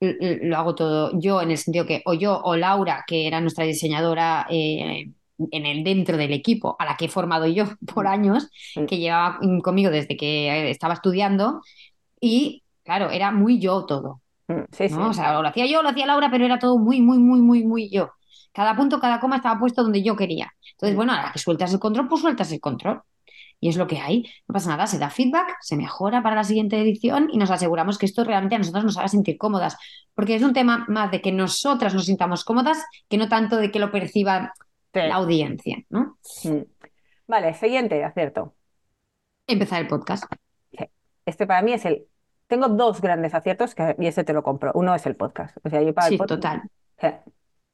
lo 0.00 0.56
hago 0.56 0.74
todo 0.74 1.10
yo, 1.20 1.42
en 1.42 1.50
el 1.50 1.58
sentido 1.58 1.84
que 1.86 2.02
o 2.06 2.14
yo 2.14 2.40
o 2.42 2.56
Laura, 2.56 3.04
que 3.06 3.26
era 3.26 3.40
nuestra 3.40 3.64
diseñadora 3.64 4.46
eh, 4.50 5.10
en 5.50 5.66
el, 5.66 5.84
dentro 5.84 6.16
del 6.16 6.32
equipo, 6.32 6.76
a 6.78 6.84
la 6.86 6.96
que 6.96 7.06
he 7.06 7.08
formado 7.08 7.46
yo 7.46 7.64
por 7.94 8.06
años, 8.06 8.48
Mm. 8.76 8.86
que 8.86 8.98
llevaba 8.98 9.38
mm, 9.42 9.60
conmigo 9.60 9.90
desde 9.90 10.16
que 10.16 10.48
eh, 10.48 10.70
estaba 10.70 10.94
estudiando, 10.94 11.60
y 12.20 12.62
claro, 12.84 13.10
era 13.10 13.30
muy 13.32 13.58
yo 13.60 13.84
todo. 13.86 14.22
Mm, 14.54 14.64
Sí, 14.72 14.88
sí. 14.88 14.94
¿no? 14.94 15.08
O 15.10 15.12
sea, 15.12 15.40
lo 15.40 15.48
hacía 15.48 15.66
yo, 15.66 15.82
lo 15.82 15.88
hacía 15.90 16.06
Laura, 16.06 16.30
pero 16.30 16.44
era 16.44 16.58
todo 16.58 16.78
muy, 16.78 17.00
muy, 17.00 17.18
muy, 17.18 17.40
muy, 17.40 17.64
muy 17.64 17.90
yo. 17.90 18.10
Cada 18.52 18.74
punto, 18.76 18.98
cada 19.00 19.20
coma 19.20 19.36
estaba 19.36 19.58
puesto 19.60 19.82
donde 19.82 20.02
yo 20.02 20.16
quería. 20.16 20.52
Entonces, 20.72 20.96
bueno, 20.96 21.12
a 21.12 21.22
la 21.22 21.32
que 21.32 21.38
sueltas 21.38 21.72
el 21.72 21.78
control, 21.78 22.08
pues 22.08 22.20
sueltas 22.22 22.50
el 22.52 22.60
control. 22.60 23.02
Y 23.62 23.68
es 23.68 23.76
lo 23.76 23.86
que 23.86 23.98
hay. 24.00 24.22
No 24.48 24.54
pasa 24.54 24.70
nada, 24.70 24.86
se 24.86 24.98
da 24.98 25.10
feedback, 25.10 25.56
se 25.60 25.76
mejora 25.76 26.22
para 26.22 26.34
la 26.34 26.44
siguiente 26.44 26.80
edición 26.80 27.28
y 27.30 27.36
nos 27.36 27.50
aseguramos 27.50 27.98
que 27.98 28.06
esto 28.06 28.24
realmente 28.24 28.54
a 28.54 28.58
nosotras 28.58 28.84
nos 28.84 28.96
haga 28.96 29.08
sentir 29.08 29.36
cómodas. 29.36 29.76
Porque 30.14 30.34
es 30.34 30.42
un 30.42 30.54
tema 30.54 30.86
más 30.88 31.10
de 31.10 31.20
que 31.20 31.30
nosotras 31.30 31.92
nos 31.94 32.06
sintamos 32.06 32.42
cómodas 32.44 32.82
que 33.08 33.18
no 33.18 33.28
tanto 33.28 33.56
de 33.58 33.70
que 33.70 33.78
lo 33.78 33.90
perciba 33.92 34.52
Sí. 34.92 34.98
la 35.06 35.14
audiencia, 35.16 35.76
¿no? 35.90 36.16
Mm. 36.42 36.62
Vale, 37.28 37.54
siguiente 37.54 38.02
acierto. 38.02 38.54
Empezar 39.46 39.82
el 39.82 39.86
podcast. 39.86 40.24
Este 41.26 41.46
para 41.46 41.62
mí 41.62 41.72
es 41.74 41.84
el. 41.84 42.06
Tengo 42.50 42.68
dos 42.68 43.00
grandes 43.00 43.34
aciertos 43.34 43.74
que, 43.74 43.96
y 43.98 44.06
ese 44.08 44.24
te 44.24 44.32
lo 44.34 44.42
compro. 44.42 44.72
Uno 44.74 44.94
es 44.94 45.06
el 45.06 45.16
podcast. 45.16 45.56
O 45.64 45.70
sea, 45.70 45.82
yo 45.82 45.94
para 45.94 46.08
el 46.08 46.10
Sí, 46.10 46.18
podcast. 46.18 46.36
total. 46.36 46.62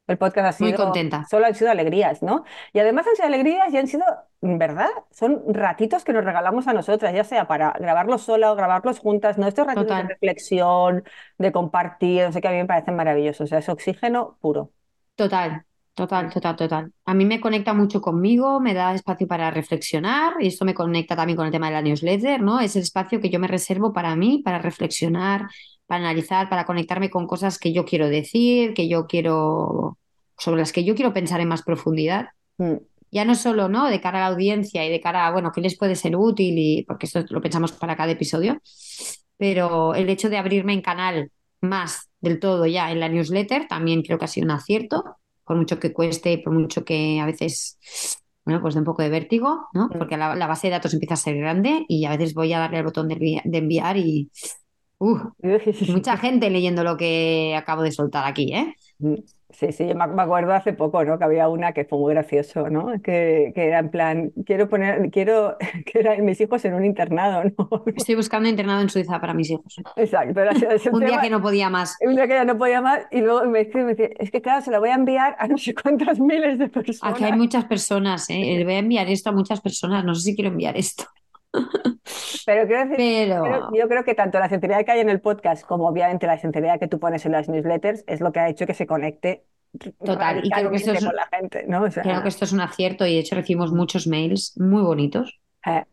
El 0.06 0.18
podcast 0.18 0.46
ha 0.48 0.52
Muy 0.58 0.72
sido. 0.72 0.78
contenta. 0.84 1.26
Solo 1.28 1.46
han 1.46 1.54
sido 1.54 1.70
alegrías, 1.70 2.22
¿no? 2.22 2.44
Y 2.72 2.78
además 2.78 3.06
han 3.08 3.16
sido 3.16 3.26
alegrías 3.26 3.72
y 3.72 3.76
han 3.78 3.88
sido, 3.88 4.04
verdad, 4.40 4.88
son 5.10 5.42
ratitos 5.48 6.04
que 6.04 6.12
nos 6.12 6.24
regalamos 6.24 6.68
a 6.68 6.72
nosotras, 6.72 7.12
ya 7.12 7.24
sea 7.24 7.48
para 7.48 7.72
grabarlos 7.80 8.22
sola 8.22 8.52
o 8.52 8.56
grabarlos 8.56 9.00
juntas, 9.00 9.36
¿no? 9.38 9.48
Estos 9.48 9.66
ratitos 9.66 9.96
de 9.96 10.02
reflexión, 10.04 11.04
de 11.38 11.50
compartir, 11.52 12.22
no 12.24 12.32
sé 12.32 12.40
qué, 12.40 12.48
a 12.48 12.50
mí 12.52 12.58
me 12.58 12.66
parecen 12.66 12.94
maravillosos. 12.96 13.46
O 13.46 13.48
sea, 13.48 13.58
es 13.58 13.68
oxígeno 13.68 14.38
puro. 14.40 14.72
Total, 15.16 15.64
total, 15.96 16.30
total, 16.30 16.56
total. 16.56 16.92
A 17.06 17.14
mí 17.14 17.24
me 17.24 17.40
conecta 17.40 17.72
mucho 17.72 18.00
conmigo, 18.02 18.60
me 18.60 18.74
da 18.74 18.94
espacio 18.94 19.26
para 19.26 19.50
reflexionar 19.50 20.34
y 20.38 20.48
esto 20.48 20.66
me 20.66 20.74
conecta 20.74 21.16
también 21.16 21.36
con 21.36 21.46
el 21.46 21.52
tema 21.52 21.68
de 21.68 21.72
la 21.72 21.82
newsletter, 21.82 22.42
¿no? 22.42 22.60
Es 22.60 22.76
el 22.76 22.82
espacio 22.82 23.20
que 23.20 23.30
yo 23.30 23.40
me 23.40 23.48
reservo 23.48 23.94
para 23.94 24.14
mí, 24.14 24.42
para 24.44 24.58
reflexionar, 24.58 25.48
para 25.86 26.00
analizar, 26.02 26.50
para 26.50 26.66
conectarme 26.66 27.08
con 27.08 27.26
cosas 27.26 27.58
que 27.58 27.72
yo 27.72 27.86
quiero 27.86 28.08
decir, 28.08 28.74
que 28.74 28.88
yo 28.88 29.06
quiero, 29.06 29.98
sobre 30.36 30.60
las 30.60 30.72
que 30.72 30.84
yo 30.84 30.94
quiero 30.94 31.14
pensar 31.14 31.40
en 31.40 31.48
más 31.48 31.62
profundidad. 31.62 32.28
Mm. 32.58 32.74
Ya 33.10 33.24
no 33.24 33.34
solo, 33.34 33.70
¿no? 33.70 33.86
De 33.86 34.02
cara 34.02 34.18
a 34.18 34.28
la 34.28 34.34
audiencia 34.34 34.84
y 34.84 34.90
de 34.90 35.00
cara 35.00 35.26
a, 35.26 35.32
bueno, 35.32 35.50
qué 35.50 35.62
les 35.62 35.78
puede 35.78 35.96
ser 35.96 36.14
útil 36.14 36.58
y 36.58 36.82
porque 36.82 37.06
esto 37.06 37.24
lo 37.30 37.40
pensamos 37.40 37.72
para 37.72 37.96
cada 37.96 38.12
episodio, 38.12 38.60
pero 39.38 39.94
el 39.94 40.10
hecho 40.10 40.28
de 40.28 40.36
abrirme 40.36 40.74
en 40.74 40.82
canal 40.82 41.30
más 41.62 42.10
del 42.20 42.38
todo 42.38 42.66
ya 42.66 42.92
en 42.92 43.00
la 43.00 43.08
newsletter 43.08 43.66
también 43.66 44.02
creo 44.02 44.18
que 44.18 44.26
ha 44.26 44.28
sido 44.28 44.44
un 44.44 44.50
acierto, 44.50 45.16
por 45.46 45.56
mucho 45.56 45.78
que 45.78 45.92
cueste 45.92 46.32
y 46.32 46.36
por 46.38 46.52
mucho 46.52 46.84
que 46.84 47.20
a 47.20 47.26
veces, 47.26 47.78
bueno, 48.44 48.60
pues 48.60 48.74
dé 48.74 48.80
un 48.80 48.86
poco 48.86 49.02
de 49.02 49.08
vértigo, 49.08 49.68
¿no? 49.72 49.86
Mm. 49.86 49.98
Porque 49.98 50.16
la, 50.16 50.34
la 50.34 50.46
base 50.46 50.66
de 50.66 50.72
datos 50.72 50.92
empieza 50.92 51.14
a 51.14 51.18
ser 51.18 51.36
grande 51.36 51.84
y 51.88 52.04
a 52.04 52.10
veces 52.10 52.34
voy 52.34 52.52
a 52.52 52.58
darle 52.58 52.78
al 52.78 52.84
botón 52.84 53.08
de, 53.08 53.40
de 53.44 53.58
enviar 53.58 53.96
y... 53.96 54.30
¡uh! 54.98 55.18
mucha 55.88 56.16
gente 56.16 56.50
leyendo 56.50 56.82
lo 56.84 56.96
que 56.96 57.54
acabo 57.56 57.82
de 57.82 57.92
soltar 57.92 58.26
aquí, 58.26 58.52
¿eh? 58.52 58.74
Sí, 59.50 59.70
sí, 59.72 59.86
yo 59.86 59.94
me 59.94 60.06
me 60.08 60.22
acuerdo 60.22 60.52
hace 60.52 60.72
poco, 60.72 61.04
¿no? 61.04 61.18
Que 61.18 61.24
había 61.24 61.48
una 61.48 61.72
que 61.72 61.84
fue 61.84 61.98
muy 61.98 62.12
gracioso, 62.14 62.68
¿no? 62.68 62.88
Que, 63.00 63.52
que 63.54 63.66
era 63.66 63.78
en 63.78 63.90
plan, 63.90 64.32
quiero 64.44 64.68
poner, 64.68 65.08
quiero 65.10 65.56
que 65.86 66.00
eran 66.00 66.24
mis 66.24 66.40
hijos 66.40 66.64
en 66.64 66.74
un 66.74 66.84
internado, 66.84 67.44
¿no? 67.56 67.84
Estoy 67.86 68.16
buscando 68.16 68.48
internado 68.48 68.82
en 68.82 68.90
Suiza 68.90 69.20
para 69.20 69.34
mis 69.34 69.50
hijos. 69.50 69.76
Exacto, 69.96 70.40
era 70.40 70.50
ese- 70.50 70.74
ese 70.74 70.90
Un 70.92 71.04
día 71.04 71.20
que 71.20 71.30
no 71.30 71.40
podía 71.40 71.70
más. 71.70 71.96
Un 72.04 72.16
día 72.16 72.26
que 72.26 72.34
ya 72.34 72.44
no 72.44 72.58
podía 72.58 72.80
más 72.80 73.06
y 73.10 73.20
luego 73.20 73.44
me 73.46 73.62
y 73.62 73.76
me 73.78 73.94
dice, 73.94 74.14
es 74.18 74.30
que 74.30 74.42
claro, 74.42 74.62
se 74.62 74.70
la 74.72 74.80
voy 74.80 74.90
a 74.90 74.94
enviar 74.94 75.36
a 75.38 75.46
no 75.46 75.56
sé 75.58 75.74
cuántas 75.74 76.18
miles 76.18 76.58
de 76.58 76.68
personas. 76.68 77.14
Aquí 77.14 77.24
hay 77.24 77.32
muchas 77.32 77.64
personas, 77.66 78.28
¿eh? 78.30 78.34
Le 78.58 78.64
voy 78.64 78.74
a 78.74 78.78
enviar 78.78 79.08
esto 79.08 79.30
a 79.30 79.32
muchas 79.32 79.60
personas. 79.60 80.04
No 80.04 80.14
sé 80.14 80.22
si 80.22 80.34
quiero 80.34 80.50
enviar 80.50 80.76
esto. 80.76 81.04
Pero 82.46 82.66
quiero 82.66 82.88
decir, 82.88 82.96
Pero 83.28 83.42
creo- 83.42 83.68
yo 83.74 83.88
creo 83.88 84.04
que 84.04 84.14
tanto 84.14 84.38
la 84.38 84.48
sinceridad 84.48 84.84
que 84.84 84.92
hay 84.92 85.00
en 85.00 85.08
el 85.10 85.20
podcast 85.20 85.66
como 85.66 85.88
obviamente 85.88 86.26
la 86.26 86.38
sinceridad 86.38 86.78
que 86.78 86.88
tú 86.88 86.98
pones 87.00 87.26
en 87.26 87.32
las 87.32 87.48
newsletters 87.48 88.04
es 88.06 88.20
lo 88.20 88.32
que 88.32 88.40
ha 88.40 88.48
hecho 88.48 88.66
que 88.66 88.74
se 88.74 88.86
conecte 88.86 89.44
Total, 90.02 90.40
y 90.44 90.50
creo 90.50 90.70
que 90.70 90.76
esto 90.76 90.92
es- 90.92 91.04
con 91.04 91.14
la 91.16 91.26
gente, 91.30 91.64
¿no? 91.68 91.82
O 91.82 91.90
sea, 91.90 92.02
creo 92.02 92.22
que 92.22 92.28
esto 92.28 92.44
es 92.46 92.52
un 92.52 92.60
acierto 92.60 93.04
y 93.06 93.14
de 93.14 93.20
hecho 93.20 93.34
recibimos 93.34 93.72
muchos 93.72 94.06
mails 94.06 94.54
muy 94.58 94.82
bonitos. 94.82 95.38
eh, 95.66 95.84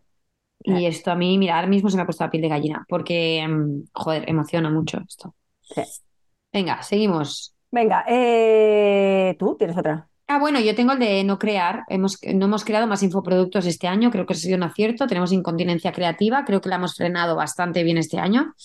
Y 0.65 0.85
esto 0.85 1.11
a 1.11 1.15
mí, 1.15 1.37
mira, 1.37 1.55
ahora 1.55 1.67
mismo 1.67 1.89
se 1.89 1.97
me 1.97 2.03
ha 2.03 2.05
puesto 2.05 2.23
la 2.23 2.29
piel 2.31 2.43
de 2.43 2.49
gallina 2.49 2.85
porque, 2.87 3.45
mm, 3.45 3.85
joder, 3.93 4.29
emociona 4.29 4.69
mucho 4.69 4.99
esto. 5.05 5.35
Sí. 5.61 5.81
Venga, 6.53 6.81
seguimos. 6.83 7.53
Venga, 7.71 8.05
eh, 8.07 9.35
¿tú 9.37 9.57
tienes 9.57 9.75
otra? 9.77 10.07
Ah, 10.33 10.39
bueno, 10.39 10.59
yo 10.59 10.73
tengo 10.73 10.93
el 10.93 10.99
de 10.99 11.23
no 11.23 11.37
crear. 11.37 11.83
Hemos, 11.89 12.17
no 12.33 12.45
hemos 12.45 12.65
creado 12.65 12.87
más 12.87 13.03
infoproductos 13.03 13.67
este 13.67 13.87
año, 13.87 14.09
creo 14.09 14.25
que 14.25 14.33
ha 14.33 14.35
sido 14.35 14.57
un 14.57 14.63
acierto. 14.63 15.05
Tenemos 15.05 15.31
incontinencia 15.31 15.91
creativa, 15.91 16.43
creo 16.43 16.59
que 16.59 16.69
la 16.69 16.77
hemos 16.77 16.95
frenado 16.95 17.35
bastante 17.35 17.83
bien 17.83 17.99
este 17.99 18.17
año. 18.17 18.55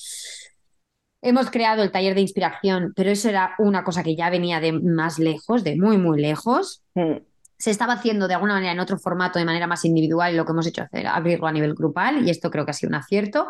Hemos 1.20 1.50
creado 1.50 1.83
el 1.83 1.90
taller 1.90 2.14
de 2.14 2.22
inspiración, 2.22 2.94
pero 2.96 3.11
eso 3.11 3.28
era 3.28 3.54
una 3.59 3.85
cosa 3.85 4.02
que 4.02 4.16
ya 4.16 4.31
venía 4.31 4.61
de 4.61 4.72
más 4.72 5.18
lejos, 5.18 5.62
de 5.62 5.76
muy, 5.76 5.98
muy 5.98 6.18
lejos. 6.18 6.83
Mm, 6.94 7.16
Se 7.59 7.70
estaba 7.70 7.92
haciendo 7.92 8.28
de 8.28 8.35
alguna 8.35 8.54
manera 8.54 8.72
en 8.72 8.81
otro 8.81 8.98
formato, 8.98 9.38
de 9.38 9.44
manera 9.44 9.66
más 9.66 9.85
individual, 9.85 10.33
y 10.33 10.37
lo 10.38 10.46
que 10.46 10.52
hemos 10.52 10.66
hecho 10.66 10.87
es 10.90 11.04
abrirlo 11.04 11.48
a 11.48 11.52
nivel 11.52 11.74
grupal, 11.74 12.26
y 12.26 12.31
esto 12.31 12.50
creo 12.50 12.64
que 12.64 12.70
ha 12.70 12.74
sido 12.74 12.88
un 12.88 12.94
acierto. 12.94 13.46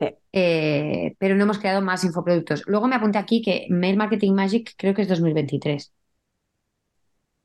Sí. 0.00 0.06
Eh, 0.32 1.14
pero 1.18 1.34
no 1.34 1.42
hemos 1.42 1.58
creado 1.58 1.82
más 1.82 2.04
infoproductos. 2.04 2.62
Luego 2.66 2.88
me 2.88 2.96
apunté 2.96 3.18
aquí 3.18 3.42
que 3.42 3.66
Mail 3.68 3.98
Marketing 3.98 4.32
Magic 4.32 4.72
creo 4.78 4.94
que 4.94 5.02
es 5.02 5.08
2023. 5.08 5.92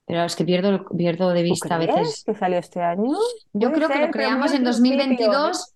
Pero 0.06 0.24
es 0.24 0.36
que 0.36 0.44
pierdo, 0.46 0.86
pierdo 0.98 1.30
de 1.30 1.40
¿Tú 1.42 1.44
vista 1.44 1.76
a 1.76 1.78
veces. 1.78 2.24
que 2.26 2.34
salió 2.34 2.58
este 2.60 2.82
año? 2.82 3.12
Yo 3.54 3.70
Puede 3.70 3.74
creo 3.74 3.90
que 3.90 4.00
lo 4.00 4.12
creamos 4.12 4.52
en 4.54 4.68
al 4.68 4.74
principio, 4.74 5.32
2022. 5.32 5.74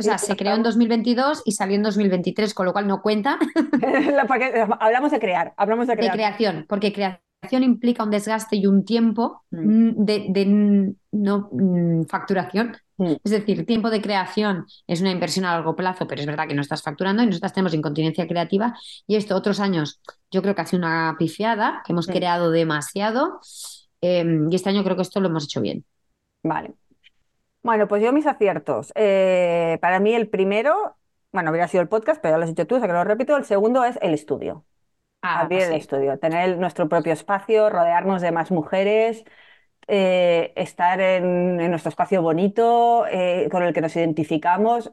O 0.00 0.02
sea, 0.02 0.16
se 0.18 0.36
creó 0.36 0.54
en 0.54 0.62
2022 0.62 1.42
y 1.44 1.52
salió 1.52 1.74
en 1.76 1.82
2023, 1.82 2.54
con 2.54 2.66
lo 2.66 2.72
cual 2.72 2.86
no 2.86 3.02
cuenta 3.02 3.36
hablamos 4.80 5.10
de 5.10 5.18
crear, 5.18 5.54
hablamos 5.56 5.86
de 5.88 5.94
de 5.94 5.98
crear. 5.98 6.14
creación, 6.14 6.66
porque 6.68 6.92
creación 6.92 7.62
implica 7.64 8.04
un 8.04 8.10
desgaste 8.10 8.56
y 8.56 8.66
un 8.66 8.84
tiempo 8.84 9.42
Mm. 9.50 9.88
mm, 9.90 10.04
de, 10.04 10.26
de 10.30 10.94
no 11.12 11.48
mm, 11.52 12.04
facturación. 12.06 12.76
Mm. 12.98 13.14
Es 13.24 13.30
decir, 13.30 13.64
tiempo 13.64 13.90
de 13.90 14.02
creación 14.02 14.66
es 14.86 15.00
una 15.00 15.10
inversión 15.10 15.44
a 15.44 15.52
largo 15.54 15.76
plazo, 15.76 16.06
pero 16.06 16.20
es 16.20 16.26
verdad 16.26 16.46
que 16.48 16.54
no 16.54 16.62
estás 16.62 16.82
facturando 16.82 17.22
y 17.22 17.26
nosotras 17.26 17.52
tenemos 17.52 17.74
incontinencia 17.74 18.26
creativa. 18.26 18.74
Y 19.06 19.16
esto, 19.16 19.36
otros 19.36 19.60
años, 19.60 20.00
yo 20.30 20.42
creo 20.42 20.54
que 20.54 20.62
hace 20.62 20.76
una 20.76 21.14
pifiada, 21.18 21.82
que 21.86 21.92
hemos 21.92 22.08
Mm. 22.08 22.12
creado 22.12 22.50
demasiado. 22.50 23.40
eh, 24.00 24.24
y 24.48 24.54
este 24.54 24.68
año 24.70 24.84
creo 24.84 24.94
que 24.94 25.02
esto 25.02 25.20
lo 25.20 25.26
hemos 25.28 25.44
hecho 25.44 25.60
bien. 25.60 25.84
Vale. 26.44 26.72
Bueno, 27.64 27.88
pues 27.88 28.00
yo 28.02 28.12
mis 28.12 28.26
aciertos. 28.26 28.92
Eh, 28.94 29.78
para 29.80 29.98
mí 29.98 30.14
el 30.14 30.28
primero, 30.28 30.96
bueno, 31.32 31.50
hubiera 31.50 31.66
sido 31.66 31.82
el 31.82 31.88
podcast, 31.88 32.20
pero 32.22 32.34
ya 32.34 32.38
lo 32.38 32.44
has 32.44 32.50
dicho 32.50 32.66
tú, 32.66 32.76
o 32.76 32.78
sea 32.78 32.86
que 32.86 32.92
lo 32.94 33.02
repito. 33.04 33.36
El 33.36 33.44
segundo 33.44 33.84
es 33.84 33.98
el 34.00 34.14
estudio. 34.14 34.64
Ah, 35.20 35.40
abrir 35.40 35.62
el 35.62 35.72
estudio, 35.74 36.16
tener 36.20 36.48
el- 36.48 36.60
nuestro 36.60 36.88
propio 36.88 37.12
espacio, 37.12 37.68
rodearnos 37.70 38.22
de 38.22 38.30
más 38.30 38.52
mujeres, 38.52 39.24
eh, 39.88 40.52
estar 40.56 41.00
en, 41.00 41.60
en 41.60 41.70
nuestro 41.70 41.90
espacio 41.90 42.22
bonito, 42.22 43.06
eh, 43.08 43.48
con 43.50 43.62
el 43.62 43.72
que 43.74 43.80
nos 43.80 43.96
identificamos. 43.96 44.90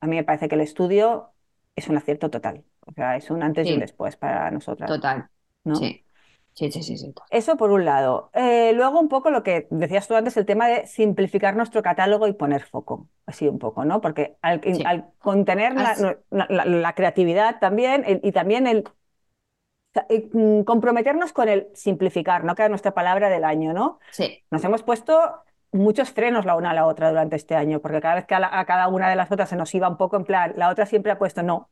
A 0.00 0.06
mí 0.06 0.16
me 0.16 0.24
parece 0.24 0.48
que 0.48 0.54
el 0.54 0.60
estudio 0.62 1.32
es 1.74 1.88
un 1.88 1.96
acierto 1.96 2.30
total. 2.30 2.64
O 2.86 2.92
sea, 2.92 3.16
es 3.16 3.30
un 3.30 3.42
antes 3.42 3.66
y 3.68 3.72
un 3.74 3.80
después 3.80 4.16
para 4.16 4.50
nosotras, 4.50 4.88
Total. 4.88 5.28
¿no? 5.64 5.74
Sí. 5.76 6.02
Sí, 6.54 6.72
sí, 6.72 6.82
sí, 6.82 6.96
sí. 6.96 7.12
Eso 7.30 7.58
por 7.58 7.70
un 7.70 7.84
lado. 7.84 8.30
Eh, 8.32 8.72
luego 8.74 8.98
un 8.98 9.10
poco 9.10 9.30
lo 9.30 9.42
que 9.42 9.66
decías 9.70 10.08
tú 10.08 10.14
antes, 10.14 10.38
el 10.38 10.46
tema 10.46 10.68
de 10.68 10.86
simplificar 10.86 11.54
nuestro 11.54 11.82
catálogo 11.82 12.26
y 12.28 12.32
poner 12.32 12.62
foco, 12.62 13.08
así 13.26 13.46
un 13.46 13.58
poco, 13.58 13.84
¿no? 13.84 14.00
Porque 14.00 14.36
al, 14.40 14.62
Sí. 14.64 14.82
al 14.86 15.10
contener 15.18 15.74
la, 15.74 15.94
la- 16.30 16.46
la- 16.48 16.64
la 16.64 16.94
creatividad 16.94 17.58
también 17.60 18.04
el- 18.06 18.20
y 18.22 18.32
también 18.32 18.66
el 18.66 18.84
comprometernos 20.64 21.32
con 21.32 21.48
el 21.48 21.68
simplificar, 21.74 22.44
¿no? 22.44 22.54
Que 22.54 22.62
era 22.62 22.68
nuestra 22.68 22.94
palabra 22.94 23.28
del 23.28 23.44
año, 23.44 23.72
¿no? 23.72 23.98
Sí. 24.10 24.44
Nos 24.50 24.64
hemos 24.64 24.82
puesto 24.82 25.42
muchos 25.72 26.10
frenos 26.12 26.44
la 26.46 26.56
una 26.56 26.70
a 26.70 26.74
la 26.74 26.86
otra 26.86 27.08
durante 27.10 27.36
este 27.36 27.54
año, 27.56 27.80
porque 27.80 28.00
cada 28.00 28.16
vez 28.16 28.26
que 28.26 28.34
a, 28.34 28.40
la- 28.40 28.58
a 28.60 28.64
cada 28.66 28.88
una 28.88 29.10
de 29.10 29.16
las 29.16 29.30
otras 29.32 29.48
se 29.50 29.56
nos 29.56 29.74
iba 29.74 29.88
un 29.88 29.96
poco 29.98 30.16
en 30.16 30.24
plan, 30.24 30.54
la 30.56 30.70
otra 30.70 30.86
siempre 30.86 31.12
ha 31.12 31.18
puesto 31.18 31.42
no, 31.42 31.70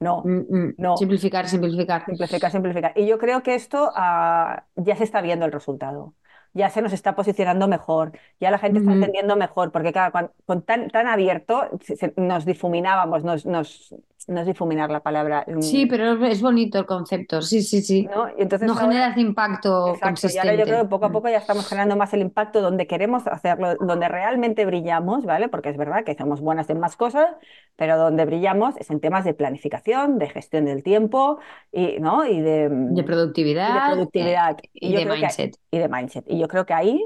no, 0.00 0.24
Mm, 0.24 0.44
mm. 0.50 0.74
no, 0.76 0.96
Simplificar, 0.98 1.48
simplificar. 1.48 2.04
simplificar, 2.06 2.50
simplificar. 2.50 2.92
Y 2.96 3.06
yo 3.06 3.18
creo 3.18 3.42
que 3.42 3.54
esto 3.54 3.92
ah, 3.94 4.66
ya 4.76 4.96
se 4.96 5.04
está 5.04 5.20
viendo 5.20 5.46
el 5.46 5.52
resultado. 5.52 6.14
Ya 6.54 6.68
se 6.68 6.82
nos 6.82 6.92
está 6.92 7.14
posicionando 7.16 7.66
mejor, 7.66 8.12
ya 8.38 8.50
la 8.50 8.58
gente 8.58 8.78
está 8.80 8.90
Ujú. 8.90 8.94
entendiendo 8.94 9.36
mejor, 9.36 9.72
porque 9.72 9.90
claro, 9.92 10.30
con, 10.44 10.62
tan, 10.62 10.90
tan 10.90 11.06
abierto 11.06 11.70
se- 11.80 11.96
se- 11.96 12.12
nos 12.18 12.44
difuminábamos, 12.44 13.24
nos, 13.24 13.46
nos, 13.46 13.94
no 14.28 14.40
es 14.40 14.46
difuminar 14.46 14.90
la 14.90 15.00
palabra, 15.00 15.44
mm, 15.46 15.60
Sí, 15.62 15.86
pero 15.86 16.24
es 16.26 16.40
bonito 16.42 16.78
el 16.78 16.86
concepto. 16.86 17.42
Sí, 17.42 17.62
sí, 17.62 17.82
sí. 17.82 18.02
¿no? 18.14 18.28
Y 18.38 18.42
entonces 18.42 18.66
No 18.66 18.74
ahora- 18.74 18.86
genera 18.86 19.08
ese 19.08 19.20
impacto 19.20 19.94
Exacto, 19.94 19.94
y 19.94 19.98
ahora 19.98 20.04
yo 20.04 20.08
consistente. 20.08 20.62
creo 20.64 20.82
que 20.82 20.88
poco 20.88 21.04
a 21.06 21.08
Mm. 21.08 21.12
poco 21.12 21.28
ya 21.28 21.38
estamos 21.38 21.66
generando 21.68 21.96
más 21.96 22.12
el 22.14 22.20
impacto 22.20 22.60
donde 22.60 22.86
queremos 22.86 23.26
hacerlo, 23.26 23.74
donde 23.76 24.08
realmente 24.08 24.64
brillamos, 24.66 25.24
¿vale? 25.24 25.48
Porque 25.48 25.68
es 25.70 25.76
verdad 25.76 26.04
que 26.04 26.14
somos 26.14 26.40
buenas 26.40 26.68
en 26.70 26.80
más 26.80 26.96
cosas, 26.96 27.26
pero 27.76 27.96
donde 27.98 28.24
brillamos 28.24 28.76
es 28.78 28.90
en 28.90 29.00
temas 29.00 29.24
de 29.24 29.34
planificación, 29.34 30.18
de 30.18 30.28
gestión 30.28 30.64
del 30.64 30.82
tiempo 30.82 31.38
y, 31.72 31.98
¿no? 32.00 32.24
y 32.26 32.40
de, 32.40 32.68
De 32.68 32.92
y 32.92 32.94
de 32.96 33.02
productividad, 33.04 33.92
productividad. 33.92 34.56
eh, 34.62 34.70
Y 34.74 34.88
y 34.88 34.92
yo 34.92 34.98
de 34.98 35.04
creo 35.04 35.14
que- 35.14 35.20
mindset. 35.20 35.56
y 35.70 35.78
de 35.78 35.88
mindset. 35.88 36.24
Y 36.28 36.38
yo 36.38 36.48
creo 36.48 36.66
que 36.66 36.74
ahí 36.74 37.02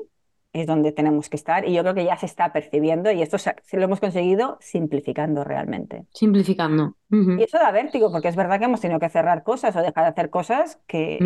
es 0.61 0.67
donde 0.67 0.91
tenemos 0.93 1.29
que 1.29 1.37
estar 1.37 1.69
y 1.69 1.75
yo 1.75 1.83
creo 1.83 1.95
que 1.95 2.05
ya 2.05 2.17
se 2.17 2.27
está 2.27 2.53
percibiendo 2.53 3.11
y 3.11 3.21
esto 3.21 3.37
se, 3.39 3.55
lo 3.73 3.85
hemos 3.85 4.01
conseguido 4.01 4.57
simplificando 4.61 5.45
realmente. 5.45 6.07
Simplificando. 6.13 6.97
Y 7.11 7.43
eso 7.43 7.59
da 7.59 7.71
vértigo, 7.71 8.11
porque 8.11 8.29
es 8.29 8.37
verdad 8.37 8.59
que 8.59 8.65
hemos 8.65 8.81
tenido 8.81 8.99
que 8.99 9.09
cerrar 9.11 9.43
cosas 9.43 9.77
o 9.77 9.83
dejar 9.83 10.05
de 10.05 10.11
hacer 10.11 10.31
cosas 10.31 10.81
que, 10.87 11.19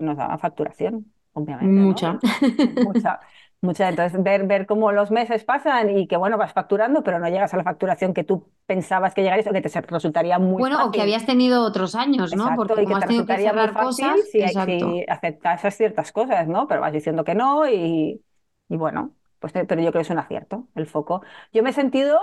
nos 0.00 0.16
daban 0.16 0.38
facturación, 0.38 1.06
obviamente. 1.32 1.72
¿no? 1.72 1.86
Mucha. 1.86 2.18
Mucha, 2.84 3.20
mucha. 3.60 3.88
Entonces, 3.88 4.22
ver, 4.22 4.46
ver 4.46 4.66
cómo 4.66 4.92
los 4.92 5.10
meses 5.10 5.42
pasan 5.42 5.98
y 5.98 6.06
que, 6.06 6.16
bueno, 6.16 6.38
vas 6.38 6.52
facturando, 6.52 7.02
pero 7.02 7.18
no 7.18 7.28
llegas 7.28 7.52
a 7.52 7.56
la 7.56 7.64
facturación 7.64 8.14
que 8.14 8.22
tú 8.22 8.46
pensabas 8.66 9.12
que 9.12 9.22
llegarías 9.22 9.48
o 9.48 9.52
que 9.52 9.60
te 9.60 9.80
resultaría 9.80 10.38
muy 10.38 10.60
Bueno, 10.60 10.86
o 10.86 10.90
que 10.92 11.02
habías 11.02 11.26
tenido 11.26 11.64
otros 11.64 11.94
años, 11.94 12.34
¿no? 12.34 12.44
Exacto, 12.44 12.56
Porque 12.56 12.74
y 12.74 12.76
que 12.76 12.84
como 12.84 12.96
has 12.96 13.06
tenido 13.06 13.26
que 13.26 13.36
cerrar 13.36 13.72
fácil 13.72 14.06
cosas, 14.06 14.20
si, 14.30 14.46
si 14.46 15.04
aceptas 15.08 15.76
ciertas 15.76 16.12
cosas, 16.12 16.46
¿no? 16.46 16.68
Pero 16.68 16.80
vas 16.80 16.92
diciendo 16.92 17.24
que 17.24 17.34
no 17.34 17.68
y, 17.68 18.22
y 18.68 18.76
bueno, 18.76 19.14
pues, 19.40 19.52
pero 19.52 19.76
yo 19.82 19.90
creo 19.90 19.92
que 19.92 20.00
es 20.00 20.10
un 20.10 20.18
acierto 20.18 20.68
el 20.74 20.86
foco. 20.86 21.22
Yo 21.52 21.62
me 21.62 21.70
he 21.70 21.72
sentido 21.72 22.18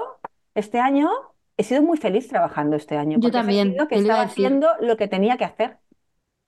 este 0.56 0.80
año, 0.80 1.10
he 1.58 1.64
sido 1.64 1.82
muy 1.84 1.98
feliz 1.98 2.28
trabajando 2.28 2.76
este 2.76 2.98
año, 2.98 3.20
Yo 3.20 3.30
he 3.30 3.32
también, 3.32 3.68
sentido 3.68 3.88
que 3.88 3.96
estaba 3.96 4.24
haciendo 4.24 4.68
lo 4.82 4.98
que 4.98 5.08
tenía 5.08 5.38
que 5.38 5.46
hacer, 5.46 5.80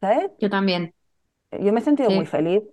¿sabes? 0.01 0.31
Yo 0.39 0.49
también. 0.49 0.93
Yo 1.51 1.71
me 1.73 1.79
he 1.79 1.83
sentido 1.83 2.09
Sí. 2.09 2.15
muy 2.15 2.25
feliz. 2.25 2.63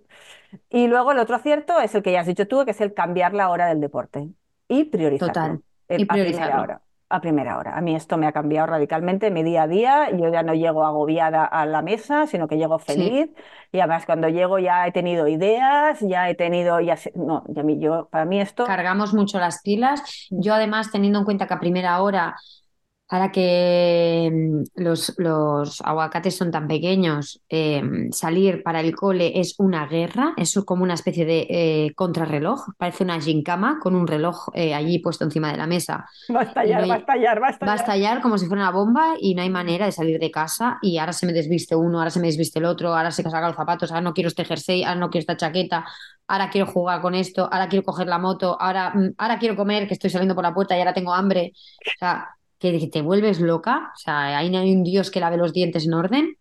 Y 0.69 0.87
luego 0.87 1.13
el 1.13 1.19
otro 1.19 1.35
acierto 1.37 1.79
es 1.81 1.95
el 1.95 2.03
que 2.03 2.11
ya 2.13 2.21
has 2.21 2.27
dicho 2.27 2.47
tú, 2.47 2.65
que 2.65 2.71
es 2.71 2.81
el 2.81 2.93
cambiar 2.95 3.33
la 3.33 3.49
hora 3.49 3.67
del 3.67 3.81
deporte 3.81 4.29
y 4.69 4.85
priorizarlo 4.85 5.41
Total. 5.41 5.61
eh, 5.89 6.01
Y 6.01 6.05
priorizarlo. 6.05 6.61
hora. 6.61 6.81
A 7.07 7.21
primera 7.21 7.57
hora. 7.59 7.77
A 7.77 7.81
mí 7.81 7.95
esto 7.95 8.17
me 8.17 8.25
ha 8.25 8.31
cambiado 8.31 8.65
radicalmente 8.65 9.29
mi 9.29 9.43
día 9.43 9.63
a 9.63 9.67
día. 9.67 10.09
Yo 10.11 10.29
ya 10.31 10.41
no 10.41 10.55
llego 10.55 10.83
agobiada 10.83 11.45
a 11.45 11.65
la 11.67 11.83
mesa, 11.83 12.25
sino 12.25 12.47
que 12.47 12.57
llego 12.57 12.79
Sí. 12.79 12.85
feliz. 12.93 13.29
Y 13.71 13.79
además 13.79 14.05
cuando 14.07 14.27
llego 14.27 14.57
ya 14.57 14.87
he 14.87 14.91
tenido 14.91 15.27
ideas, 15.27 15.99
ya 16.01 16.27
he 16.29 16.33
tenido, 16.35 16.79
ya 16.79 16.97
sé- 16.97 17.11
no, 17.15 17.43
ya 17.47 17.61
yo, 17.77 18.07
para 18.09 18.25
mí 18.25 18.41
esto, 18.41 18.65
Cargamos 18.65 19.13
mucho 19.13 19.37
las 19.39 19.61
pilas. 19.61 20.01
Mm. 20.31 20.41
Yo 20.41 20.53
además, 20.55 20.91
teniendo 20.91 21.19
en 21.19 21.25
cuenta 21.25 21.45
que 21.47 21.53
a 21.53 21.59
primera 21.59 22.01
hora, 22.01 22.35
ahora 23.09 23.31
que 23.31 24.29
mm, 24.33 24.81
los, 24.83 25.13
los 25.17 25.81
aguacates 25.81 26.35
son 26.35 26.51
tan 26.51 26.67
pequeños, 26.67 27.41
eh, 27.49 27.81
salir 28.11 28.63
para 28.63 28.81
el 28.81 28.95
cole 28.95 29.39
es 29.39 29.55
una 29.59 29.87
guerra, 29.87 30.33
es 30.37 30.53
como 30.65 30.83
una 30.83 30.95
especie 30.95 31.25
de 31.25 31.47
eh, 31.49 31.93
contrarreloj, 31.95 32.65
parece 32.77 33.03
una 33.03 33.19
gincama 33.21 33.79
con 33.81 33.95
un 33.95 34.07
reloj 34.07 34.47
eh, 34.53 34.73
allí 34.73 34.99
puesto 34.99 35.23
encima 35.25 35.51
de 35.51 35.57
la 35.57 35.67
mesa. 35.67 36.05
va 36.35 36.41
a 36.41 36.43
estallar, 36.43 36.81
no 36.81 36.87
va 36.87 36.95
a 36.95 36.97
estallar, 36.97 37.41
va 37.41 37.47
a 37.47 37.51
Va 37.65 37.73
a 37.73 37.75
estallar. 37.75 37.77
estallar 37.77 38.21
como 38.21 38.37
si 38.37 38.45
fuera 38.47 38.63
una 38.63 38.71
bomba 38.71 39.15
y 39.19 39.35
no 39.35 39.41
hay 39.41 39.49
manera 39.49 39.85
de 39.85 39.91
salir 39.91 40.19
de 40.19 40.31
casa 40.31 40.77
y 40.81 40.97
ahora 40.97 41.13
se 41.13 41.25
me 41.25 41.33
desviste 41.33 41.75
uno, 41.75 41.99
ahora 41.99 42.11
se 42.11 42.19
me 42.19 42.27
desviste 42.27 42.59
el 42.59 42.65
otro, 42.65 42.95
ahora 42.95 43.11
se 43.11 43.23
saca 43.23 43.47
los 43.47 43.55
zapatos, 43.55 43.91
ahora 43.91 44.01
no 44.01 44.13
quiero 44.13 44.27
este 44.29 44.45
jersey, 44.45 44.83
ahora 44.83 44.99
no 44.99 45.09
quiero 45.09 45.21
esta 45.21 45.37
chaqueta, 45.37 45.85
ahora 46.27 46.49
quiero 46.49 46.67
jugar 46.67 47.01
con 47.01 47.15
esto, 47.15 47.49
ahora 47.51 47.67
quiero 47.69 47.83
coger 47.85 48.07
la 48.07 48.19
moto, 48.19 48.57
ahora, 48.59 48.91
mm, 48.93 49.13
ahora 49.17 49.39
quiero 49.39 49.55
comer, 49.55 49.87
que 49.87 49.93
estoy 49.95 50.09
saliendo 50.09 50.35
por 50.35 50.43
la 50.43 50.53
puerta 50.53 50.75
y 50.75 50.79
ahora 50.79 50.93
tengo 50.93 51.13
hambre. 51.13 51.53
O 51.55 51.91
sea, 51.99 52.29
que 52.59 52.87
te 52.91 53.01
vuelves 53.01 53.39
loca, 53.39 53.91
o 53.95 53.97
sea, 53.97 54.37
ahí 54.37 54.49
no 54.49 54.59
hay 54.59 54.73
un 54.73 54.83
Dios 54.83 55.11
que 55.11 55.19
lave 55.19 55.37
los 55.37 55.53
dientes 55.53 55.85
en 55.85 55.93
orden. 55.93 56.35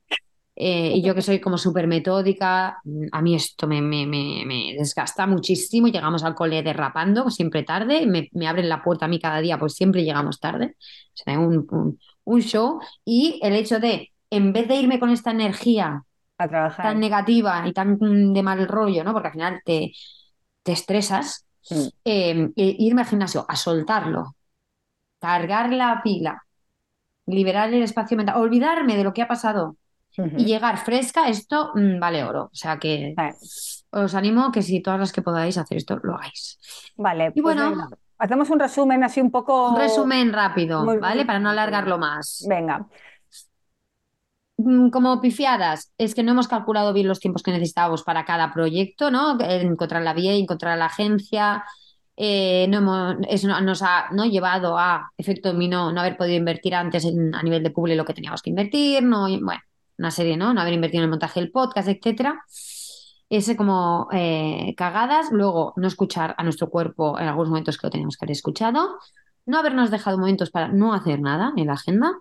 Eh, 0.56 0.92
y 0.96 1.02
yo 1.02 1.14
que 1.16 1.22
soy 1.22 1.40
como 1.40 1.58
súper 1.58 1.88
metódica, 1.88 2.78
a 3.12 3.22
mí 3.22 3.34
esto 3.34 3.66
me, 3.66 3.82
me, 3.82 4.06
me, 4.06 4.44
me 4.46 4.74
desgasta 4.78 5.26
muchísimo. 5.26 5.88
Llegamos 5.88 6.22
al 6.24 6.34
cole 6.34 6.62
derrapando, 6.62 7.30
siempre 7.30 7.64
tarde, 7.64 8.06
me, 8.06 8.28
me 8.32 8.46
abren 8.48 8.68
la 8.68 8.82
puerta 8.82 9.06
a 9.06 9.08
mí 9.08 9.18
cada 9.20 9.40
día, 9.40 9.58
pues 9.58 9.74
siempre 9.74 10.04
llegamos 10.04 10.40
tarde. 10.40 10.76
O 10.78 11.16
sea, 11.16 11.38
un, 11.40 11.66
un, 11.70 11.98
un 12.24 12.40
show. 12.42 12.78
Y 13.04 13.40
el 13.42 13.54
hecho 13.54 13.80
de, 13.80 14.12
en 14.30 14.52
vez 14.52 14.68
de 14.68 14.76
irme 14.76 15.00
con 15.00 15.10
esta 15.10 15.32
energía 15.32 16.04
A 16.38 16.48
trabajar. 16.48 16.84
tan 16.86 17.00
negativa 17.00 17.66
y 17.68 17.72
tan 17.72 17.98
de 18.32 18.42
mal 18.42 18.68
rollo, 18.68 19.04
¿no? 19.04 19.12
Porque 19.12 19.28
al 19.28 19.34
final 19.34 19.60
te, 19.64 19.92
te 20.62 20.72
estresas, 20.72 21.46
eh, 22.04 22.50
e- 22.56 22.76
irme 22.78 23.02
al 23.02 23.08
gimnasio 23.08 23.44
a 23.48 23.56
soltarlo, 23.56 24.36
cargar 25.24 25.72
la 25.72 26.00
pila, 26.04 26.34
liberar 27.26 27.72
el 27.72 27.82
espacio 27.82 28.16
mental, 28.16 28.36
olvidarme 28.38 28.96
de 28.96 29.04
lo 29.04 29.12
que 29.12 29.22
ha 29.22 29.28
pasado 29.28 29.76
y 30.36 30.44
llegar 30.44 30.78
fresca, 30.78 31.28
esto 31.28 31.72
mm, 31.74 31.98
vale 32.00 32.24
oro. 32.24 32.44
O 32.44 32.54
sea 32.54 32.78
que 32.78 33.14
Vale. 33.16 33.34
os 33.90 34.14
animo 34.14 34.52
que 34.52 34.62
si 34.62 34.82
todas 34.82 35.00
las 35.00 35.12
que 35.12 35.22
podáis 35.22 35.58
hacer 35.58 35.76
esto, 35.78 35.98
lo 36.02 36.14
hagáis. 36.16 36.58
Vale, 36.96 37.32
Y 37.34 37.42
pues 37.42 37.56
bueno. 37.56 37.70
venga, 37.70 37.88
hacemos 38.18 38.50
un 38.50 38.60
resumen 38.60 39.02
así 39.04 39.20
un 39.20 39.30
poco... 39.30 39.70
Un 39.70 39.76
resumen 39.78 40.32
rápido, 40.32 40.84
Muy 40.84 40.98
¿vale? 40.98 41.24
Para 41.24 41.38
no 41.40 41.50
alargarlo 41.50 41.98
más. 41.98 42.44
Venga, 42.48 42.86
Mm, 44.56 44.90
Como 44.90 45.20
pifiadas, 45.20 45.92
es 45.98 46.14
que 46.14 46.22
no 46.22 46.32
hemos 46.32 46.48
calculado 46.48 46.92
bien 46.92 47.08
los 47.08 47.18
tiempos 47.20 47.42
que 47.42 47.50
necesitábamos 47.50 48.04
para 48.04 48.24
cada 48.24 48.52
proyecto, 48.52 49.10
¿no? 49.10 49.36
Encontrar 49.40 50.02
la 50.02 50.14
vía, 50.14 50.32
encontrar 50.34 50.78
la 50.78 50.86
agencia. 50.86 51.64
Eh, 52.16 52.66
no 52.68 52.78
hemos, 52.78 53.16
eso 53.28 53.48
no- 53.48 53.60
nos 53.60 53.82
ha 53.82 54.06
¿no? 54.12 54.24
llevado 54.24 54.78
a 54.78 55.10
efecto 55.16 55.52
dominó 55.52 55.92
no 55.92 56.00
haber 56.00 56.16
podido 56.16 56.36
invertir 56.36 56.74
antes 56.74 57.04
en- 57.04 57.34
a 57.34 57.42
nivel 57.42 57.62
de 57.62 57.70
publi 57.70 57.94
lo 57.96 58.04
que 58.04 58.14
teníamos 58.14 58.42
que 58.42 58.50
invertir, 58.50 59.02
no, 59.02 59.22
bueno, 59.22 59.60
una 59.98 60.10
serie, 60.10 60.36
¿no? 60.36 60.52
No 60.54 60.60
haber 60.60 60.74
invertido 60.74 61.00
en 61.00 61.04
el 61.04 61.10
montaje 61.10 61.40
del 61.40 61.50
podcast, 61.50 61.88
etcétera. 61.88 62.42
Ese 63.30 63.56
como 63.56 64.08
eh, 64.12 64.74
cagadas, 64.76 65.32
luego 65.32 65.72
no 65.76 65.88
escuchar 65.88 66.34
a 66.38 66.44
nuestro 66.44 66.68
cuerpo 66.70 67.18
en 67.18 67.26
algunos 67.26 67.48
momentos 67.48 67.78
que 67.78 67.86
lo 67.86 67.90
teníamos 67.90 68.16
que 68.16 68.24
haber 68.24 68.32
escuchado, 68.32 68.98
no 69.46 69.58
habernos 69.58 69.90
dejado 69.90 70.18
momentos 70.18 70.50
para 70.50 70.68
no 70.68 70.94
hacer 70.94 71.20
nada 71.20 71.52
en 71.56 71.66
la 71.66 71.72
agenda 71.74 72.12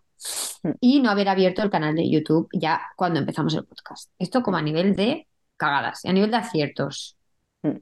y 0.79 1.01
no 1.01 1.09
haber 1.11 1.29
abierto 1.29 1.61
el 1.61 1.69
canal 1.69 1.95
de 1.95 2.09
YouTube 2.09 2.47
ya 2.53 2.81
cuando 2.95 3.19
empezamos 3.19 3.53
el 3.53 3.65
podcast. 3.65 4.09
Esto 4.17 4.41
como 4.41 4.57
a 4.57 4.61
nivel 4.61 4.95
de 4.95 5.27
cagadas 5.57 6.03
y 6.05 6.09
a 6.09 6.13
nivel 6.13 6.31
de 6.31 6.37
aciertos. 6.37 7.17
Mm. 7.61 7.77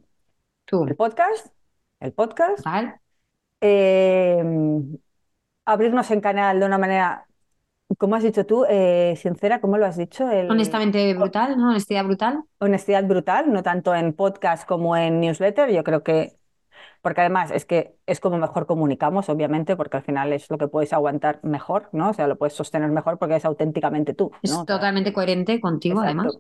Tú, 0.66 0.84
el 0.86 0.95
podcast, 0.95 1.47
el 2.02 2.14
podcast, 2.14 2.66
eh, 3.62 4.43
abrirnos 5.66 6.12
en 6.12 6.22
canal 6.22 6.60
de 6.60 6.66
una 6.66 6.78
manera, 6.78 7.28
como 7.97 8.16
has 8.16 8.24
dicho 8.24 8.45
tú, 8.45 8.66
eh, 8.70 9.16
sincera, 9.18 9.62
¿cómo 9.62 9.78
lo 9.78 9.86
has 9.86 9.97
dicho? 9.97 10.30
El- 10.30 10.49
Honestamente 10.52 11.14
brutal, 11.14 11.58
¿no? 11.58 11.70
Honestidad 11.70 12.06
brutal. 12.06 12.43
honestidad 12.60 13.04
brutal, 13.06 13.52
no 13.52 13.64
tanto 13.64 13.93
en 13.95 14.14
podcast 14.14 14.68
como 14.68 14.97
en 14.97 15.20
newsletter. 15.20 15.72
Yo 15.72 15.84
creo 15.84 16.04
que, 16.04 16.38
porque 17.02 17.22
además 17.22 17.52
es 17.52 17.66
que 17.66 17.95
es 18.06 18.20
como 18.20 18.38
mejor 18.38 18.66
comunicamos, 18.66 19.30
obviamente, 19.30 19.76
porque 19.76 19.97
al 19.97 20.04
final 20.04 20.34
es 20.34 20.49
lo 20.49 20.58
que 20.58 20.68
puedes 20.68 20.93
aguantar 20.93 21.39
mejor, 21.43 21.89
¿no? 21.91 22.10
O 22.10 22.14
sea, 22.14 22.28
lo 22.28 22.38
puedes 22.38 22.54
sostener 22.54 22.89
mejor 22.89 23.18
porque 23.18 23.36
es 23.36 23.45
auténticamente 23.45 24.14
tú, 24.14 24.32
Es 24.41 24.52
¿no? 24.52 24.62
O 24.62 24.66
sea, 24.66 24.76
totalmente 24.78 25.14
coherente 25.14 25.60
contigo, 25.60 26.02
Exacto. 26.04 26.30
además. 26.30 26.39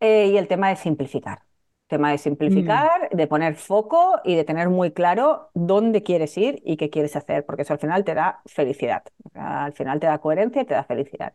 Eh, 0.00 0.28
y 0.28 0.36
el 0.36 0.48
tema 0.48 0.68
de 0.68 0.76
simplificar. 0.76 1.42
Tema 1.92 2.10
de 2.10 2.16
simplificar, 2.16 3.10
de 3.12 3.26
poner 3.26 3.54
foco 3.54 4.18
y 4.24 4.34
de 4.34 4.44
tener 4.44 4.70
muy 4.70 4.92
claro 4.92 5.50
dónde 5.52 6.02
quieres 6.02 6.38
ir 6.38 6.62
y 6.64 6.78
qué 6.78 6.88
quieres 6.88 7.16
hacer, 7.16 7.44
porque 7.44 7.62
eso 7.62 7.74
al 7.74 7.80
final 7.80 8.02
te 8.02 8.14
da 8.14 8.40
felicidad. 8.46 9.02
Al 9.34 9.74
final 9.74 10.00
te 10.00 10.06
da 10.06 10.16
coherencia 10.16 10.62
y 10.62 10.64
te 10.64 10.72
da 10.72 10.84
felicidad. 10.84 11.34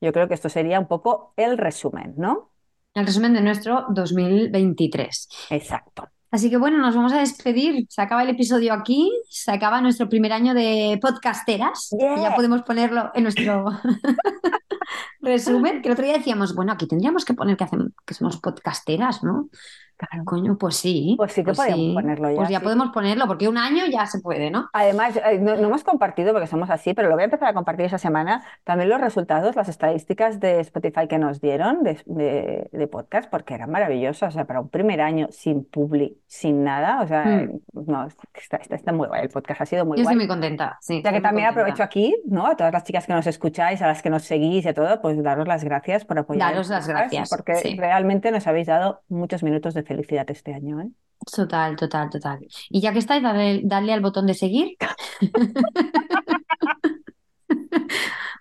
Yo 0.00 0.12
creo 0.12 0.28
que 0.28 0.34
esto 0.34 0.48
sería 0.48 0.78
un 0.78 0.86
poco 0.86 1.32
el 1.36 1.58
resumen, 1.58 2.14
¿no? 2.16 2.52
El 2.94 3.04
resumen 3.04 3.32
de 3.32 3.40
nuestro 3.40 3.86
2023. 3.88 5.28
Exacto. 5.50 6.04
Así 6.30 6.50
que 6.50 6.56
bueno, 6.56 6.78
nos 6.78 6.94
vamos 6.94 7.12
a 7.12 7.18
despedir. 7.18 7.86
Se 7.88 8.00
acaba 8.00 8.22
el 8.22 8.28
episodio 8.28 8.74
aquí, 8.74 9.10
se 9.28 9.50
acaba 9.50 9.80
nuestro 9.80 10.08
primer 10.08 10.32
año 10.32 10.54
de 10.54 11.00
podcasteras. 11.02 11.90
Yeah. 11.98 12.22
Ya 12.22 12.34
podemos 12.36 12.62
ponerlo 12.62 13.10
en 13.12 13.24
nuestro 13.24 13.64
resumen. 15.20 15.82
Que 15.82 15.88
el 15.88 15.94
otro 15.94 16.04
día 16.04 16.18
decíamos, 16.18 16.54
bueno, 16.54 16.70
aquí 16.70 16.86
tendríamos 16.86 17.24
que 17.24 17.34
poner 17.34 17.56
que, 17.56 17.64
hacemos, 17.64 17.88
que 18.04 18.14
somos 18.14 18.36
podcasteras, 18.36 19.24
¿no? 19.24 19.48
Coño, 20.24 20.56
pues 20.58 20.76
sí. 20.76 21.14
Pues 21.16 21.32
sí 21.32 21.42
que 21.44 21.52
podemos 21.52 21.94
ponerlo 21.94 22.30
ya. 22.30 22.36
Pues 22.36 22.48
ya 22.48 22.58
sí. 22.58 22.64
podemos 22.64 22.90
ponerlo, 22.90 23.26
porque 23.26 23.48
un 23.48 23.58
año 23.58 23.84
ya 23.90 24.06
se 24.06 24.20
puede, 24.20 24.50
¿no? 24.50 24.68
Además, 24.72 25.16
eh, 25.16 25.38
no, 25.40 25.56
no 25.56 25.68
hemos 25.68 25.84
compartido, 25.84 26.32
porque 26.32 26.46
somos 26.46 26.70
así, 26.70 26.94
pero 26.94 27.08
lo 27.08 27.14
voy 27.14 27.22
a 27.22 27.24
empezar 27.26 27.48
a 27.48 27.54
compartir 27.54 27.86
esa 27.86 27.98
semana, 27.98 28.44
también 28.64 28.90
los 28.90 29.00
resultados, 29.00 29.56
las 29.56 29.68
estadísticas 29.68 30.40
de 30.40 30.60
Spotify 30.60 31.08
que 31.08 31.18
nos 31.18 31.40
dieron 31.40 31.82
de, 31.82 32.00
de- 32.06 32.68
de 32.72 32.86
podcast, 32.88 33.30
porque 33.30 33.54
eran 33.54 33.70
maravillosas. 33.70 34.34
O 34.34 34.36
sea, 34.36 34.44
para 34.44 34.60
un 34.60 34.68
primer 34.68 35.00
año 35.00 35.28
sin 35.30 35.64
publi, 35.64 36.18
sin 36.26 36.62
nada, 36.64 37.00
o 37.02 37.06
sea, 37.06 37.24
Mm. 37.26 37.60
no, 37.86 38.06
está, 38.06 38.58
está, 38.58 38.74
está 38.76 38.92
muy 38.92 39.08
guay. 39.08 39.22
El 39.22 39.28
podcast 39.30 39.60
ha 39.62 39.66
sido 39.66 39.84
muy 39.84 39.98
Yo 39.98 40.04
guay. 40.04 40.14
estoy 40.14 40.16
muy 40.16 40.28
contenta, 40.28 40.78
sí. 40.80 40.94
Ya 40.94 40.98
estoy 41.08 41.12
que 41.14 41.20
también 41.20 41.46
contenta. 41.48 41.60
aprovecho 41.60 41.82
aquí, 41.82 42.14
¿no? 42.26 42.46
A 42.46 42.56
todas 42.56 42.72
las 42.72 42.84
chicas 42.84 43.06
que 43.06 43.12
nos 43.12 43.26
escucháis, 43.26 43.80
a 43.82 43.86
las 43.86 44.02
que 44.02 44.10
nos 44.10 44.22
seguís 44.24 44.64
y 44.64 44.68
a 44.68 44.74
todo, 44.74 45.00
pues 45.00 45.22
daros 45.22 45.48
las 45.48 45.64
gracias 45.64 46.04
por 46.04 46.18
apoyar 46.18 46.50
Daros 46.52 46.68
las 46.68 46.86
gracias, 46.86 47.28
porque 47.30 47.54
sí. 47.56 47.76
realmente 47.78 48.30
nos 48.30 48.46
habéis 48.46 48.66
dado 48.66 49.02
muchos 49.08 49.42
minutos 49.42 49.74
de 49.74 49.82
felicidad 49.86 50.30
este 50.30 50.52
año, 50.52 50.80
¿eh? 50.80 50.90
Total, 51.34 51.76
total, 51.76 52.10
total. 52.10 52.46
Y 52.68 52.80
ya 52.80 52.92
que 52.92 52.98
estáis, 52.98 53.22
darle, 53.22 53.62
darle 53.64 53.92
al 53.92 54.00
botón 54.00 54.26
de 54.26 54.34
seguir. 54.34 54.76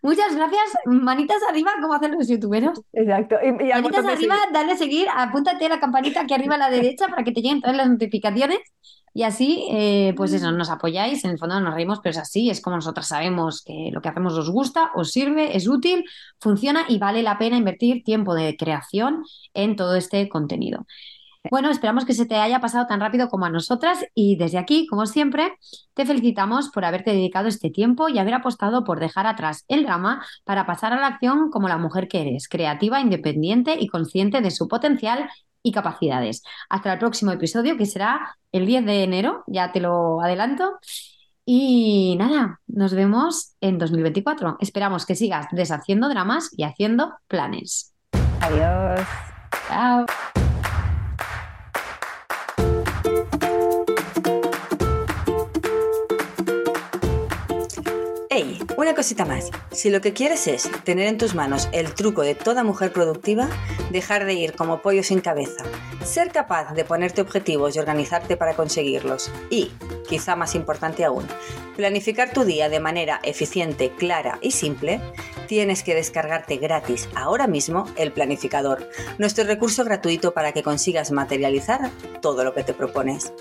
Muchas 0.01 0.35
gracias. 0.35 0.73
Manitas 0.85 1.41
arriba, 1.49 1.71
como 1.81 1.93
hacen 1.93 2.11
los 2.11 2.27
youtuberos. 2.27 2.79
Exacto. 2.93 3.37
Y, 3.41 3.65
y 3.65 3.71
al 3.71 3.81
Manitas 3.81 4.05
arriba, 4.05 4.35
dale 4.53 4.73
a 4.73 4.77
seguir, 4.77 5.07
apúntate 5.15 5.65
a 5.65 5.69
la 5.69 5.79
campanita 5.79 6.21
aquí 6.21 6.33
arriba 6.35 6.55
a 6.55 6.59
la 6.59 6.69
derecha 6.69 7.07
para 7.07 7.23
que 7.23 7.31
te 7.31 7.41
lleguen 7.41 7.61
todas 7.61 7.75
las 7.75 7.89
notificaciones. 7.89 8.59
Y 9.15 9.23
así, 9.23 9.65
eh, 9.71 10.13
pues 10.17 10.33
eso, 10.33 10.51
nos 10.51 10.69
apoyáis. 10.69 11.23
En 11.23 11.31
el 11.31 11.39
fondo 11.39 11.59
nos 11.59 11.73
reímos, 11.73 12.01
pero 12.03 12.11
es 12.11 12.17
así, 12.17 12.49
es 12.49 12.61
como 12.61 12.75
nosotras 12.75 13.07
sabemos 13.07 13.63
que 13.63 13.89
lo 13.93 14.01
que 14.01 14.09
hacemos 14.09 14.33
os 14.37 14.49
gusta, 14.51 14.91
os 14.93 15.11
sirve, 15.11 15.55
es 15.55 15.67
útil, 15.67 16.03
funciona 16.39 16.85
y 16.87 16.99
vale 16.99 17.23
la 17.23 17.39
pena 17.39 17.55
invertir 17.57 18.03
tiempo 18.03 18.35
de 18.35 18.57
creación 18.57 19.23
en 19.53 19.77
todo 19.77 19.95
este 19.95 20.27
contenido. 20.27 20.85
Bueno, 21.51 21.69
esperamos 21.69 22.05
que 22.05 22.13
se 22.13 22.25
te 22.25 22.35
haya 22.35 22.59
pasado 22.59 22.87
tan 22.87 22.99
rápido 22.99 23.29
como 23.29 23.45
a 23.45 23.49
nosotras 23.49 24.05
y 24.13 24.35
desde 24.35 24.57
aquí, 24.57 24.87
como 24.87 25.05
siempre, 25.05 25.53
te 25.93 26.05
felicitamos 26.05 26.69
por 26.69 26.85
haberte 26.85 27.11
dedicado 27.11 27.47
este 27.47 27.69
tiempo 27.69 28.09
y 28.09 28.19
haber 28.19 28.33
apostado 28.33 28.83
por 28.83 28.99
dejar 28.99 29.27
atrás 29.27 29.65
el 29.67 29.83
drama 29.83 30.25
para 30.43 30.65
pasar 30.65 30.93
a 30.93 30.99
la 30.99 31.07
acción 31.07 31.49
como 31.49 31.67
la 31.67 31.77
mujer 31.77 32.07
que 32.07 32.21
eres, 32.21 32.47
creativa, 32.47 32.99
independiente 32.99 33.75
y 33.79 33.87
consciente 33.87 34.41
de 34.41 34.51
su 34.51 34.67
potencial 34.67 35.29
y 35.63 35.71
capacidades. 35.71 36.43
Hasta 36.69 36.93
el 36.93 36.99
próximo 36.99 37.31
episodio, 37.31 37.75
que 37.75 37.85
será 37.85 38.37
el 38.51 38.65
10 38.65 38.85
de 38.85 39.03
enero, 39.03 39.43
ya 39.47 39.71
te 39.71 39.81
lo 39.81 40.21
adelanto. 40.21 40.79
Y 41.45 42.15
nada, 42.17 42.59
nos 42.67 42.93
vemos 42.93 43.55
en 43.61 43.77
2024. 43.77 44.57
Esperamos 44.59 45.05
que 45.05 45.15
sigas 45.15 45.47
deshaciendo 45.51 46.09
dramas 46.09 46.49
y 46.55 46.63
haciendo 46.63 47.13
planes. 47.27 47.93
Adiós. 48.41 49.01
Chao. 49.67 50.05
Una 58.85 58.93
cosita 58.93 59.25
más. 59.25 59.49
Si 59.71 59.89
lo 59.89 59.99
que 59.99 60.13
quieres 60.13 60.45
es 60.45 60.69
tener 60.83 61.07
en 61.07 61.17
tus 61.17 61.33
manos 61.33 61.69
el 61.71 61.95
truco 61.95 62.21
de 62.21 62.35
toda 62.35 62.63
mujer 62.63 62.93
productiva, 62.93 63.49
dejar 63.89 64.25
de 64.25 64.35
ir 64.35 64.53
como 64.53 64.83
pollo 64.83 65.01
sin 65.01 65.21
cabeza, 65.21 65.63
ser 66.03 66.31
capaz 66.31 66.71
de 66.75 66.85
ponerte 66.85 67.21
objetivos 67.21 67.75
y 67.75 67.79
organizarte 67.79 68.37
para 68.37 68.53
conseguirlos 68.53 69.31
y, 69.49 69.71
quizá 70.07 70.35
más 70.35 70.53
importante 70.53 71.03
aún, 71.03 71.25
planificar 71.75 72.31
tu 72.31 72.43
día 72.45 72.69
de 72.69 72.79
manera 72.79 73.19
eficiente, 73.23 73.89
clara 73.89 74.37
y 74.39 74.51
simple, 74.51 75.01
tienes 75.47 75.81
que 75.81 75.95
descargarte 75.95 76.57
gratis 76.57 77.09
ahora 77.15 77.47
mismo 77.47 77.85
el 77.95 78.11
planificador, 78.11 78.87
nuestro 79.17 79.45
recurso 79.45 79.83
gratuito 79.83 80.35
para 80.35 80.51
que 80.51 80.61
consigas 80.61 81.11
materializar 81.11 81.89
todo 82.21 82.43
lo 82.43 82.53
que 82.53 82.63
te 82.63 82.75
propones. 82.75 83.33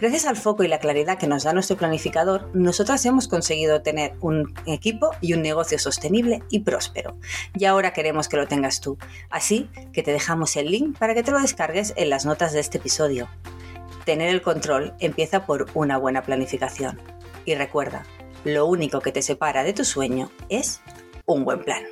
Gracias 0.00 0.24
al 0.24 0.36
foco 0.38 0.64
y 0.64 0.68
la 0.68 0.78
claridad 0.78 1.18
que 1.18 1.26
nos 1.26 1.42
da 1.42 1.52
nuestro 1.52 1.76
planificador, 1.76 2.48
nosotras 2.54 3.04
hemos 3.04 3.28
conseguido 3.28 3.82
tener 3.82 4.14
un 4.22 4.54
equipo 4.80 5.10
y 5.20 5.34
un 5.34 5.42
negocio 5.42 5.78
sostenible 5.78 6.42
y 6.50 6.60
próspero. 6.60 7.16
Y 7.54 7.66
ahora 7.66 7.92
queremos 7.92 8.28
que 8.28 8.38
lo 8.38 8.48
tengas 8.48 8.80
tú. 8.80 8.98
Así 9.28 9.68
que 9.92 10.02
te 10.02 10.12
dejamos 10.12 10.56
el 10.56 10.70
link 10.70 10.98
para 10.98 11.14
que 11.14 11.22
te 11.22 11.30
lo 11.30 11.40
descargues 11.40 11.92
en 11.96 12.10
las 12.10 12.24
notas 12.24 12.52
de 12.52 12.60
este 12.60 12.78
episodio. 12.78 13.28
Tener 14.04 14.30
el 14.30 14.42
control 14.42 14.94
empieza 14.98 15.44
por 15.46 15.66
una 15.74 15.98
buena 15.98 16.22
planificación. 16.22 17.00
Y 17.44 17.54
recuerda, 17.54 18.04
lo 18.44 18.66
único 18.66 19.00
que 19.00 19.12
te 19.12 19.22
separa 19.22 19.62
de 19.62 19.74
tu 19.74 19.84
sueño 19.84 20.30
es 20.48 20.80
un 21.26 21.44
buen 21.44 21.62
plan. 21.62 21.84